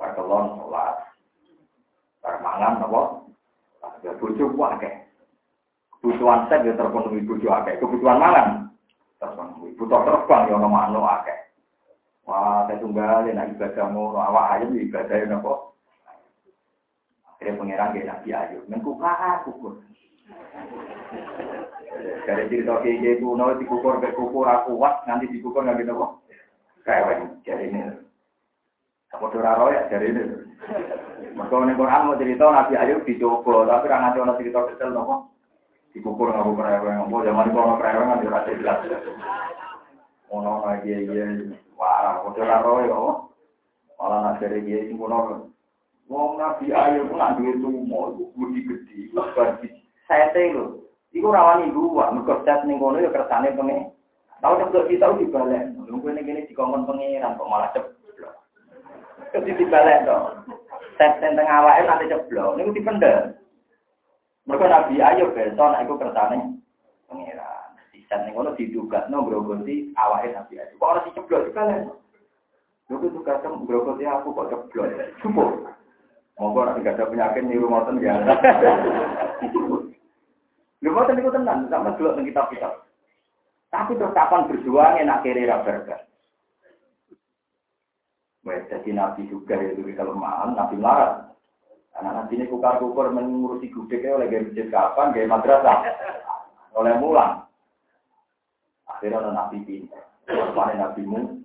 [0.00, 0.96] Perkelon sholat,
[2.24, 3.00] Permangan apa?
[4.00, 4.94] Ya bojo akeh.
[6.00, 7.76] Kebutuhan seks ya terpenuhi bojo akeh.
[7.76, 8.48] Kebutuhan mangan
[9.20, 9.76] terpenuhi.
[9.76, 11.39] Butuh terbang ya ono manuk akeh.
[12.30, 15.74] Wah, saya tunggal ya ibadah ngono awak ayam ya ibadah ya napa?
[17.26, 18.62] Akhirnya pangeran kayak Nabi Ayub.
[18.70, 19.82] Mengkukah kukur.
[22.22, 26.12] Dari cerita kayak kuno dikukur ke kukur aku kuat nanti dikukur nggak gitu kok.
[26.86, 27.98] Kayak jadi ini.
[29.10, 30.22] Kamu doraro ya dari ini.
[31.34, 35.34] Mereka ini Quran mau cerita Nabi Ayub dicoba, tapi orang nanti orang cerita detail nopo.
[35.90, 39.02] Dikukur nggak kukur reweng, mau zaman itu orang reweng kan jelas jelas.
[40.30, 41.26] Ono lagi iya,
[41.80, 43.00] wah, kamu doraro ya,
[43.96, 45.48] malah dari dia sih kuno.
[46.12, 49.70] Wong Nabi Ayub nak duit semua, budi gede, bagi
[50.10, 50.80] saya tahu
[51.10, 53.90] Iku rawani gua, mergo set ning kono ya kersane pengen.
[54.38, 55.64] Tahu cepet kita udah dibalik.
[55.74, 58.34] Nunggu ini gini dikongkon pengiran kok malah ceblok.
[59.34, 60.46] Terus dibalik dong.
[60.94, 62.54] Set tentang awake nanti ceblok.
[62.54, 63.34] Niku dipendem.
[64.46, 66.62] Mereka Nabi Ayub besok nek iku kersane
[67.10, 67.69] pengiran.
[68.10, 70.82] Di set ning kono didugatno grogoti awake Nabi Ayub.
[70.82, 71.86] Kok ora diceblok dibalik.
[72.90, 75.14] Lho itu kadang grogoti aku kok ceblok.
[75.22, 75.70] Cukup.
[76.34, 78.18] Monggo nek gak ada penyakit niru ngoten ya.
[80.82, 82.72] Lu mau niku tenan, sama dulu tentang kitab kitab.
[83.70, 86.02] Tapi terus kapan berjuang enak kiri berkah.
[88.42, 91.30] Wes jadi nabi juga itu di kelemahan, nabi marah.
[92.00, 95.78] Anak nabi ini kukar kukur mengurusi gudeg oleh gaya masjid kapan, gaya madrasah,
[96.72, 97.44] oleh mulang.
[99.00, 101.40] Akhirnya ada nabi pintar, mana nabi mu.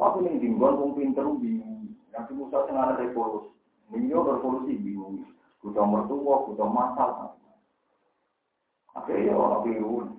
[0.00, 1.92] Waktu ini dinggon, wong pinter bingung.
[2.16, 3.52] Nabi Musa tengah revolusi,
[3.92, 5.28] Minyo revolusi bingung.
[5.60, 7.36] Kuda mertua, kuda masal.
[8.96, 10.16] Akhirnya ya orang biru.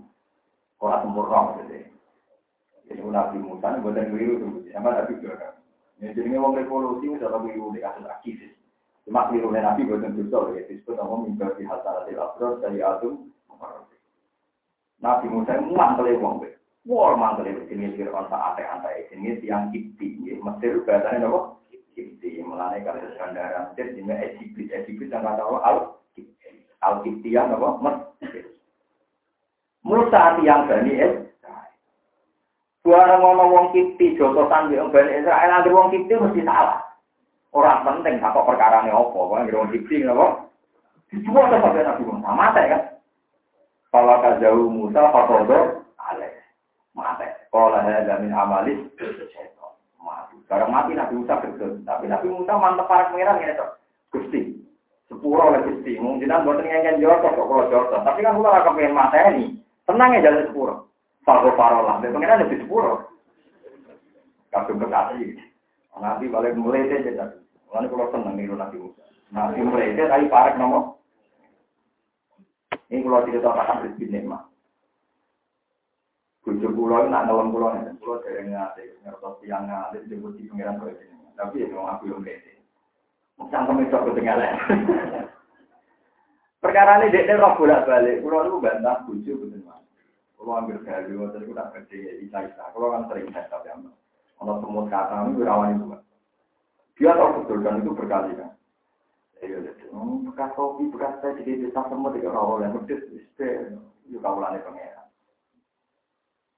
[0.77, 1.89] Orang sempurna maksudnya.
[2.85, 4.47] Jadi Nabi Musa ini buatan biru itu.
[4.69, 5.57] Sama Nabi juga.
[5.97, 8.53] Ini jadi orang revolusi sudah orang biru di kasus aktivis.
[9.09, 10.53] Cuma biru Nabi buatan dosa.
[10.53, 13.33] Ya disebut nama mimpi di hasanatil abrar dari Adum.
[14.97, 16.49] Nabi Musa ini mantel wong be.
[16.89, 19.13] Wah mantel itu jenis Fir'aun tak ante-ante.
[19.13, 20.17] Jenis yang kipti.
[20.41, 21.39] Mesir bahasanya apa?
[21.93, 22.41] Kipti.
[22.41, 23.93] Melalui kasus kandaran Mesir.
[23.93, 24.73] Jenis Egypt.
[24.73, 26.49] Egypt yang kata Allah Al-Kipti.
[26.81, 27.69] Al-Kipti yang apa?
[27.85, 28.45] Mesir.
[29.85, 31.23] Musa tiang Bani Israel.
[32.81, 36.79] Suara ngomong wong kipti, jotosan di Bani Israel, nanti wong kipti mesti salah.
[37.51, 40.47] Orang penting, apa perkara ini apa, wong kipti, apa?
[41.11, 42.96] Dijual ke sampai Nabi Musa, mati kan?
[43.91, 46.29] Kalau jauh Musa, Fatodo, ale,
[46.91, 47.27] mati.
[47.49, 48.77] Kalau ada min amalis,
[49.99, 50.35] mati.
[50.45, 53.55] Barang mati Nabi Musa betul, tapi Nabi Musa mantep para pengiran ya,
[54.11, 54.59] Gusti.
[55.07, 58.03] Sepuro oleh Gusti, mungkin buat ngengken jotos kok kalau jotos.
[58.03, 59.55] Tapi kan kalau kepengen mata ini,
[59.87, 60.75] Tenang ya jalan sepuro.
[61.23, 62.03] Fago parolah.
[62.03, 63.07] Dan pengen lebih sepuro.
[64.51, 65.39] Kadung kekasih.
[65.95, 67.15] Nanti balik mulai deh.
[67.71, 69.07] Mulai kalau seneng niru Nabi Musa.
[69.31, 70.96] Nabi mulai deh tapi parek nomor.
[72.87, 74.43] Ini kalau tahu akan rezeki nikmat.
[76.43, 77.91] Kucu pulau nak ngelam pulau ini.
[77.99, 79.03] Pulau dari ngasih.
[79.03, 80.07] Ngertos tiang ngasih.
[80.07, 81.35] Disebut di pengiran kau ini.
[81.35, 82.53] Tapi ya aku yang beda.
[83.51, 84.55] Cangkem itu ketinggalan.
[86.63, 88.23] Perkara ini dia roh bolak balik.
[88.23, 89.67] Pulau itu bantah kucu betul
[90.37, 92.63] kalau ambil gawe, waktu itu tak kerja ya, bisa bisa.
[92.71, 93.91] Kalau kan sering saya tapi amat.
[94.39, 95.85] Kalau semut kata ini rawan itu.
[97.01, 98.46] Dia tahu betul dan itu berkali kan.
[99.37, 99.57] Iya,
[99.93, 103.77] oh, bekas kopi, bekas teh, jadi bisa semut tidak rawol yang pedes, bisa.
[104.09, 105.07] Itu kawalannya pengeran.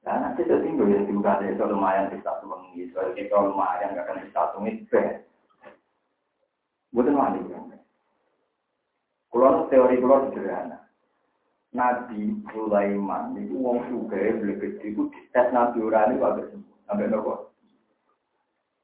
[0.07, 2.87] Nah, nanti itu tinggal ya, juga itu lumayan bisa tuangi.
[2.95, 4.73] Soalnya kita lumayan, gak akan bisa tuangi,
[6.89, 7.69] Bukan mandi kan.
[9.29, 10.89] Kalau teori kalau sederhana.
[11.69, 16.77] Nabi Sulaiman itu wong suka beli gede itu tes Nabi Urani wae semut.
[16.89, 17.53] Sampai nopo.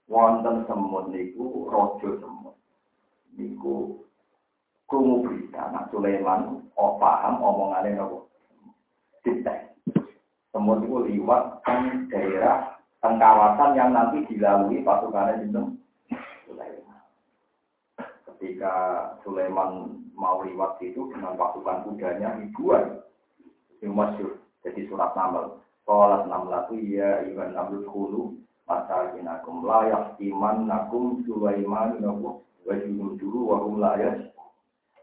[0.06, 2.45] Wonten semut niku rojo semut.
[3.36, 4.00] Niku
[4.88, 8.32] krungu berita Nabi Sulaiman oh paham omongane nopo.
[9.24, 9.76] Dites.
[10.56, 15.64] Semut itu liwat kan daerah kan kawasan yang nanti dilalui pasukan itu
[16.48, 17.00] Sulaiman.
[18.24, 18.74] Ketika
[19.28, 23.04] Sulaiman mau liwat itu dengan pasukan kudanya ribuan.
[23.86, 24.42] Masyur.
[24.66, 25.62] Jadi surat namal.
[25.86, 28.34] Sholat namlatu ya iwan namlut hulu.
[28.66, 32.42] Masakinakum layak iman nakum sulaiman nakum.
[32.66, 34.34] Wajibun dulu wahum layak.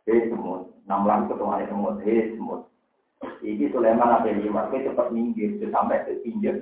[0.06, 0.74] Hei semut.
[0.86, 2.02] Namlah ketuanya semut.
[2.02, 2.66] Hei semut.
[3.42, 4.66] Ini Sulaiman apa lima.
[4.70, 5.62] Kita cepat minggir.
[5.70, 6.58] Sampai ke pinggir.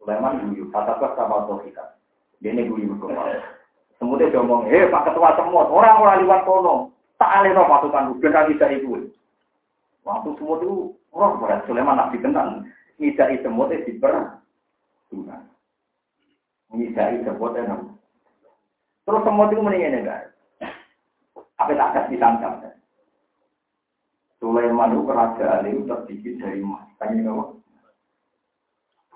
[0.00, 0.72] Sulaiman guyu.
[0.72, 2.00] Kata-kata sama Tofika.
[2.40, 3.56] Ini guyu ke mana.
[3.96, 8.84] Semutnya ngomong, eh Pak Ketua semut, orang-orang liwat kono, tak alih no pasukan kaki dari
[8.84, 9.08] itu.
[10.04, 12.68] Waktu semut itu, orang berat Sulaiman nabi tenang,
[13.00, 14.36] ngidai semutnya diper,
[16.76, 17.96] ngidai semutnya enam.
[19.06, 20.34] Terus semut itu mendingin enggak?
[21.62, 22.58] Apa tak kasih tangkap?
[24.42, 26.84] Sulaiman itu kerajaan itu terdiri dari emas.
[26.98, 27.44] Tanya apa?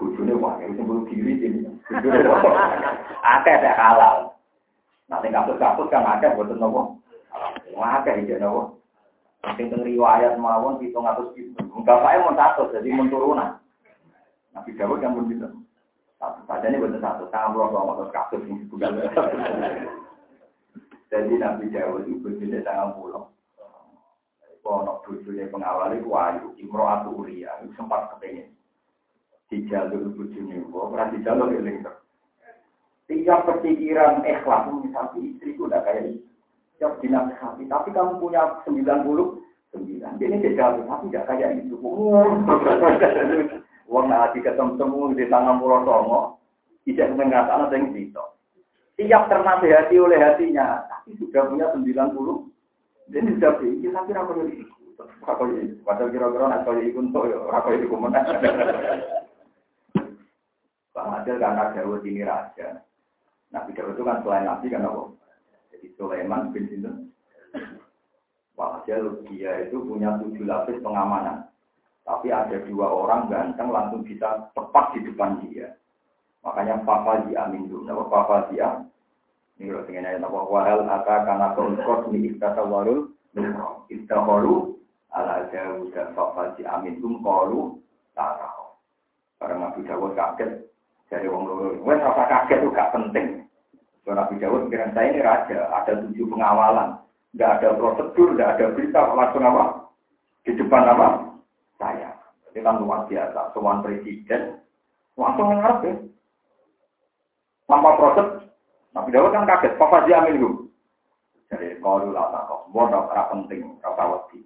[0.00, 1.68] Bujurnya wah, itu sebelum diri ini.
[2.24, 2.40] Wah.
[3.20, 4.16] Ada ada halal.
[5.12, 6.96] Nanti kasus-kasus kan ada buat nopo.
[7.76, 8.80] Ada ijek nopo.
[9.58, 11.52] Teng riwayat mawon 700 itu.
[11.76, 13.60] Enggak saya mau satu jadi menturunan.
[14.56, 15.48] Nabi Dawud yang pun gitu.
[16.20, 17.24] Satu saja ini betul satu.
[17.32, 19.00] Pulau sama terus kasus ini bukan.
[21.10, 23.32] Jadi Nabi Dawud itu berdiri tangan pulau.
[24.60, 26.52] Kono bujurnya pengawal itu wayu.
[26.60, 27.56] Imro atau Uria.
[27.74, 28.52] Sempat kepengen.
[29.48, 30.60] Di jalur bujurnya.
[30.68, 31.80] Pernah di jalur ini.
[33.10, 36.22] Tiap pikiran ikhlas, misalnya istriku udah kayak itu.
[36.78, 38.86] Tiap dinasihati, tapi kamu punya 90
[39.74, 40.14] sembilan.
[40.14, 41.74] Ini jajal, tapi tidak kayak itu.
[43.90, 46.20] Uang nanti ketemu di tangan pulau songo,
[46.86, 48.24] tidak mengatakan ada yang itu.
[48.94, 53.10] Tiap ternasihati oleh hatinya, tapi sudah punya 90.
[53.10, 54.70] Jadi sudah pikir, tapi apa itu?
[55.82, 58.26] Padahal kira-kira nak kaya ikut untuk ya, apa itu kemenang.
[60.90, 62.84] Bang Adil karena Dawud ini raja.
[63.50, 65.02] Nabi Dawud itu kan selain Nabi kan apa?
[65.72, 66.94] Jadi Sulaiman bin Sinten.
[68.58, 71.48] Walhasil dia itu punya tujuh lapis pengamanan.
[72.10, 75.70] Tapi ada dua orang ganteng langsung bisa tepat di depan dia.
[76.42, 77.86] Makanya Papa di Amin dulu.
[77.86, 78.82] Nama Papa dia.
[79.62, 83.14] Ini kalau ingin nanya nama wahal ata karena kongkos ini istata warul.
[83.86, 84.74] Istahoru
[85.14, 87.60] ala jauh dan Papa dulu kalu
[88.18, 88.66] tak tahu.
[89.38, 90.50] Karena Nabi Dawud kaget
[91.06, 91.78] dari wong loro.
[91.86, 93.46] Wes rasa kaget itu gak penting.
[94.02, 96.98] So, Nabi Dawud pikiran saya ini raja, ada tujuh pengawalan.
[97.38, 99.64] Nggak ada prosedur, nggak ada berita, langsung apa?
[100.42, 101.29] Di depan apa?
[102.50, 103.54] Ini kan luar biasa.
[103.54, 104.58] Soal presiden,
[105.14, 105.94] langsung ngarep ya.
[107.70, 108.28] Tanpa proses,
[108.90, 109.78] Nabi Dawud kan kaget.
[109.78, 110.50] Papa jamin itu.
[111.50, 114.42] Jadi kalau lah tak kok, bodoh, penting, rasa wedi.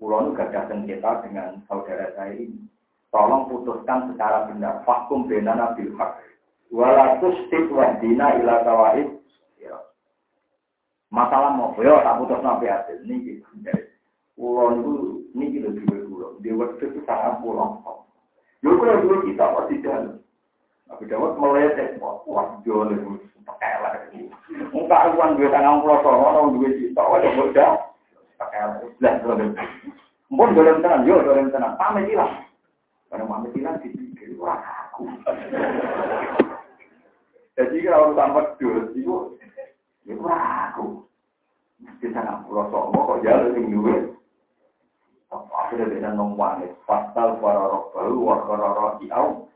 [0.00, 2.64] Pulau gak ada sengketa dengan saudara saya ini
[3.12, 4.80] tolong putuskan secara benar.
[4.88, 6.24] Fakum benana bil haq.
[6.72, 9.12] Walatus tip wadina ila kawaid.
[9.60, 9.76] Ya.
[11.12, 13.02] Masalah mau, yo tak putus nabi hasil.
[13.04, 13.44] Ini gitu.
[14.40, 16.30] Pulau itu, ini gitu dua pulau.
[16.42, 17.82] Di waktu itu sangat pulau.
[18.60, 20.20] Yo kalau dua kita pasti jalan.
[20.90, 22.18] Nabi Dawud meletek, wah
[23.46, 23.94] pakai lah.
[24.74, 27.70] Enggak uang dua tangan sono, orang dua juta, wajah bocah.
[28.40, 28.60] Pakai
[28.98, 29.36] lah, lah,
[30.30, 31.74] Mungkin dalam tenang, yo dalam tenang.
[31.74, 32.46] Pamit hilang.
[33.10, 35.10] Karena Muhammad bilang dipikir, wah aku.
[37.58, 39.34] Jadi kalau tambah dus, itu,
[40.22, 41.02] wah aku.
[42.00, 44.02] Sangat pulau sombong kok jalan yang duit.
[45.30, 49.46] Akhirnya dia nongwangis, pasal para roh baru, wakara roh diau.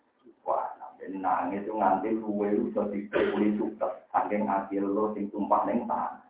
[0.46, 0.70] Wah,
[1.02, 3.92] dan nangis itu nganti luwe itu dipulih sukses.
[4.14, 6.22] Saking hasil lo sing tumpah neng tanah.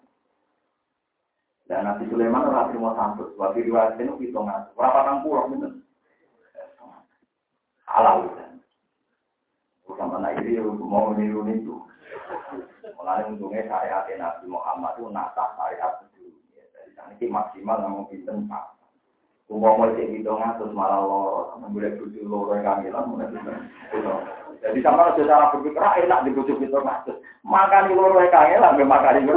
[1.65, 3.33] Dan Nabi Sulaiman ora terima santut.
[3.41, 4.69] Waktu riwayat itu hitungan.
[4.77, 5.69] Berapa enam puluh gitu
[7.89, 8.27] halal.
[9.95, 11.79] Sama anak ini mau meniru itu.
[12.99, 16.35] Mulai untungnya syariat Nabi Muhammad itu nata syariat itu.
[16.99, 18.74] Sana ini maksimal namun pinten pak.
[19.53, 23.29] Umum mau cek gitu terus malah loro, boleh bujuk loro kamilan, mulai
[24.65, 27.21] Jadi sama secara berpikir ah, enak dibujuk itu maksud.
[27.45, 29.37] Makan loro kangelan, makan itu.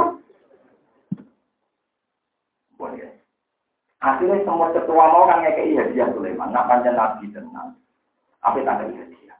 [2.80, 3.20] Boleh.
[4.00, 7.76] Akhirnya semua ketua mau kan ngekei hadiah Sulaiman, nak panjang nabi tenang.
[8.40, 9.36] Apa tak ada dia?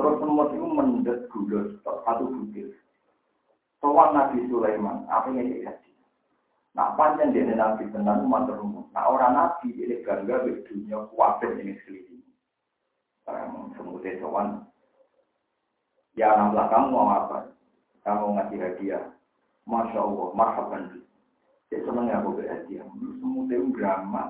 [0.00, 2.72] Terus semua itu mendet gula satu butir.
[3.84, 5.76] Soal Nabi Sulaiman, apa yang dia
[6.74, 8.90] Nah, panjang dia Nabi tenan mantul umum.
[8.90, 12.22] Nah, orang Nabi ini gangga di dunia kuatir ini sekeliling.
[13.22, 14.48] Sekarang semutnya soal.
[16.18, 17.54] Ya, nambah kamu mau apa?
[18.02, 19.04] Kamu ngasih hadiah.
[19.70, 20.82] Masya Allah, marhaban.
[21.70, 22.84] Saya senang ya aku berhadiah.
[23.22, 24.22] Semutnya drama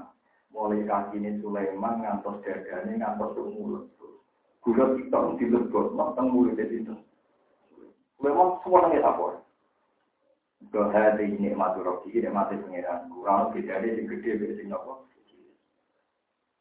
[0.55, 3.91] mulai kaki ini Sulaiman ngantos dadane ngantos mulut.
[4.62, 6.95] Gula kita dilebot nonton mulut itu.
[8.16, 9.44] Sulaiman semua nangis apa?
[10.70, 13.11] Kehati ini mati roki, ini mati pengiran.
[13.11, 14.93] Kurang beda dia yang gede beda sing apa?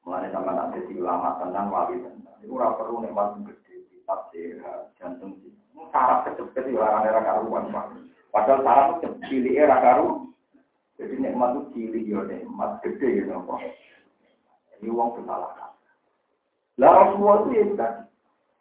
[0.03, 2.35] Mulai sama nanti si ulama tenang wali tenang.
[2.43, 5.55] Itu ora perlu nikmat gede, kitab sehat, jantung sih.
[5.95, 7.95] Sarap kecil-kecil itu orang era karuan pak.
[8.33, 10.35] Padahal sarap kecil era karuan.
[10.99, 13.55] Jadi nikmat itu ciri ya nikmat gede ya nopo.
[14.83, 15.71] Ini uang bersalah.
[16.81, 17.87] Lah Rasulullah itu ya.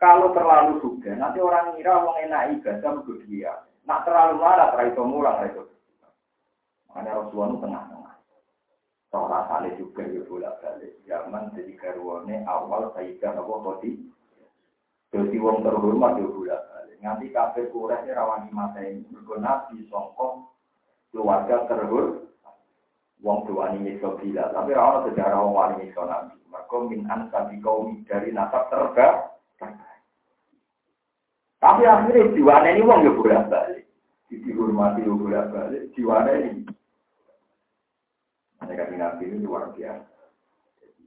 [0.03, 3.55] Kalau terlalu suka, nanti orang ngira uang enak ibadah untuk dia.
[3.83, 5.63] Nak terlalu marah, terlalu itu murah, itu.
[6.89, 8.15] Makanya Rasulullah itu tengah-tengah.
[9.13, 10.93] Soal kali juga ya bolak balik.
[11.05, 13.93] Zaman jadi karwane awal Sayyidah Abu Khadi.
[15.13, 16.97] Jadi uang terhormat ya bolak balik.
[17.05, 18.49] Nanti kafir kurangnya rawani
[18.89, 19.05] ini.
[19.13, 20.49] Berguna di songkong
[21.13, 22.33] keluarga terhur
[23.23, 28.03] wong tuwani nyiksa bila tapi ora sejarah wong wani nyiksa nabi mergo min ansabi kaum
[28.03, 29.31] dari nasab terbaik
[31.63, 33.87] tapi akhirnya diwaneni wong ya bolak balik
[34.27, 36.63] dihormati bolak balik jiwane ini.
[38.63, 40.11] Mereka nabi ini luar biasa.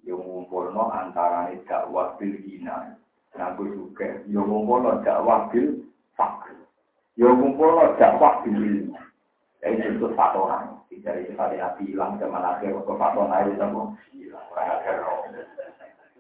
[0.06, 2.94] Yang ngumpulno antara dakwah bil hina,
[3.34, 4.22] nganggo juga.
[4.30, 5.82] Yang ngumpulno dakwah bil
[6.14, 6.56] fakir.
[7.18, 9.00] Yang ngumpulno dakwah bil ilmu.
[9.64, 10.78] Jadi itu satu orang.
[10.94, 12.76] Itu tadi nabi hilang zaman akhir.
[12.86, 14.46] Satu orang itu semua hilang.
[14.54, 14.96] Orang akhir.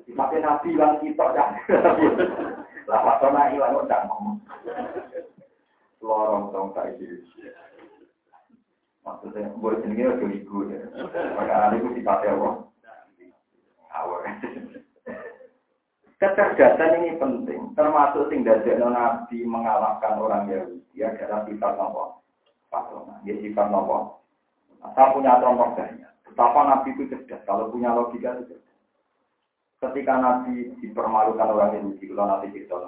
[0.07, 1.25] Dipakai nabi hilang kita.
[2.85, 4.37] Lah orang hilang udah ngomong.
[6.05, 6.93] Lorong dong tak
[9.05, 10.81] Maksudnya, boleh jenenge udah ibu ya.
[11.13, 12.49] Perkara itu sifatnya apa?
[13.93, 14.21] Awal.
[16.15, 22.25] Kecerdasan ini penting, termasuk sing dadekno Nabi mengalahkan orang Yahudi adalah sifat nopo.
[22.73, 24.25] Patona, ya sifat nopo.
[24.81, 26.11] Saya punya contoh banyak.
[26.25, 28.64] Betapa Nabi itu cerdas, kalau punya logika itu cerdas.
[29.91, 32.81] Ketika Nabi dipermalukan orang Yahudi, kalau Nabi cerita.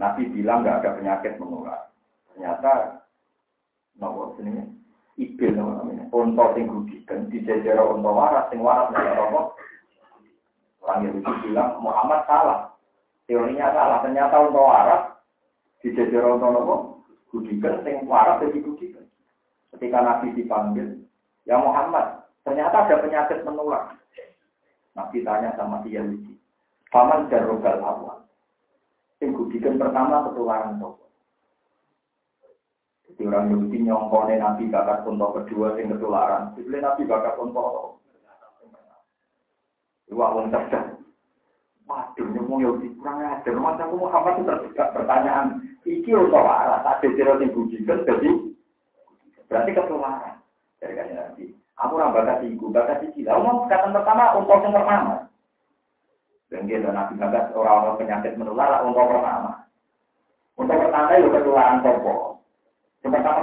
[0.00, 1.92] Nabi bilang nggak ada penyakit menular.
[2.32, 3.04] Ternyata,
[4.00, 4.64] nopo sini
[5.20, 6.08] ibil namanya.
[6.12, 9.52] Unta sing gudikan di jajar unta waras, sing waras dari apa?
[10.82, 12.72] Orang itu bilang Muhammad salah.
[13.28, 13.98] Teorinya salah.
[14.00, 15.02] Ternyata unta waras
[15.84, 16.76] di jajar unta apa?
[17.28, 19.04] Gudikan, sing waras jadi gudikan.
[19.76, 21.00] Ketika Nabi dipanggil,
[21.48, 23.96] ya Muhammad, ternyata ada penyakit menular.
[24.92, 26.36] Nabi tanya sama dia Yahudi,
[26.92, 28.22] Paman Jarogal awal.
[29.22, 31.06] Gudikan pertama ketularan toko.
[33.06, 36.52] Jadi orang Yahudi nyongkone Nabi bakat untuk kedua sing ketularan.
[36.58, 38.02] Jadi Nabi bakat untuk
[40.10, 40.98] Iwak wong cerdas.
[41.88, 43.54] Waduh, nyomong Yahudi kurang ajar.
[43.56, 45.46] Masa aku Muhammad itu terdekat pertanyaan.
[45.86, 46.84] Iki untuk waras.
[46.84, 47.52] Ada cerita yang
[48.04, 48.30] jadi
[49.48, 50.36] berarti ketularan.
[50.82, 51.61] Dari kan Nabi.
[51.80, 53.24] Aku orang bakat iku, bakat iki.
[53.24, 55.14] Lalu mau kata pertama untuk yang pertama.
[56.52, 59.64] Dan kita Nabi bakat orang-orang penyakit menular untuk pertama.
[60.52, 62.44] Untuk pertama itu ketularan topok.
[63.00, 63.40] Yang pertama.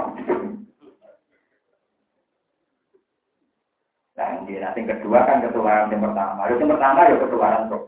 [4.20, 6.46] Nah, ini nanti kedua kan ketularan yang pertama.
[6.46, 7.82] Yang pertama ya ketularan tuh.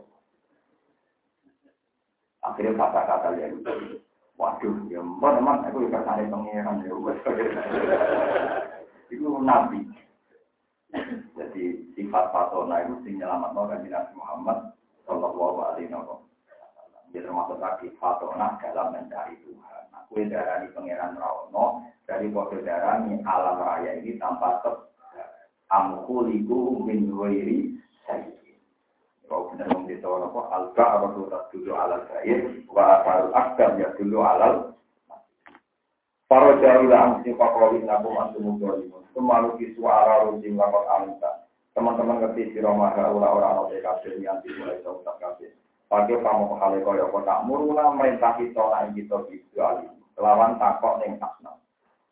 [2.43, 3.47] Akhirnya kata-kata ya.
[4.33, 6.91] Waduh, ya mbak teman, aku kersane pengiran ya.
[9.13, 9.79] Itu nabi.
[11.39, 11.63] Jadi
[11.97, 14.73] sifat fatona itu sing nyelamat Nabi Muhammad
[15.09, 16.21] Sallallahu Alaihi Wasallam.
[17.13, 19.83] Dia termasuk lagi fatona dalam mencari Tuhan
[20.13, 24.77] kue darah di pangeran Rawono dari darah ini alam raya ini tanpa ter
[25.73, 27.73] amkuliku min wairi
[28.05, 28.61] sayyid.
[29.25, 30.41] Kau benar memberitahu apa?
[30.53, 34.77] Alba apa surat dulu alal sayyid wa asal akbar ya dulu alal
[36.27, 39.03] Para jahila angsi fakoli nakum antum zalimun.
[39.13, 41.45] Kemalu suara rujim lakot alita.
[41.73, 45.53] Teman-teman ngerti siro maha ula orang orang kafir yang dimulai sautak kafir.
[45.89, 51.17] Pakai kamu kali kaya kota muruna merintah kita naik kita gitu alim lawan takok ning
[51.17, 51.53] asna.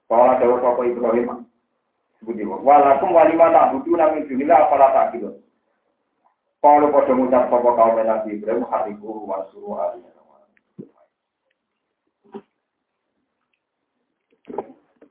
[0.09, 1.45] Kala dawuh sapa Ibrahim
[2.21, 5.41] sebuti walakum walima tak butuh nami dunila apala tak gitu.
[6.61, 10.20] Kalau pada ngucap sapa kaum Nabi Ibrahim hariku wa suruh alihnya.